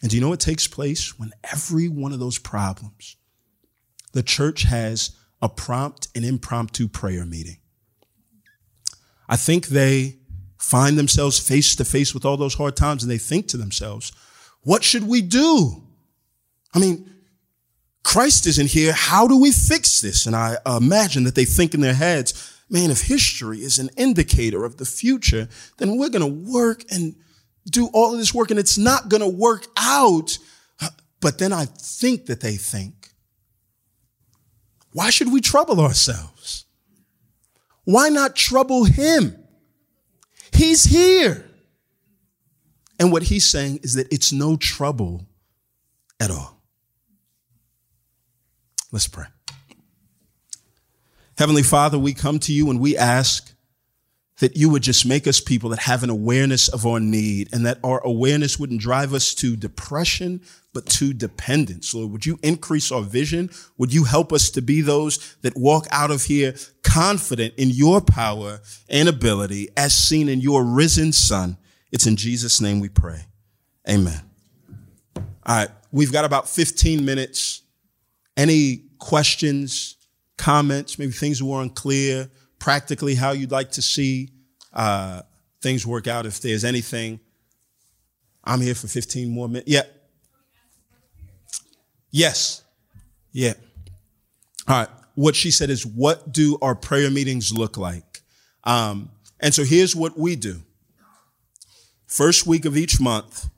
And 0.00 0.10
do 0.10 0.16
you 0.16 0.20
know 0.20 0.28
what 0.28 0.40
takes 0.40 0.68
place 0.68 1.18
when 1.18 1.32
every 1.42 1.88
one 1.88 2.12
of 2.12 2.20
those 2.20 2.38
problems, 2.38 3.16
the 4.12 4.22
church 4.22 4.62
has 4.62 5.16
a 5.42 5.48
prompt 5.48 6.08
and 6.14 6.24
impromptu 6.24 6.86
prayer 6.88 7.24
meeting? 7.24 7.58
I 9.28 9.36
think 9.36 9.66
they 9.66 10.18
find 10.58 10.98
themselves 10.98 11.38
face 11.38 11.74
to 11.76 11.84
face 11.84 12.14
with 12.14 12.24
all 12.24 12.36
those 12.36 12.54
hard 12.54 12.76
times 12.76 13.02
and 13.02 13.10
they 13.10 13.18
think 13.18 13.48
to 13.48 13.56
themselves, 13.56 14.12
what 14.68 14.84
should 14.84 15.08
we 15.08 15.22
do? 15.22 15.82
I 16.74 16.78
mean, 16.78 17.10
Christ 18.04 18.46
isn't 18.46 18.66
here. 18.66 18.92
How 18.92 19.26
do 19.26 19.40
we 19.40 19.50
fix 19.50 20.02
this? 20.02 20.26
And 20.26 20.36
I 20.36 20.58
imagine 20.66 21.24
that 21.24 21.34
they 21.34 21.46
think 21.46 21.72
in 21.72 21.80
their 21.80 21.94
heads, 21.94 22.54
man, 22.68 22.90
if 22.90 23.00
history 23.00 23.60
is 23.60 23.78
an 23.78 23.88
indicator 23.96 24.66
of 24.66 24.76
the 24.76 24.84
future, 24.84 25.48
then 25.78 25.96
we're 25.96 26.10
going 26.10 26.20
to 26.20 26.52
work 26.52 26.84
and 26.90 27.16
do 27.70 27.88
all 27.94 28.12
of 28.12 28.18
this 28.18 28.34
work 28.34 28.50
and 28.50 28.60
it's 28.60 28.76
not 28.76 29.08
going 29.08 29.22
to 29.22 29.26
work 29.26 29.64
out. 29.78 30.36
But 31.22 31.38
then 31.38 31.50
I 31.50 31.64
think 31.64 32.26
that 32.26 32.42
they 32.42 32.56
think, 32.56 33.08
why 34.92 35.08
should 35.08 35.32
we 35.32 35.40
trouble 35.40 35.80
ourselves? 35.80 36.66
Why 37.84 38.10
not 38.10 38.36
trouble 38.36 38.84
him? 38.84 39.34
He's 40.52 40.84
here. 40.84 41.47
And 42.98 43.12
what 43.12 43.24
he's 43.24 43.44
saying 43.44 43.80
is 43.82 43.94
that 43.94 44.12
it's 44.12 44.32
no 44.32 44.56
trouble 44.56 45.26
at 46.20 46.30
all. 46.30 46.60
Let's 48.90 49.08
pray. 49.08 49.26
Heavenly 51.36 51.62
Father, 51.62 51.98
we 51.98 52.14
come 52.14 52.38
to 52.40 52.52
you 52.52 52.70
and 52.70 52.80
we 52.80 52.96
ask 52.96 53.52
that 54.40 54.56
you 54.56 54.70
would 54.70 54.82
just 54.82 55.04
make 55.04 55.26
us 55.26 55.40
people 55.40 55.70
that 55.70 55.80
have 55.80 56.02
an 56.02 56.10
awareness 56.10 56.68
of 56.68 56.86
our 56.86 57.00
need 57.00 57.48
and 57.52 57.66
that 57.66 57.78
our 57.82 58.00
awareness 58.04 58.58
wouldn't 58.58 58.80
drive 58.80 59.12
us 59.12 59.34
to 59.34 59.56
depression, 59.56 60.40
but 60.72 60.86
to 60.86 61.12
dependence. 61.12 61.92
Lord, 61.94 62.12
would 62.12 62.26
you 62.26 62.38
increase 62.42 62.92
our 62.92 63.02
vision? 63.02 63.50
Would 63.78 63.92
you 63.92 64.04
help 64.04 64.32
us 64.32 64.50
to 64.50 64.62
be 64.62 64.80
those 64.80 65.36
that 65.42 65.56
walk 65.56 65.86
out 65.90 66.10
of 66.10 66.24
here 66.24 66.54
confident 66.82 67.54
in 67.56 67.70
your 67.70 68.00
power 68.00 68.60
and 68.88 69.08
ability 69.08 69.68
as 69.76 69.92
seen 69.92 70.28
in 70.28 70.40
your 70.40 70.64
risen 70.64 71.12
son? 71.12 71.56
It's 71.90 72.06
in 72.06 72.16
Jesus' 72.16 72.60
name 72.60 72.80
we 72.80 72.88
pray. 72.88 73.24
Amen. 73.88 74.20
All 75.16 75.56
right. 75.56 75.68
We've 75.90 76.12
got 76.12 76.24
about 76.24 76.48
15 76.48 77.04
minutes. 77.04 77.62
Any 78.36 78.84
questions, 78.98 79.96
comments, 80.36 80.98
maybe 80.98 81.12
things 81.12 81.42
were 81.42 81.62
unclear, 81.62 82.30
practically 82.58 83.14
how 83.14 83.32
you'd 83.32 83.50
like 83.50 83.72
to 83.72 83.82
see 83.82 84.30
uh, 84.72 85.22
things 85.62 85.86
work 85.86 86.06
out. 86.06 86.26
If 86.26 86.40
there's 86.40 86.64
anything, 86.64 87.20
I'm 88.44 88.60
here 88.60 88.74
for 88.74 88.86
15 88.86 89.30
more 89.30 89.48
minutes. 89.48 89.68
Yeah. 89.68 89.82
Yes. 92.10 92.62
Yeah. 93.32 93.54
All 94.66 94.80
right. 94.80 94.88
What 95.14 95.34
she 95.34 95.50
said 95.50 95.70
is, 95.70 95.84
what 95.84 96.32
do 96.32 96.58
our 96.62 96.74
prayer 96.74 97.10
meetings 97.10 97.52
look 97.52 97.76
like? 97.76 98.22
Um, 98.64 99.10
and 99.40 99.52
so 99.52 99.64
here's 99.64 99.96
what 99.96 100.16
we 100.18 100.36
do. 100.36 100.62
First 102.08 102.46
week 102.46 102.64
of 102.64 102.74
each 102.74 102.98
month, 102.98 103.50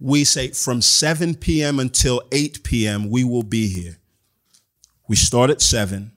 we 0.00 0.24
say 0.24 0.48
from 0.48 0.80
7 0.80 1.34
p.m. 1.34 1.78
until 1.78 2.22
8 2.32 2.64
p.m., 2.64 3.10
we 3.10 3.22
will 3.22 3.42
be 3.42 3.68
here. 3.68 3.98
We 5.08 5.16
start 5.16 5.50
at 5.50 5.60
7 5.60 6.10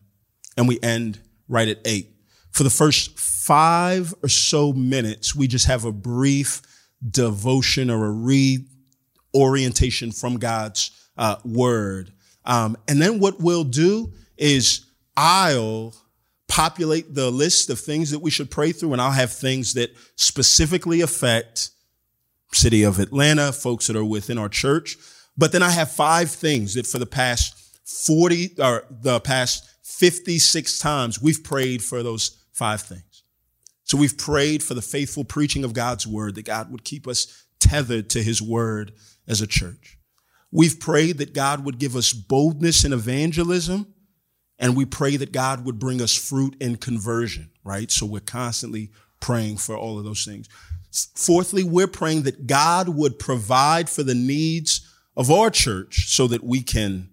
and 0.55 0.67
we 0.69 0.79
end 0.81 1.19
right 1.49 1.67
at 1.67 1.79
8. 1.83 2.09
For 2.51 2.63
the 2.63 2.69
first 2.69 3.19
five 3.19 4.13
or 4.23 4.29
so 4.29 4.71
minutes, 4.71 5.35
we 5.35 5.47
just 5.47 5.65
have 5.65 5.83
a 5.83 5.91
brief 5.91 6.61
devotion 7.05 7.89
or 7.89 8.05
a 8.05 8.55
reorientation 9.33 10.13
from 10.13 10.37
God's 10.37 10.91
uh, 11.17 11.35
word. 11.43 12.13
Um, 12.45 12.77
and 12.87 13.01
then 13.01 13.19
what 13.19 13.41
we'll 13.41 13.65
do 13.65 14.13
is 14.37 14.85
I'll 15.17 15.93
populate 16.53 17.15
the 17.15 17.31
list 17.31 17.71
of 17.71 17.79
things 17.79 18.11
that 18.11 18.19
we 18.19 18.29
should 18.29 18.51
pray 18.51 18.71
through, 18.71 18.93
and 18.93 19.01
I'll 19.01 19.09
have 19.09 19.33
things 19.33 19.73
that 19.73 19.89
specifically 20.17 21.01
affect 21.01 21.71
city 22.51 22.83
of 22.83 22.99
Atlanta, 22.99 23.51
folks 23.51 23.87
that 23.87 23.95
are 23.95 24.05
within 24.05 24.37
our 24.37 24.49
church. 24.49 24.95
But 25.35 25.51
then 25.51 25.63
I 25.63 25.71
have 25.71 25.91
five 25.91 26.29
things 26.29 26.75
that 26.75 26.85
for 26.85 26.99
the 26.99 27.07
past 27.07 27.57
40 28.05 28.51
or 28.59 28.85
the 28.91 29.19
past 29.19 29.67
56 29.81 30.77
times 30.77 31.19
we've 31.19 31.43
prayed 31.43 31.81
for 31.81 32.03
those 32.03 32.45
five 32.51 32.81
things. 32.81 33.23
So 33.85 33.97
we've 33.97 34.15
prayed 34.15 34.61
for 34.61 34.75
the 34.75 34.83
faithful 34.83 35.23
preaching 35.23 35.63
of 35.63 35.73
God's 35.73 36.05
word, 36.05 36.35
that 36.35 36.45
God 36.45 36.71
would 36.71 36.83
keep 36.83 37.07
us 37.07 37.45
tethered 37.57 38.11
to 38.11 38.21
his 38.21 38.43
word 38.43 38.93
as 39.27 39.41
a 39.41 39.47
church. 39.47 39.97
We've 40.51 40.79
prayed 40.79 41.17
that 41.17 41.33
God 41.33 41.65
would 41.65 41.79
give 41.79 41.95
us 41.95 42.13
boldness 42.13 42.85
in 42.85 42.93
evangelism, 42.93 43.87
and 44.63 44.77
we 44.77 44.85
pray 44.85 45.17
that 45.17 45.33
God 45.33 45.65
would 45.65 45.77
bring 45.77 46.01
us 46.01 46.15
fruit 46.15 46.55
and 46.61 46.79
conversion, 46.79 47.51
right? 47.65 47.91
So 47.91 48.05
we're 48.05 48.21
constantly 48.21 48.91
praying 49.19 49.57
for 49.57 49.75
all 49.75 49.99
of 49.99 50.05
those 50.05 50.23
things. 50.23 50.47
Fourthly, 51.15 51.65
we're 51.65 51.85
praying 51.85 52.21
that 52.23 52.47
God 52.47 52.87
would 52.87 53.19
provide 53.19 53.89
for 53.89 54.03
the 54.03 54.15
needs 54.15 54.89
of 55.17 55.29
our 55.29 55.49
church 55.49 56.07
so 56.07 56.27
that 56.27 56.45
we 56.45 56.61
can, 56.61 57.09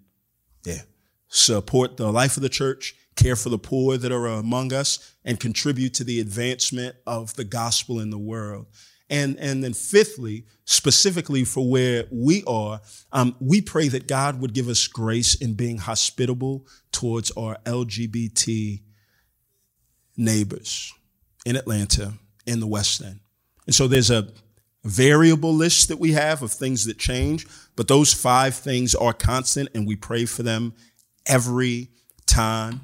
yeah, 0.65 0.83
support 1.27 1.97
the 1.97 2.13
life 2.13 2.37
of 2.37 2.45
the 2.45 2.49
church, 2.49 2.95
care 3.17 3.35
for 3.35 3.49
the 3.49 3.59
poor 3.59 3.97
that 3.97 4.13
are 4.13 4.29
among 4.29 4.73
us, 4.73 5.13
and 5.25 5.41
contribute 5.41 5.95
to 5.95 6.05
the 6.05 6.21
advancement 6.21 6.95
of 7.05 7.35
the 7.35 7.45
gospel 7.45 7.99
in 7.99 8.11
the 8.11 8.19
world. 8.19 8.67
And, 9.11 9.37
and 9.41 9.63
then 9.63 9.75
fifthly, 9.75 10.45
specifically 10.65 11.45
for 11.45 11.69
where 11.69 12.05
we 12.13 12.45
are, 12.47 12.81
um, 13.13 13.35
we 13.41 13.61
pray 13.61 13.89
that 13.89 14.07
God 14.07 14.41
would 14.41 14.55
give 14.55 14.69
us 14.69 14.87
grace 14.87 15.35
in 15.35 15.55
being 15.55 15.79
hospitable 15.79 16.67
towards 16.93 17.33
our 17.33 17.59
LGBT 17.67 18.81
neighbors 20.17 20.95
in 21.45 21.57
Atlanta, 21.57 22.15
in 22.47 22.61
the 22.61 22.69
West 22.69 23.03
End. 23.03 23.21
And 23.67 23.75
so 23.75 23.89
there's 23.89 24.11
a 24.11 24.29
variable 24.85 25.55
list 25.55 25.89
that 25.89 25.99
we 25.99 26.13
have 26.13 26.43
of 26.43 26.53
things 26.53 26.87
that 26.87 26.99
change, 26.99 27.47
but 27.77 27.89
those 27.89 28.15
five 28.15 28.55
things 28.55 28.95
are 28.95 29.13
constant 29.13 29.69
and 29.75 29.87
we 29.87 29.97
pray 29.97 30.25
for 30.25 30.43
them 30.43 30.73
every 31.27 31.89
time. 32.27 32.81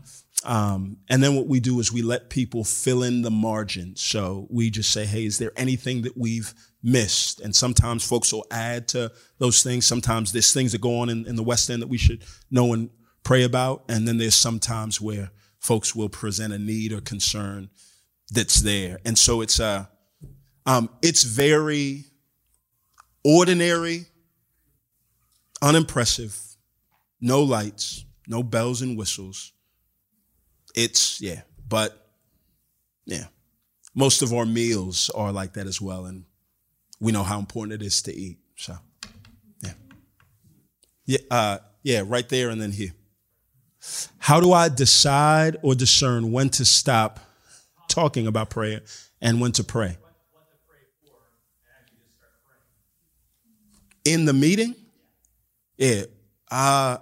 Um, 0.46 0.98
and 1.08 1.20
then 1.24 1.34
what 1.34 1.48
we 1.48 1.58
do 1.58 1.80
is 1.80 1.92
we 1.92 2.02
let 2.02 2.30
people 2.30 2.62
fill 2.62 3.02
in 3.02 3.22
the 3.22 3.32
margins. 3.32 4.00
So 4.00 4.46
we 4.48 4.70
just 4.70 4.92
say, 4.92 5.04
hey, 5.04 5.24
is 5.24 5.38
there 5.38 5.50
anything 5.56 6.02
that 6.02 6.16
we've 6.16 6.54
missed? 6.84 7.40
And 7.40 7.54
sometimes 7.54 8.06
folks 8.06 8.32
will 8.32 8.46
add 8.52 8.86
to 8.88 9.10
those 9.38 9.64
things. 9.64 9.86
Sometimes 9.86 10.30
there's 10.30 10.52
things 10.54 10.70
that 10.70 10.80
go 10.80 11.00
on 11.00 11.08
in, 11.08 11.26
in 11.26 11.34
the 11.34 11.42
West 11.42 11.68
End 11.68 11.82
that 11.82 11.88
we 11.88 11.98
should 11.98 12.22
know 12.48 12.72
and 12.72 12.90
pray 13.24 13.42
about. 13.42 13.84
And 13.88 14.06
then 14.06 14.18
there's 14.18 14.36
sometimes 14.36 15.00
where 15.00 15.32
folks 15.58 15.96
will 15.96 16.08
present 16.08 16.52
a 16.52 16.58
need 16.58 16.92
or 16.92 17.00
concern 17.00 17.68
that's 18.30 18.60
there. 18.60 19.00
And 19.04 19.18
so 19.18 19.40
it's, 19.40 19.58
uh, 19.58 19.86
um, 20.64 20.90
it's 21.02 21.24
very 21.24 22.04
ordinary, 23.24 24.06
unimpressive, 25.60 26.38
no 27.20 27.42
lights, 27.42 28.04
no 28.28 28.44
bells 28.44 28.80
and 28.80 28.96
whistles. 28.96 29.52
It's, 30.76 31.20
yeah, 31.20 31.40
but 31.68 32.06
yeah, 33.06 33.24
most 33.94 34.22
of 34.22 34.32
our 34.32 34.46
meals 34.46 35.10
are 35.10 35.32
like 35.32 35.54
that 35.54 35.66
as 35.66 35.80
well. 35.80 36.04
And 36.04 36.24
we 37.00 37.10
know 37.10 37.24
how 37.24 37.38
important 37.38 37.82
it 37.82 37.84
is 37.84 38.02
to 38.02 38.14
eat. 38.14 38.38
So, 38.56 38.76
yeah. 39.62 39.72
Yeah, 41.06 41.18
uh, 41.30 41.58
yeah, 41.82 42.02
right 42.06 42.28
there 42.28 42.50
and 42.50 42.60
then 42.60 42.70
here. 42.70 42.92
How 44.18 44.40
do 44.40 44.52
I 44.52 44.68
decide 44.68 45.56
or 45.62 45.74
discern 45.74 46.30
when 46.30 46.50
to 46.50 46.64
stop 46.64 47.20
talking 47.88 48.26
about 48.26 48.50
prayer 48.50 48.82
and 49.20 49.40
when 49.40 49.52
to 49.52 49.64
pray? 49.64 49.96
in 54.06 54.24
the 54.24 54.32
meeting, 54.32 54.74
yeah, 55.76 56.04
uh, 56.50 56.98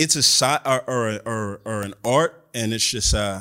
it's 0.00 0.16
a 0.16 0.22
side 0.22 0.62
or, 0.64 0.82
or, 0.86 1.20
or, 1.26 1.60
or, 1.66 1.82
an 1.82 1.92
art, 2.04 2.42
and 2.54 2.72
it's 2.72 2.88
just 2.88 3.14
uh, 3.14 3.40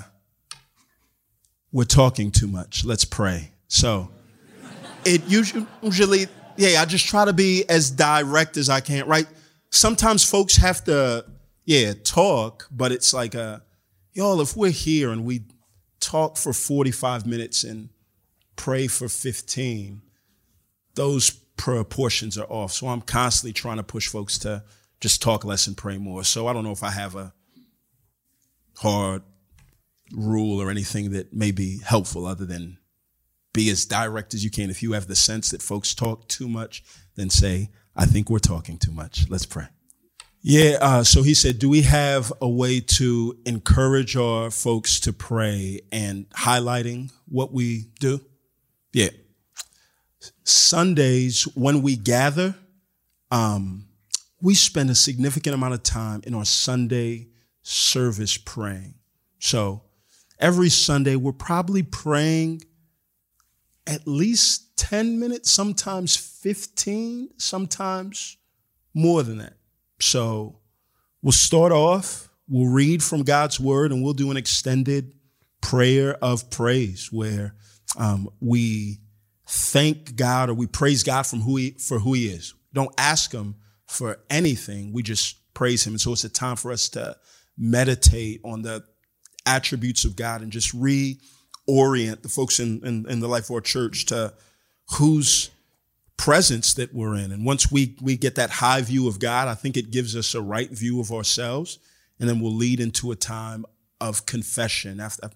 we're 1.71 1.85
talking 1.85 2.31
too 2.31 2.47
much. 2.47 2.83
Let's 2.83 3.05
pray. 3.05 3.51
So 3.69 4.11
it 5.05 5.25
usually, 5.25 6.27
yeah, 6.57 6.81
I 6.81 6.85
just 6.85 7.07
try 7.07 7.23
to 7.23 7.31
be 7.31 7.63
as 7.69 7.89
direct 7.89 8.57
as 8.57 8.67
I 8.69 8.81
can. 8.81 9.07
Right? 9.07 9.25
Sometimes 9.69 10.29
folks 10.29 10.57
have 10.57 10.83
to, 10.83 11.25
yeah, 11.63 11.93
talk, 12.03 12.67
but 12.69 12.91
it's 12.91 13.13
like, 13.13 13.35
uh, 13.35 13.59
y'all, 14.11 14.41
if 14.41 14.57
we're 14.57 14.69
here 14.69 15.11
and 15.11 15.23
we 15.23 15.43
talk 16.01 16.35
for 16.35 16.51
forty 16.51 16.91
five 16.91 17.25
minutes 17.25 17.63
and 17.63 17.89
pray 18.57 18.87
for 18.87 19.07
fifteen 19.07 20.01
those 20.95 21.29
proportions 21.29 22.37
are 22.37 22.51
off. 22.51 22.73
So 22.73 22.87
I'm 22.87 22.99
constantly 22.99 23.53
trying 23.53 23.77
to 23.77 23.83
push 23.83 24.09
folks 24.09 24.37
to 24.39 24.63
just 24.99 25.21
talk 25.21 25.45
less 25.45 25.67
and 25.67 25.77
pray 25.77 25.97
more. 25.97 26.23
So 26.23 26.47
I 26.47 26.53
don't 26.53 26.63
know 26.63 26.71
if 26.71 26.83
I 26.83 26.91
have 26.91 27.15
a 27.15 27.33
hard 28.77 29.23
rule 30.11 30.61
or 30.61 30.69
anything 30.69 31.11
that 31.11 31.33
may 31.33 31.51
be 31.51 31.79
helpful 31.79 32.25
other 32.25 32.45
than 32.45 32.77
be 33.53 33.69
as 33.69 33.85
direct 33.85 34.33
as 34.33 34.43
you 34.43 34.49
can. 34.49 34.69
If 34.69 34.83
you 34.83 34.93
have 34.93 35.07
the 35.07 35.15
sense 35.15 35.51
that 35.51 35.61
folks 35.61 35.93
talk 35.93 36.27
too 36.27 36.47
much, 36.47 36.83
then 37.15 37.29
say, 37.29 37.69
I 37.95 38.05
think 38.05 38.29
we're 38.29 38.39
talking 38.39 38.77
too 38.77 38.91
much. 38.91 39.29
Let's 39.29 39.45
pray. 39.45 39.67
Yeah, 40.41 40.77
uh, 40.79 41.03
so 41.03 41.21
he 41.21 41.33
said, 41.33 41.59
Do 41.59 41.69
we 41.69 41.81
have 41.81 42.31
a 42.41 42.47
way 42.47 42.79
to 42.79 43.37
encourage 43.45 44.15
our 44.15 44.49
folks 44.49 45.01
to 45.01 45.11
pray 45.11 45.81
and 45.91 46.29
highlighting 46.29 47.11
what 47.27 47.51
we 47.51 47.87
do? 47.99 48.21
Yeah. 48.93 49.09
Sundays, 50.45 51.43
when 51.55 51.81
we 51.81 51.97
gather, 51.97 52.55
um, 53.31 53.88
we 54.41 54.55
spend 54.55 54.89
a 54.89 54.95
significant 54.95 55.53
amount 55.53 55.73
of 55.73 55.83
time 55.83 56.21
in 56.25 56.33
our 56.33 56.45
Sunday 56.45 57.27
service 57.61 58.37
praying. 58.37 58.95
So 59.39 59.83
every 60.39 60.69
Sunday, 60.69 61.15
we're 61.15 61.31
probably 61.33 61.83
praying 61.83 62.61
at 63.85 64.07
least 64.07 64.77
10 64.77 65.19
minutes, 65.19 65.51
sometimes 65.51 66.15
15, 66.15 67.29
sometimes 67.37 68.37
more 68.93 69.23
than 69.23 69.39
that. 69.39 69.53
So 69.99 70.59
we'll 71.21 71.31
start 71.31 71.71
off, 71.71 72.29
we'll 72.47 72.71
read 72.71 73.03
from 73.03 73.23
God's 73.23 73.59
word, 73.59 73.91
and 73.91 74.03
we'll 74.03 74.13
do 74.13 74.31
an 74.31 74.37
extended 74.37 75.13
prayer 75.61 76.17
of 76.23 76.49
praise 76.49 77.11
where 77.11 77.55
um, 77.97 78.29
we 78.39 78.99
thank 79.47 80.15
God 80.15 80.49
or 80.49 80.53
we 80.53 80.67
praise 80.67 81.03
God 81.03 81.25
from 81.25 81.41
who 81.41 81.57
he, 81.57 81.71
for 81.71 81.99
who 81.99 82.13
he 82.13 82.27
is. 82.27 82.53
Don't 82.73 82.93
ask 82.97 83.31
him 83.31 83.55
for 83.89 84.19
anything. 84.29 84.93
We 84.93 85.03
just 85.03 85.53
praise 85.53 85.85
him. 85.85 85.93
And 85.93 86.01
so 86.01 86.13
it's 86.13 86.23
a 86.23 86.29
time 86.29 86.55
for 86.55 86.71
us 86.71 86.89
to 86.89 87.17
meditate 87.57 88.41
on 88.45 88.61
the 88.61 88.83
attributes 89.45 90.05
of 90.05 90.15
God 90.15 90.41
and 90.41 90.51
just 90.51 90.75
reorient 90.75 92.21
the 92.21 92.29
folks 92.29 92.59
in, 92.59 92.85
in, 92.85 93.09
in 93.09 93.19
the 93.19 93.27
life 93.27 93.45
of 93.45 93.55
our 93.55 93.61
church 93.61 94.05
to 94.07 94.33
whose 94.91 95.49
presence 96.17 96.73
that 96.75 96.93
we're 96.93 97.15
in. 97.15 97.31
And 97.31 97.45
once 97.45 97.71
we, 97.71 97.95
we 98.01 98.15
get 98.15 98.35
that 98.35 98.49
high 98.49 98.81
view 98.81 99.07
of 99.07 99.19
God, 99.19 99.47
I 99.47 99.55
think 99.55 99.77
it 99.77 99.91
gives 99.91 100.15
us 100.15 100.35
a 100.35 100.41
right 100.41 100.69
view 100.69 100.99
of 100.99 101.11
ourselves. 101.11 101.79
And 102.19 102.27
then 102.29 102.39
we'll 102.39 102.55
lead 102.55 102.79
into 102.79 103.11
a 103.11 103.15
time 103.15 103.65
of 104.01 104.25
confession 104.25 104.99
after, 104.99 105.29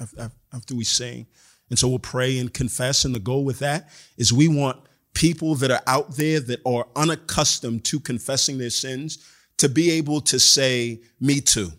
after, 0.00 0.30
after 0.52 0.74
we 0.74 0.84
sing. 0.84 1.26
And 1.70 1.78
so 1.78 1.88
we'll 1.88 1.98
pray 1.98 2.38
and 2.38 2.52
confess. 2.52 3.04
And 3.04 3.14
the 3.14 3.20
goal 3.20 3.44
with 3.44 3.60
that 3.60 3.90
is 4.16 4.32
we 4.32 4.48
want 4.48 4.80
people 5.14 5.54
that 5.56 5.70
are 5.70 5.82
out 5.86 6.16
there 6.16 6.40
that 6.40 6.60
are 6.64 6.86
unaccustomed 6.94 7.84
to 7.84 8.00
confessing 8.00 8.58
their 8.58 8.70
sins 8.70 9.18
to 9.58 9.68
be 9.68 9.90
able 9.90 10.20
to 10.20 10.38
say, 10.38 11.00
me 11.20 11.40
too. 11.40 11.70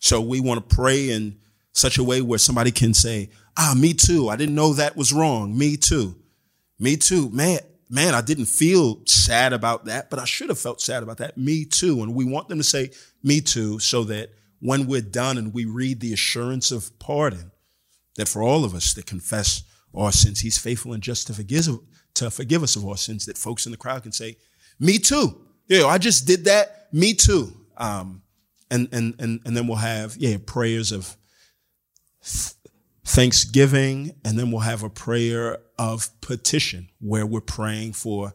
So 0.00 0.20
we 0.20 0.40
want 0.40 0.68
to 0.68 0.74
pray 0.74 1.10
in 1.10 1.38
such 1.72 1.98
a 1.98 2.04
way 2.04 2.20
where 2.20 2.38
somebody 2.38 2.70
can 2.70 2.94
say, 2.94 3.30
ah, 3.56 3.74
me 3.76 3.94
too. 3.94 4.28
I 4.28 4.36
didn't 4.36 4.54
know 4.54 4.72
that 4.74 4.96
was 4.96 5.12
wrong. 5.12 5.56
Me 5.56 5.76
too. 5.76 6.16
Me 6.78 6.96
too. 6.96 7.30
Man, 7.30 7.58
man, 7.88 8.14
I 8.14 8.20
didn't 8.20 8.46
feel 8.46 9.02
sad 9.06 9.52
about 9.52 9.86
that, 9.86 10.10
but 10.10 10.18
I 10.18 10.24
should 10.24 10.48
have 10.48 10.58
felt 10.58 10.80
sad 10.80 11.02
about 11.02 11.18
that. 11.18 11.36
Me 11.36 11.64
too. 11.64 12.02
And 12.02 12.14
we 12.14 12.24
want 12.24 12.48
them 12.48 12.58
to 12.58 12.64
say, 12.64 12.90
me 13.22 13.40
too, 13.40 13.78
so 13.78 14.04
that 14.04 14.30
when 14.60 14.86
we're 14.86 15.00
done 15.00 15.38
and 15.38 15.52
we 15.52 15.64
read 15.64 16.00
the 16.00 16.12
assurance 16.12 16.70
of 16.70 16.96
pardon, 16.98 17.50
that 18.16 18.28
for 18.28 18.42
all 18.42 18.64
of 18.64 18.74
us 18.74 18.94
that 18.94 19.06
confess 19.06 19.62
our 19.94 20.12
sins, 20.12 20.40
he's 20.40 20.58
faithful 20.58 20.92
and 20.92 21.02
just 21.02 21.26
to 21.26 21.34
forgive, 21.34 21.68
to 22.14 22.30
forgive 22.30 22.62
us 22.62 22.76
of 22.76 22.86
our 22.86 22.96
sins, 22.96 23.26
that 23.26 23.38
folks 23.38 23.66
in 23.66 23.72
the 23.72 23.78
crowd 23.78 24.02
can 24.02 24.12
say, 24.12 24.36
me 24.78 24.98
too. 24.98 25.40
Yeah, 25.68 25.86
I 25.86 25.98
just 25.98 26.26
did 26.26 26.44
that. 26.44 26.88
Me 26.92 27.14
too. 27.14 27.52
Um, 27.76 28.22
and, 28.70 28.88
and, 28.92 29.14
and, 29.18 29.40
and 29.44 29.56
then 29.56 29.66
we'll 29.66 29.76
have, 29.76 30.16
yeah, 30.16 30.36
prayers 30.44 30.92
of 30.92 31.16
thanksgiving. 33.04 34.12
And 34.24 34.38
then 34.38 34.50
we'll 34.50 34.60
have 34.60 34.82
a 34.82 34.90
prayer 34.90 35.58
of 35.78 36.08
petition 36.20 36.88
where 37.00 37.26
we're 37.26 37.40
praying 37.40 37.94
for 37.94 38.34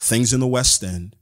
things 0.00 0.32
in 0.32 0.40
the 0.40 0.46
West 0.46 0.82
End, 0.82 1.16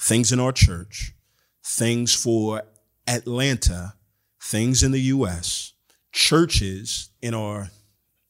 things 0.00 0.32
in 0.32 0.40
our 0.40 0.52
church, 0.52 1.14
things 1.62 2.14
for 2.14 2.62
Atlanta, 3.06 3.94
things 4.40 4.82
in 4.82 4.92
the 4.92 5.00
U.S., 5.00 5.72
churches 6.12 7.10
in 7.20 7.34
our 7.34 7.70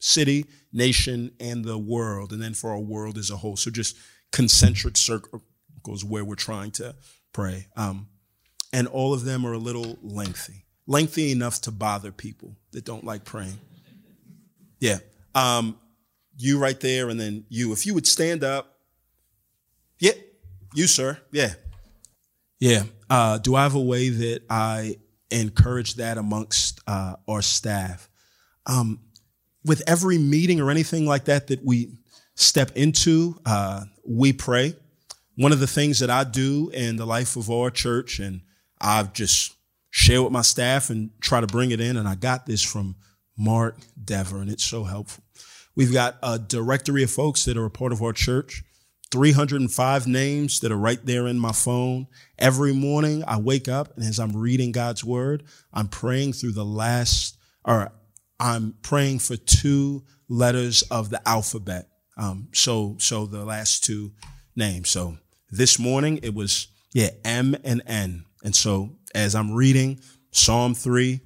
city, 0.04 0.44
nation, 0.70 1.32
and 1.40 1.64
the 1.64 1.78
world, 1.78 2.30
and 2.30 2.42
then 2.42 2.52
for 2.52 2.70
our 2.70 2.78
world 2.78 3.16
as 3.16 3.30
a 3.30 3.36
whole. 3.36 3.56
So 3.56 3.70
just 3.70 3.96
concentric 4.32 4.98
circles 4.98 6.04
where 6.04 6.24
we're 6.24 6.34
trying 6.34 6.72
to 6.72 6.94
pray. 7.32 7.68
Um, 7.74 8.08
and 8.72 8.86
all 8.86 9.14
of 9.14 9.24
them 9.24 9.46
are 9.46 9.54
a 9.54 9.58
little 9.58 9.98
lengthy, 10.02 10.66
lengthy 10.86 11.32
enough 11.32 11.62
to 11.62 11.70
bother 11.70 12.12
people 12.12 12.56
that 12.72 12.84
don't 12.84 13.04
like 13.04 13.24
praying. 13.24 13.58
Yeah. 14.78 14.98
Um, 15.34 15.78
you 16.36 16.58
right 16.58 16.78
there, 16.78 17.08
and 17.08 17.18
then 17.18 17.46
you. 17.48 17.72
If 17.72 17.86
you 17.86 17.94
would 17.94 18.06
stand 18.06 18.44
up. 18.44 18.76
Yeah, 19.98 20.12
you, 20.74 20.86
sir. 20.86 21.18
Yeah. 21.32 21.54
Yeah. 22.58 22.82
Uh, 23.08 23.38
do 23.38 23.54
I 23.54 23.62
have 23.62 23.74
a 23.74 23.80
way 23.80 24.10
that 24.10 24.42
I 24.50 24.96
encourage 25.30 25.94
that 25.94 26.18
amongst 26.18 26.80
uh, 26.86 27.14
our 27.28 27.40
staff? 27.40 28.10
Um, 28.66 29.00
with 29.64 29.82
every 29.86 30.18
meeting 30.18 30.60
or 30.60 30.70
anything 30.70 31.06
like 31.06 31.24
that 31.24 31.48
that 31.48 31.64
we 31.64 31.96
step 32.34 32.72
into, 32.74 33.38
uh, 33.46 33.84
we 34.06 34.32
pray. 34.32 34.74
One 35.36 35.52
of 35.52 35.60
the 35.60 35.66
things 35.66 35.98
that 35.98 36.10
I 36.10 36.24
do 36.24 36.70
in 36.72 36.96
the 36.96 37.06
life 37.06 37.36
of 37.36 37.50
our 37.50 37.70
church, 37.70 38.20
and 38.20 38.42
I've 38.80 39.12
just 39.12 39.54
share 39.90 40.22
with 40.22 40.32
my 40.32 40.42
staff 40.42 40.90
and 40.90 41.10
try 41.20 41.40
to 41.40 41.46
bring 41.46 41.70
it 41.70 41.80
in, 41.80 41.96
and 41.96 42.06
I 42.06 42.14
got 42.14 42.46
this 42.46 42.62
from 42.62 42.96
Mark 43.36 43.78
Dever, 44.02 44.38
and 44.38 44.50
it's 44.50 44.64
so 44.64 44.84
helpful. 44.84 45.24
We've 45.74 45.92
got 45.92 46.16
a 46.22 46.38
directory 46.38 47.02
of 47.02 47.10
folks 47.10 47.44
that 47.44 47.56
are 47.56 47.64
a 47.64 47.70
part 47.70 47.92
of 47.92 48.02
our 48.02 48.12
church, 48.12 48.62
305 49.10 50.06
names 50.06 50.60
that 50.60 50.70
are 50.70 50.76
right 50.76 51.04
there 51.04 51.26
in 51.26 51.38
my 51.38 51.52
phone. 51.52 52.06
Every 52.38 52.72
morning 52.72 53.24
I 53.26 53.38
wake 53.38 53.68
up, 53.68 53.96
and 53.96 54.04
as 54.04 54.20
I'm 54.20 54.36
reading 54.36 54.72
God's 54.72 55.04
word, 55.04 55.44
I'm 55.72 55.88
praying 55.88 56.34
through 56.34 56.52
the 56.52 56.64
last, 56.64 57.36
or 57.64 57.92
I'm 58.38 58.74
praying 58.82 59.20
for 59.20 59.36
two 59.36 60.04
letters 60.28 60.82
of 60.82 61.10
the 61.10 61.26
alphabet. 61.28 61.88
Um, 62.16 62.48
so, 62.52 62.96
so 62.98 63.26
the 63.26 63.44
last 63.44 63.84
two 63.84 64.12
names. 64.56 64.90
So 64.90 65.18
this 65.50 65.78
morning 65.78 66.20
it 66.22 66.34
was, 66.34 66.68
yeah, 66.92 67.10
M 67.24 67.56
and 67.64 67.82
N. 67.86 68.24
And 68.42 68.54
so 68.54 68.96
as 69.14 69.34
I'm 69.34 69.52
reading 69.52 70.00
Psalm 70.30 70.74
3, 70.74 71.20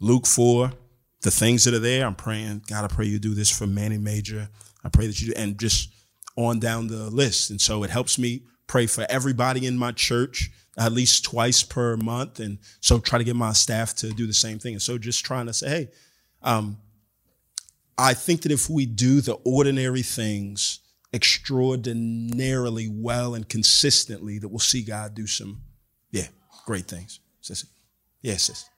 Luke 0.00 0.26
4, 0.26 0.72
the 1.22 1.30
things 1.30 1.64
that 1.64 1.74
are 1.74 1.78
there, 1.78 2.06
I'm 2.06 2.14
praying, 2.14 2.62
God, 2.68 2.84
I 2.84 2.88
pray 2.88 3.06
you 3.06 3.18
do 3.18 3.34
this 3.34 3.50
for 3.50 3.66
Manny 3.66 3.98
Major. 3.98 4.48
I 4.82 4.88
pray 4.88 5.06
that 5.06 5.20
you 5.20 5.34
do, 5.34 5.40
and 5.40 5.58
just 5.58 5.90
on 6.36 6.58
down 6.58 6.86
the 6.86 7.10
list. 7.10 7.50
And 7.50 7.60
so 7.60 7.82
it 7.82 7.90
helps 7.90 8.18
me 8.18 8.44
pray 8.66 8.86
for 8.86 9.04
everybody 9.10 9.66
in 9.66 9.76
my 9.76 9.92
church 9.92 10.50
at 10.78 10.92
least 10.92 11.24
twice 11.24 11.62
per 11.62 11.96
month. 11.96 12.40
And 12.40 12.58
so 12.80 12.98
try 12.98 13.18
to 13.18 13.24
get 13.24 13.36
my 13.36 13.52
staff 13.52 13.94
to 13.96 14.10
do 14.10 14.26
the 14.26 14.32
same 14.32 14.58
thing. 14.58 14.74
And 14.74 14.82
so 14.82 14.96
just 14.96 15.24
trying 15.24 15.46
to 15.46 15.52
say, 15.52 15.68
hey, 15.68 15.88
um, 16.42 16.78
I 17.98 18.14
think 18.14 18.42
that 18.42 18.52
if 18.52 18.70
we 18.70 18.86
do 18.86 19.20
the 19.20 19.34
ordinary 19.44 20.02
things 20.02 20.80
extraordinarily 21.12 22.88
well 22.90 23.34
and 23.34 23.48
consistently, 23.48 24.38
that 24.38 24.48
we'll 24.48 24.58
see 24.58 24.82
God 24.82 25.14
do 25.14 25.26
some, 25.26 25.62
yeah, 26.10 26.28
great 26.66 26.86
things. 26.86 27.20
Sis. 27.40 27.66
Yes, 28.22 28.44
sis. 28.44 28.68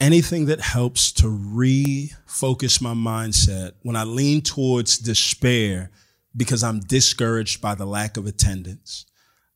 Anything 0.00 0.46
that 0.46 0.60
helps 0.60 1.10
to 1.12 1.24
refocus 1.24 2.80
my 2.80 2.94
mindset 2.94 3.72
when 3.82 3.96
I 3.96 4.04
lean 4.04 4.42
towards 4.42 4.98
despair 4.98 5.90
because 6.36 6.62
I'm 6.62 6.80
discouraged 6.80 7.60
by 7.60 7.74
the 7.74 7.86
lack 7.86 8.16
of 8.16 8.26
attendance. 8.26 9.06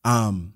Um, 0.04 0.54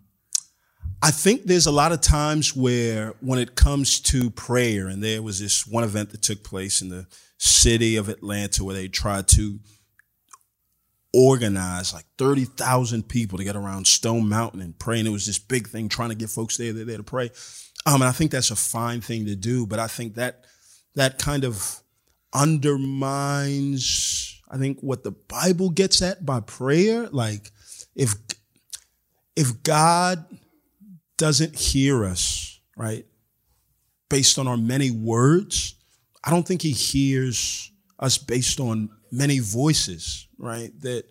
I 1.02 1.10
think 1.10 1.44
there's 1.44 1.66
a 1.66 1.72
lot 1.72 1.92
of 1.92 2.00
times 2.00 2.56
where 2.56 3.14
when 3.20 3.38
it 3.38 3.54
comes 3.54 4.00
to 4.00 4.30
prayer, 4.30 4.88
and 4.88 5.02
there 5.02 5.22
was 5.22 5.38
this 5.38 5.66
one 5.66 5.84
event 5.84 6.10
that 6.10 6.22
took 6.22 6.42
place 6.42 6.80
in 6.80 6.88
the 6.88 7.06
city 7.38 7.96
of 7.96 8.08
Atlanta 8.08 8.64
where 8.64 8.74
they 8.74 8.88
tried 8.88 9.28
to 9.28 9.60
organize 11.12 11.94
like 11.94 12.04
30,000 12.18 13.08
people 13.08 13.38
to 13.38 13.44
get 13.44 13.56
around 13.56 13.86
Stone 13.86 14.28
Mountain 14.28 14.60
and 14.60 14.78
pray. 14.78 14.98
And 14.98 15.08
it 15.08 15.12
was 15.12 15.26
this 15.26 15.38
big 15.38 15.68
thing 15.68 15.88
trying 15.88 16.10
to 16.10 16.14
get 16.14 16.30
folks 16.30 16.56
there, 16.56 16.72
there, 16.72 16.84
there 16.84 16.96
to 16.98 17.02
pray. 17.02 17.30
Um, 17.86 17.96
and 17.96 18.04
I 18.04 18.12
think 18.12 18.30
that's 18.30 18.50
a 18.50 18.56
fine 18.56 19.00
thing 19.00 19.26
to 19.26 19.36
do, 19.36 19.66
but 19.66 19.78
I 19.78 19.86
think 19.86 20.14
that 20.16 20.44
that 20.94 21.18
kind 21.18 21.44
of 21.44 21.80
undermines, 22.34 23.62
I 24.50 24.58
think, 24.58 24.80
what 24.80 25.04
the 25.04 25.12
Bible 25.12 25.70
gets 25.70 26.02
at 26.02 26.26
by 26.26 26.40
prayer. 26.40 27.08
Like, 27.08 27.52
if 27.94 28.14
if 29.36 29.62
God 29.62 30.24
doesn't 31.16 31.56
hear 31.56 32.04
us, 32.04 32.60
right, 32.76 33.06
based 34.08 34.38
on 34.38 34.46
our 34.46 34.56
many 34.56 34.90
words, 34.90 35.74
I 36.22 36.30
don't 36.30 36.46
think 36.46 36.62
he 36.62 36.72
hears 36.72 37.70
us 37.98 38.18
based 38.18 38.60
on 38.60 38.90
many 39.10 39.38
voices, 39.38 40.28
right? 40.38 40.70
That 40.80 41.04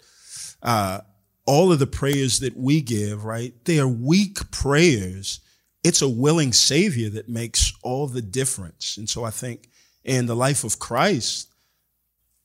uh, 0.61 1.01
all 1.45 1.71
of 1.71 1.79
the 1.79 1.87
prayers 1.87 2.39
that 2.39 2.55
we 2.55 2.81
give, 2.81 3.25
right, 3.25 3.53
they 3.65 3.79
are 3.79 3.87
weak 3.87 4.51
prayers 4.51 5.39
it's 5.85 6.01
a 6.01 6.09
willing 6.09 6.51
Savior 6.51 7.09
that 7.09 7.29
makes 7.29 7.71
all 7.83 8.07
the 8.07 8.21
difference. 8.21 8.97
And 8.97 9.07
so 9.07 9.23
I 9.23 9.29
think 9.29 9.69
in 10.03 10.25
the 10.25 10.35
life 10.35 10.63
of 10.63 10.79
Christ, 10.79 11.53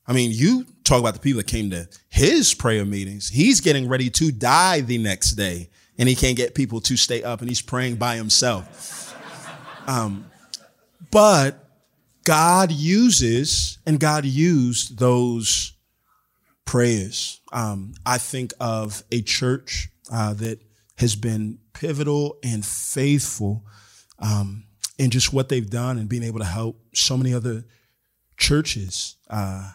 I 0.07 0.13
mean, 0.13 0.31
you 0.35 0.67
talk 0.85 1.01
about 1.01 1.15
the 1.15 1.21
people 1.21 1.39
that 1.39 1.47
came 1.47 1.71
to 1.71 1.89
his 2.11 2.53
prayer 2.53 2.85
meetings. 2.85 3.31
He's 3.31 3.63
getting 3.63 3.89
ready 3.89 4.11
to 4.11 4.31
die 4.31 4.83
the 4.83 4.99
next 4.99 5.37
day, 5.37 5.71
and 6.01 6.09
he 6.09 6.15
can't 6.17 6.37
get 6.37 6.55
people 6.55 6.81
to 6.81 6.97
stay 6.97 7.23
up, 7.23 7.41
and 7.41 7.49
he's 7.51 7.61
praying 7.61 7.97
by 7.97 8.17
himself. 8.17 9.15
Um, 9.87 10.25
but 11.11 11.63
God 12.25 12.73
uses, 12.73 13.79
and 13.85 14.01
God 14.01 14.25
used 14.25 14.99
those 14.99 15.75
prayers. 16.65 17.43
Um, 17.53 17.93
I 18.07 18.17
think 18.17 18.55
of 18.59 19.05
a 19.13 19.21
church 19.21 19.91
uh, 20.11 20.33
that 20.35 20.63
has 20.97 21.17
been 21.17 21.59
pivotal 21.75 22.39
and 22.43 22.65
faithful 22.65 23.67
um, 24.19 24.65
in 24.99 25.11
just 25.11 25.35
what 25.35 25.51
they've 25.51 25.69
done 25.69 25.99
and 25.99 26.09
being 26.09 26.23
able 26.23 26.39
to 26.39 26.47
help 26.47 26.81
so 26.95 27.19
many 27.19 27.35
other 27.35 27.67
churches. 28.39 29.17
Uh, 29.29 29.73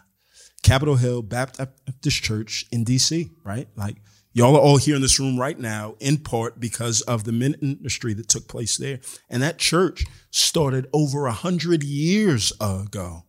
Capitol 0.64 0.96
Hill 0.96 1.22
Baptist 1.22 2.24
Church 2.24 2.66
in 2.72 2.84
DC, 2.84 3.30
right? 3.44 3.68
Like 3.76 3.98
y'all 4.36 4.56
are 4.56 4.62
all 4.62 4.78
here 4.78 4.96
in 4.96 5.02
this 5.02 5.20
room 5.20 5.40
right 5.40 5.58
now, 5.58 5.96
in 6.00 6.18
part 6.18 6.60
because 6.60 7.02
of 7.02 7.24
the 7.24 7.32
ministry 7.32 8.14
that 8.14 8.28
took 8.28 8.48
place 8.48 8.78
there. 8.78 9.00
And 9.30 9.42
that 9.42 9.58
church 9.58 10.04
started 10.30 10.88
over 10.94 11.26
a 11.26 11.32
hundred 11.32 11.84
years 11.84 12.52
ago 12.60 13.24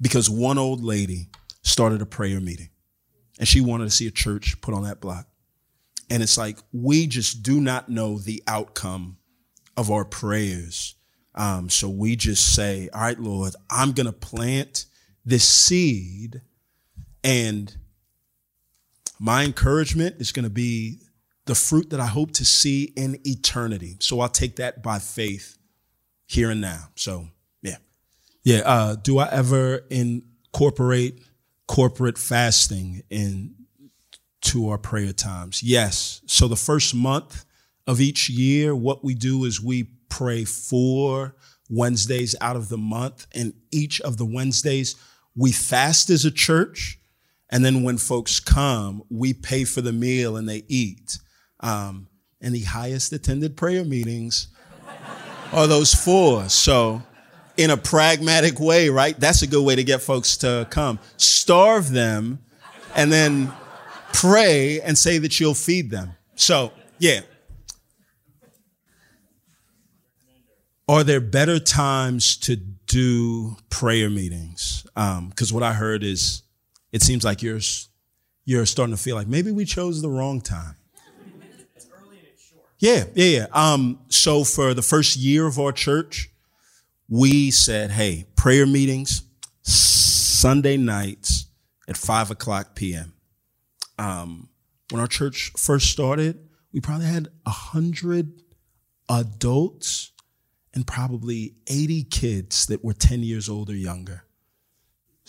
because 0.00 0.28
one 0.28 0.58
old 0.58 0.82
lady 0.82 1.28
started 1.62 2.02
a 2.02 2.06
prayer 2.06 2.40
meeting 2.40 2.70
and 3.38 3.46
she 3.46 3.60
wanted 3.60 3.84
to 3.84 3.90
see 3.90 4.08
a 4.08 4.10
church 4.10 4.60
put 4.60 4.74
on 4.74 4.82
that 4.82 5.00
block. 5.00 5.28
And 6.10 6.22
it's 6.22 6.36
like, 6.36 6.58
we 6.72 7.06
just 7.06 7.44
do 7.44 7.60
not 7.60 7.88
know 7.88 8.18
the 8.18 8.42
outcome 8.48 9.18
of 9.76 9.90
our 9.92 10.04
prayers. 10.04 10.96
Um, 11.36 11.70
so 11.70 11.88
we 11.88 12.16
just 12.16 12.54
say, 12.54 12.90
all 12.92 13.00
right, 13.00 13.18
Lord, 13.18 13.54
I'm 13.70 13.92
going 13.92 14.06
to 14.06 14.12
plant 14.12 14.86
this 15.24 15.48
seed. 15.48 16.42
And 17.22 17.74
my 19.22 19.44
encouragement 19.44 20.16
is 20.18 20.32
going 20.32 20.42
to 20.42 20.50
be 20.50 20.98
the 21.46 21.54
fruit 21.54 21.90
that 21.90 22.00
I 22.00 22.06
hope 22.06 22.32
to 22.32 22.44
see 22.44 22.92
in 22.96 23.20
eternity. 23.24 23.96
So 24.00 24.18
I'll 24.18 24.28
take 24.28 24.56
that 24.56 24.82
by 24.82 24.98
faith 24.98 25.58
here 26.26 26.50
and 26.50 26.60
now. 26.60 26.88
So, 26.96 27.28
yeah. 27.62 27.76
Yeah. 28.42 28.62
Uh, 28.64 28.96
do 28.96 29.18
I 29.18 29.28
ever 29.30 29.84
incorporate 29.90 31.22
corporate 31.72 32.18
fasting 32.18 33.02
into 33.08 34.68
our 34.68 34.76
prayer 34.76 35.12
times. 35.12 35.62
Yes. 35.62 36.20
So 36.26 36.48
the 36.48 36.56
first 36.56 36.94
month 36.94 37.46
of 37.86 37.98
each 38.00 38.28
year, 38.28 38.74
what 38.74 39.02
we 39.02 39.14
do 39.14 39.44
is 39.44 39.58
we 39.58 39.84
pray 40.08 40.44
four 40.44 41.34
Wednesdays 41.70 42.34
out 42.40 42.56
of 42.56 42.68
the 42.68 42.76
month. 42.76 43.26
And 43.34 43.54
each 43.70 44.02
of 44.02 44.18
the 44.18 44.26
Wednesdays, 44.26 44.96
we 45.34 45.52
fast 45.52 46.10
as 46.10 46.26
a 46.26 46.30
church. 46.30 46.98
And 47.52 47.62
then 47.62 47.82
when 47.82 47.98
folks 47.98 48.40
come, 48.40 49.02
we 49.10 49.34
pay 49.34 49.64
for 49.64 49.82
the 49.82 49.92
meal 49.92 50.38
and 50.38 50.48
they 50.48 50.64
eat. 50.68 51.18
Um, 51.60 52.08
and 52.40 52.54
the 52.54 52.62
highest 52.62 53.12
attended 53.12 53.58
prayer 53.58 53.84
meetings 53.84 54.48
are 55.52 55.66
those 55.66 55.94
four. 55.94 56.48
So, 56.48 57.02
in 57.58 57.68
a 57.68 57.76
pragmatic 57.76 58.58
way, 58.58 58.88
right? 58.88 59.18
That's 59.20 59.42
a 59.42 59.46
good 59.46 59.62
way 59.62 59.76
to 59.76 59.84
get 59.84 60.00
folks 60.00 60.38
to 60.38 60.66
come. 60.70 60.98
Starve 61.18 61.90
them 61.90 62.42
and 62.96 63.12
then 63.12 63.52
pray 64.14 64.80
and 64.80 64.96
say 64.96 65.18
that 65.18 65.38
you'll 65.38 65.52
feed 65.52 65.90
them. 65.90 66.12
So, 66.34 66.72
yeah. 66.98 67.20
Are 70.88 71.04
there 71.04 71.20
better 71.20 71.58
times 71.58 72.34
to 72.38 72.56
do 72.56 73.56
prayer 73.68 74.08
meetings? 74.08 74.84
Because 74.94 75.50
um, 75.50 75.54
what 75.54 75.62
I 75.62 75.74
heard 75.74 76.02
is 76.02 76.42
it 76.92 77.02
seems 77.02 77.24
like 77.24 77.42
you're, 77.42 77.60
you're 78.44 78.66
starting 78.66 78.94
to 78.94 79.02
feel 79.02 79.16
like 79.16 79.26
maybe 79.26 79.50
we 79.50 79.64
chose 79.64 80.02
the 80.02 80.10
wrong 80.10 80.40
time. 80.40 80.76
It's 81.74 81.88
early 81.92 82.18
and 82.18 82.26
it's 82.32 82.48
short. 82.48 82.64
Yeah, 82.78 83.04
yeah, 83.14 83.38
yeah. 83.38 83.46
Um, 83.52 84.00
so 84.08 84.44
for 84.44 84.74
the 84.74 84.82
first 84.82 85.16
year 85.16 85.46
of 85.46 85.58
our 85.58 85.72
church, 85.72 86.30
we 87.08 87.50
said, 87.50 87.90
hey, 87.90 88.26
prayer 88.36 88.66
meetings, 88.66 89.22
Sunday 89.62 90.76
nights 90.76 91.46
at 91.88 91.96
5 91.96 92.30
o'clock 92.30 92.74
p.m 92.74 93.12
um, 93.98 94.48
when 94.90 95.00
our 95.00 95.06
church 95.06 95.52
first 95.56 95.90
started, 95.90 96.48
we 96.72 96.80
probably 96.80 97.06
had 97.06 97.28
a 97.46 97.50
hundred 97.50 98.42
adults 99.08 100.12
and 100.74 100.86
probably 100.86 101.54
80 101.66 102.04
kids 102.04 102.66
that 102.66 102.84
were 102.84 102.94
10 102.94 103.22
years 103.22 103.48
old 103.48 103.70
or 103.70 103.76
younger. 103.76 104.24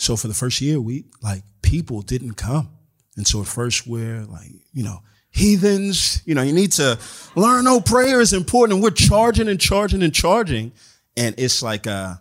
So 0.03 0.17
for 0.17 0.27
the 0.27 0.33
first 0.33 0.59
year, 0.59 0.81
we 0.81 1.05
like 1.21 1.43
people 1.61 2.01
didn't 2.01 2.33
come. 2.33 2.69
And 3.15 3.25
so 3.25 3.39
at 3.39 3.47
first 3.47 3.87
we're 3.87 4.25
like, 4.25 4.49
you 4.73 4.83
know, 4.83 4.99
heathens, 5.29 6.21
you 6.25 6.35
know, 6.35 6.41
you 6.41 6.51
need 6.51 6.73
to 6.73 6.99
learn 7.35 7.63
no 7.63 7.79
prayer 7.79 8.19
is 8.19 8.33
important. 8.33 8.73
And 8.73 8.83
we're 8.83 8.91
charging 8.91 9.47
and 9.47 9.59
charging 9.59 10.03
and 10.03 10.13
charging. 10.13 10.73
And 11.15 11.35
it's 11.37 11.63
like, 11.63 11.87
uh, 11.87 12.15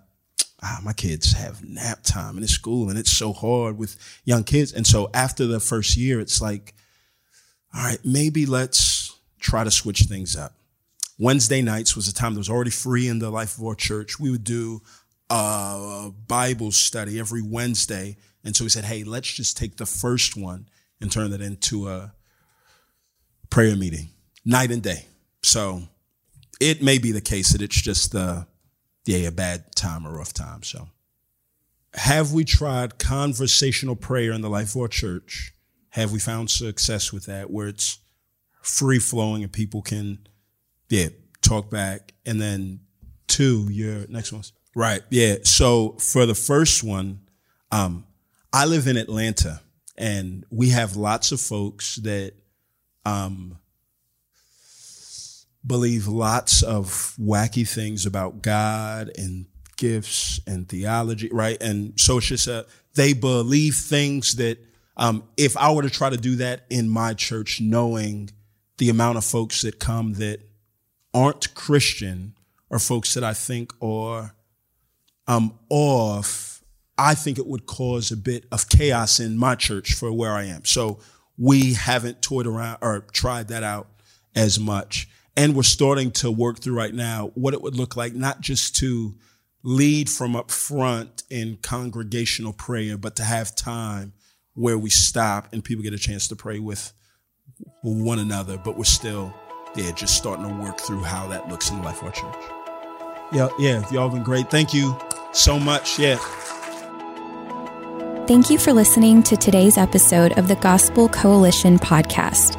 ah, 0.63 0.81
my 0.85 0.93
kids 0.93 1.33
have 1.33 1.65
nap 1.65 2.05
time 2.05 2.39
in 2.39 2.47
school 2.47 2.89
and 2.89 2.97
it's 2.97 3.11
so 3.11 3.33
hard 3.33 3.77
with 3.77 3.97
young 4.25 4.45
kids. 4.45 4.73
And 4.73 4.87
so 4.87 5.11
after 5.13 5.47
the 5.47 5.59
first 5.59 5.97
year, 5.97 6.21
it's 6.21 6.41
like, 6.41 6.75
all 7.75 7.83
right, 7.83 7.99
maybe 8.05 8.47
let's 8.47 9.19
try 9.41 9.65
to 9.65 9.73
switch 9.73 10.03
things 10.03 10.37
up. 10.37 10.55
Wednesday 11.19 11.63
nights 11.63 11.97
was 11.97 12.07
a 12.07 12.15
time 12.15 12.35
that 12.35 12.41
was 12.41 12.49
already 12.49 12.71
free 12.71 13.09
in 13.09 13.19
the 13.19 13.31
life 13.31 13.59
of 13.59 13.65
our 13.65 13.75
church. 13.75 14.21
We 14.21 14.31
would 14.31 14.45
do 14.45 14.83
a 15.33 16.13
Bible 16.29 16.73
study 16.73 17.19
every 17.19 17.43
Wednesday. 17.43 18.17
And 18.45 18.55
so 18.55 18.65
we 18.65 18.71
said, 18.71 18.85
hey, 18.85 19.03
let's 19.03 19.33
just 19.33 19.57
take 19.57 19.77
the 19.77 19.87
first 19.87 20.37
one 20.37 20.69
and 21.01 21.11
turn 21.11 21.33
it 21.33 21.41
into 21.41 21.89
a 21.89 22.13
prayer 23.49 23.77
meeting, 23.77 24.11
night 24.45 24.71
and 24.71 24.83
day. 24.83 25.07
So 25.43 25.83
it 26.61 26.83
may 26.83 26.99
be 26.99 27.13
the 27.13 27.21
case 27.21 27.53
that 27.53 27.63
it's 27.63 27.81
just 27.81 28.13
the 28.13 28.47
yeah, 29.05 29.29
a 29.29 29.33
bad 29.33 29.75
time, 29.75 30.07
a 30.07 30.11
rough 30.11 30.33
time. 30.33 30.63
So, 30.63 30.89
have 31.95 32.33
we 32.33 32.45
tried 32.45 32.99
conversational 32.99 33.97
prayer 33.97 34.33
in 34.33 34.43
the 34.43 34.51
life 34.51 34.75
of 34.75 34.83
our 34.83 34.89
church? 34.89 35.55
Have 35.91 36.13
we 36.13 36.19
found 36.19 36.51
success 36.51 37.13
with 37.13 37.27
that 37.27 37.51
where 37.51 37.69
it's 37.69 37.99
free 38.63 38.99
flowing 38.99 39.43
and 39.43 39.53
people 39.53 39.83
can, 39.83 40.27
yeah, 40.89 41.09
talk 41.43 41.71
back? 41.71 42.13
And 42.25 42.41
then, 42.41 42.81
two, 43.27 43.67
your 43.71 44.07
next 44.09 44.33
one. 44.33 44.43
Right. 44.75 45.03
Yeah. 45.11 45.37
So, 45.45 45.97
for 45.99 46.27
the 46.27 46.35
first 46.35 46.83
one, 46.83 47.21
um, 47.71 48.07
I 48.53 48.65
live 48.67 48.87
in 48.87 48.97
Atlanta 48.97 49.61
and 49.97 50.45
we 50.51 50.71
have 50.71 50.97
lots 50.97 51.33
of 51.33 51.41
folks 51.41 51.97
that, 51.97 52.33
um, 53.05 53.59
believe 55.65 56.09
lots 56.09 56.63
of 56.63 56.87
wacky 57.21 57.69
things 57.69 58.05
about 58.07 58.43
God 58.43 59.11
and 59.17 59.47
gifts 59.77 60.41
and 60.47 60.69
theology, 60.69 61.29
right? 61.33 61.61
And 61.63 61.99
so 62.01 62.19
it's 62.19 62.27
just 62.27 62.47
a, 62.47 62.67
they 62.95 63.13
believe 63.13 63.75
things 63.75 64.37
that, 64.37 64.59
um, 64.97 65.25
if 65.37 65.57
I 65.57 65.73
were 65.73 65.83
to 65.83 65.91
try 65.91 66.11
to 66.11 66.17
do 66.17 66.37
that 66.37 66.67
in 66.69 66.89
my 66.89 67.15
church, 67.15 67.61
knowing 67.61 68.31
the 68.79 68.91
amount 68.91 69.19
of 69.19 69.25
folks 69.25 69.63
that 69.63 69.79
come 69.79 70.15
that 70.15 70.41
aren't 71.15 71.55
Christian 71.55 72.35
or 72.69 72.79
folks 72.79 73.15
that 73.15 73.25
I 73.25 73.33
think 73.35 73.73
are 73.81 74.35
um, 75.27 75.59
off, 75.69 76.63
I 76.99 77.15
think 77.15 77.39
it 77.39 77.47
would 77.47 77.67
cause 77.67 78.11
a 78.11 78.17
bit 78.17 78.45
of 78.53 78.69
chaos 78.69 79.21
in 79.21 79.39
my 79.39 79.55
church 79.55 79.95
for 79.95 80.13
where 80.13 80.33
I 80.33 80.45
am. 80.45 80.65
So 80.65 81.01
we 81.39 81.75
haven't 81.75 82.23
toyed 82.23 82.47
around 82.47 82.79
or 82.81 83.01
tried 83.13 83.49
that 83.49 83.63
out 83.63 83.89
as 84.35 84.59
much. 84.59 85.09
And 85.37 85.57
we're 85.57 85.63
starting 85.63 86.11
to 86.13 86.31
work 86.31 86.61
through 86.61 86.77
right 86.77 86.95
now 86.95 87.33
what 87.35 87.55
it 87.55 87.63
would 87.63 87.75
look 87.75 87.97
like, 87.97 88.15
not 88.15 88.41
just 88.41 88.77
to 88.77 89.15
lead 89.63 90.11
from 90.11 90.37
up 90.37 90.51
front 90.51 91.23
in 91.31 91.57
congregational 91.63 92.53
prayer, 92.53 92.99
but 92.99 93.17
to 93.17 93.25
have 93.25 93.55
time 93.55 94.13
where 94.55 94.77
we 94.77 94.91
stop 94.91 95.53
and 95.53 95.65
people 95.65 95.83
get 95.83 95.95
a 95.95 95.99
chance 95.99 96.29
to 96.29 96.37
pray 96.37 96.59
with 96.59 96.93
one 97.83 98.19
another, 98.19 98.59
but 98.59 98.77
we're 98.77 98.85
still, 98.85 99.33
yeah, 99.75 99.91
just 99.93 100.17
starting 100.17 100.47
to 100.47 100.63
work 100.63 100.79
through 100.81 101.03
how 101.03 101.27
that 101.29 101.49
looks 101.49 101.71
in 101.71 101.79
the 101.79 101.83
life 101.83 102.03
of 102.03 102.09
our 102.09 102.13
church. 102.13 102.62
Yeah, 103.33 103.49
yeah, 103.59 103.89
y'all 103.91 104.11
been 104.11 104.23
great. 104.23 104.51
Thank 104.51 104.75
you 104.75 104.97
so 105.33 105.59
much. 105.59 105.99
Yeah. 105.99 106.19
Thank 108.27 108.51
you 108.51 108.59
for 108.59 108.73
listening 108.73 109.23
to 109.25 109.37
today's 109.37 109.77
episode 109.77 110.39
of 110.39 110.49
the 110.49 110.57
Gospel 110.57 111.09
Coalition 111.09 111.79
podcast. 111.79 112.59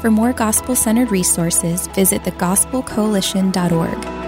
For 0.00 0.10
more 0.10 0.32
gospel 0.32 0.74
centered 0.74 1.10
resources, 1.10 1.86
visit 1.88 2.22
thegospelcoalition.org. 2.22 4.21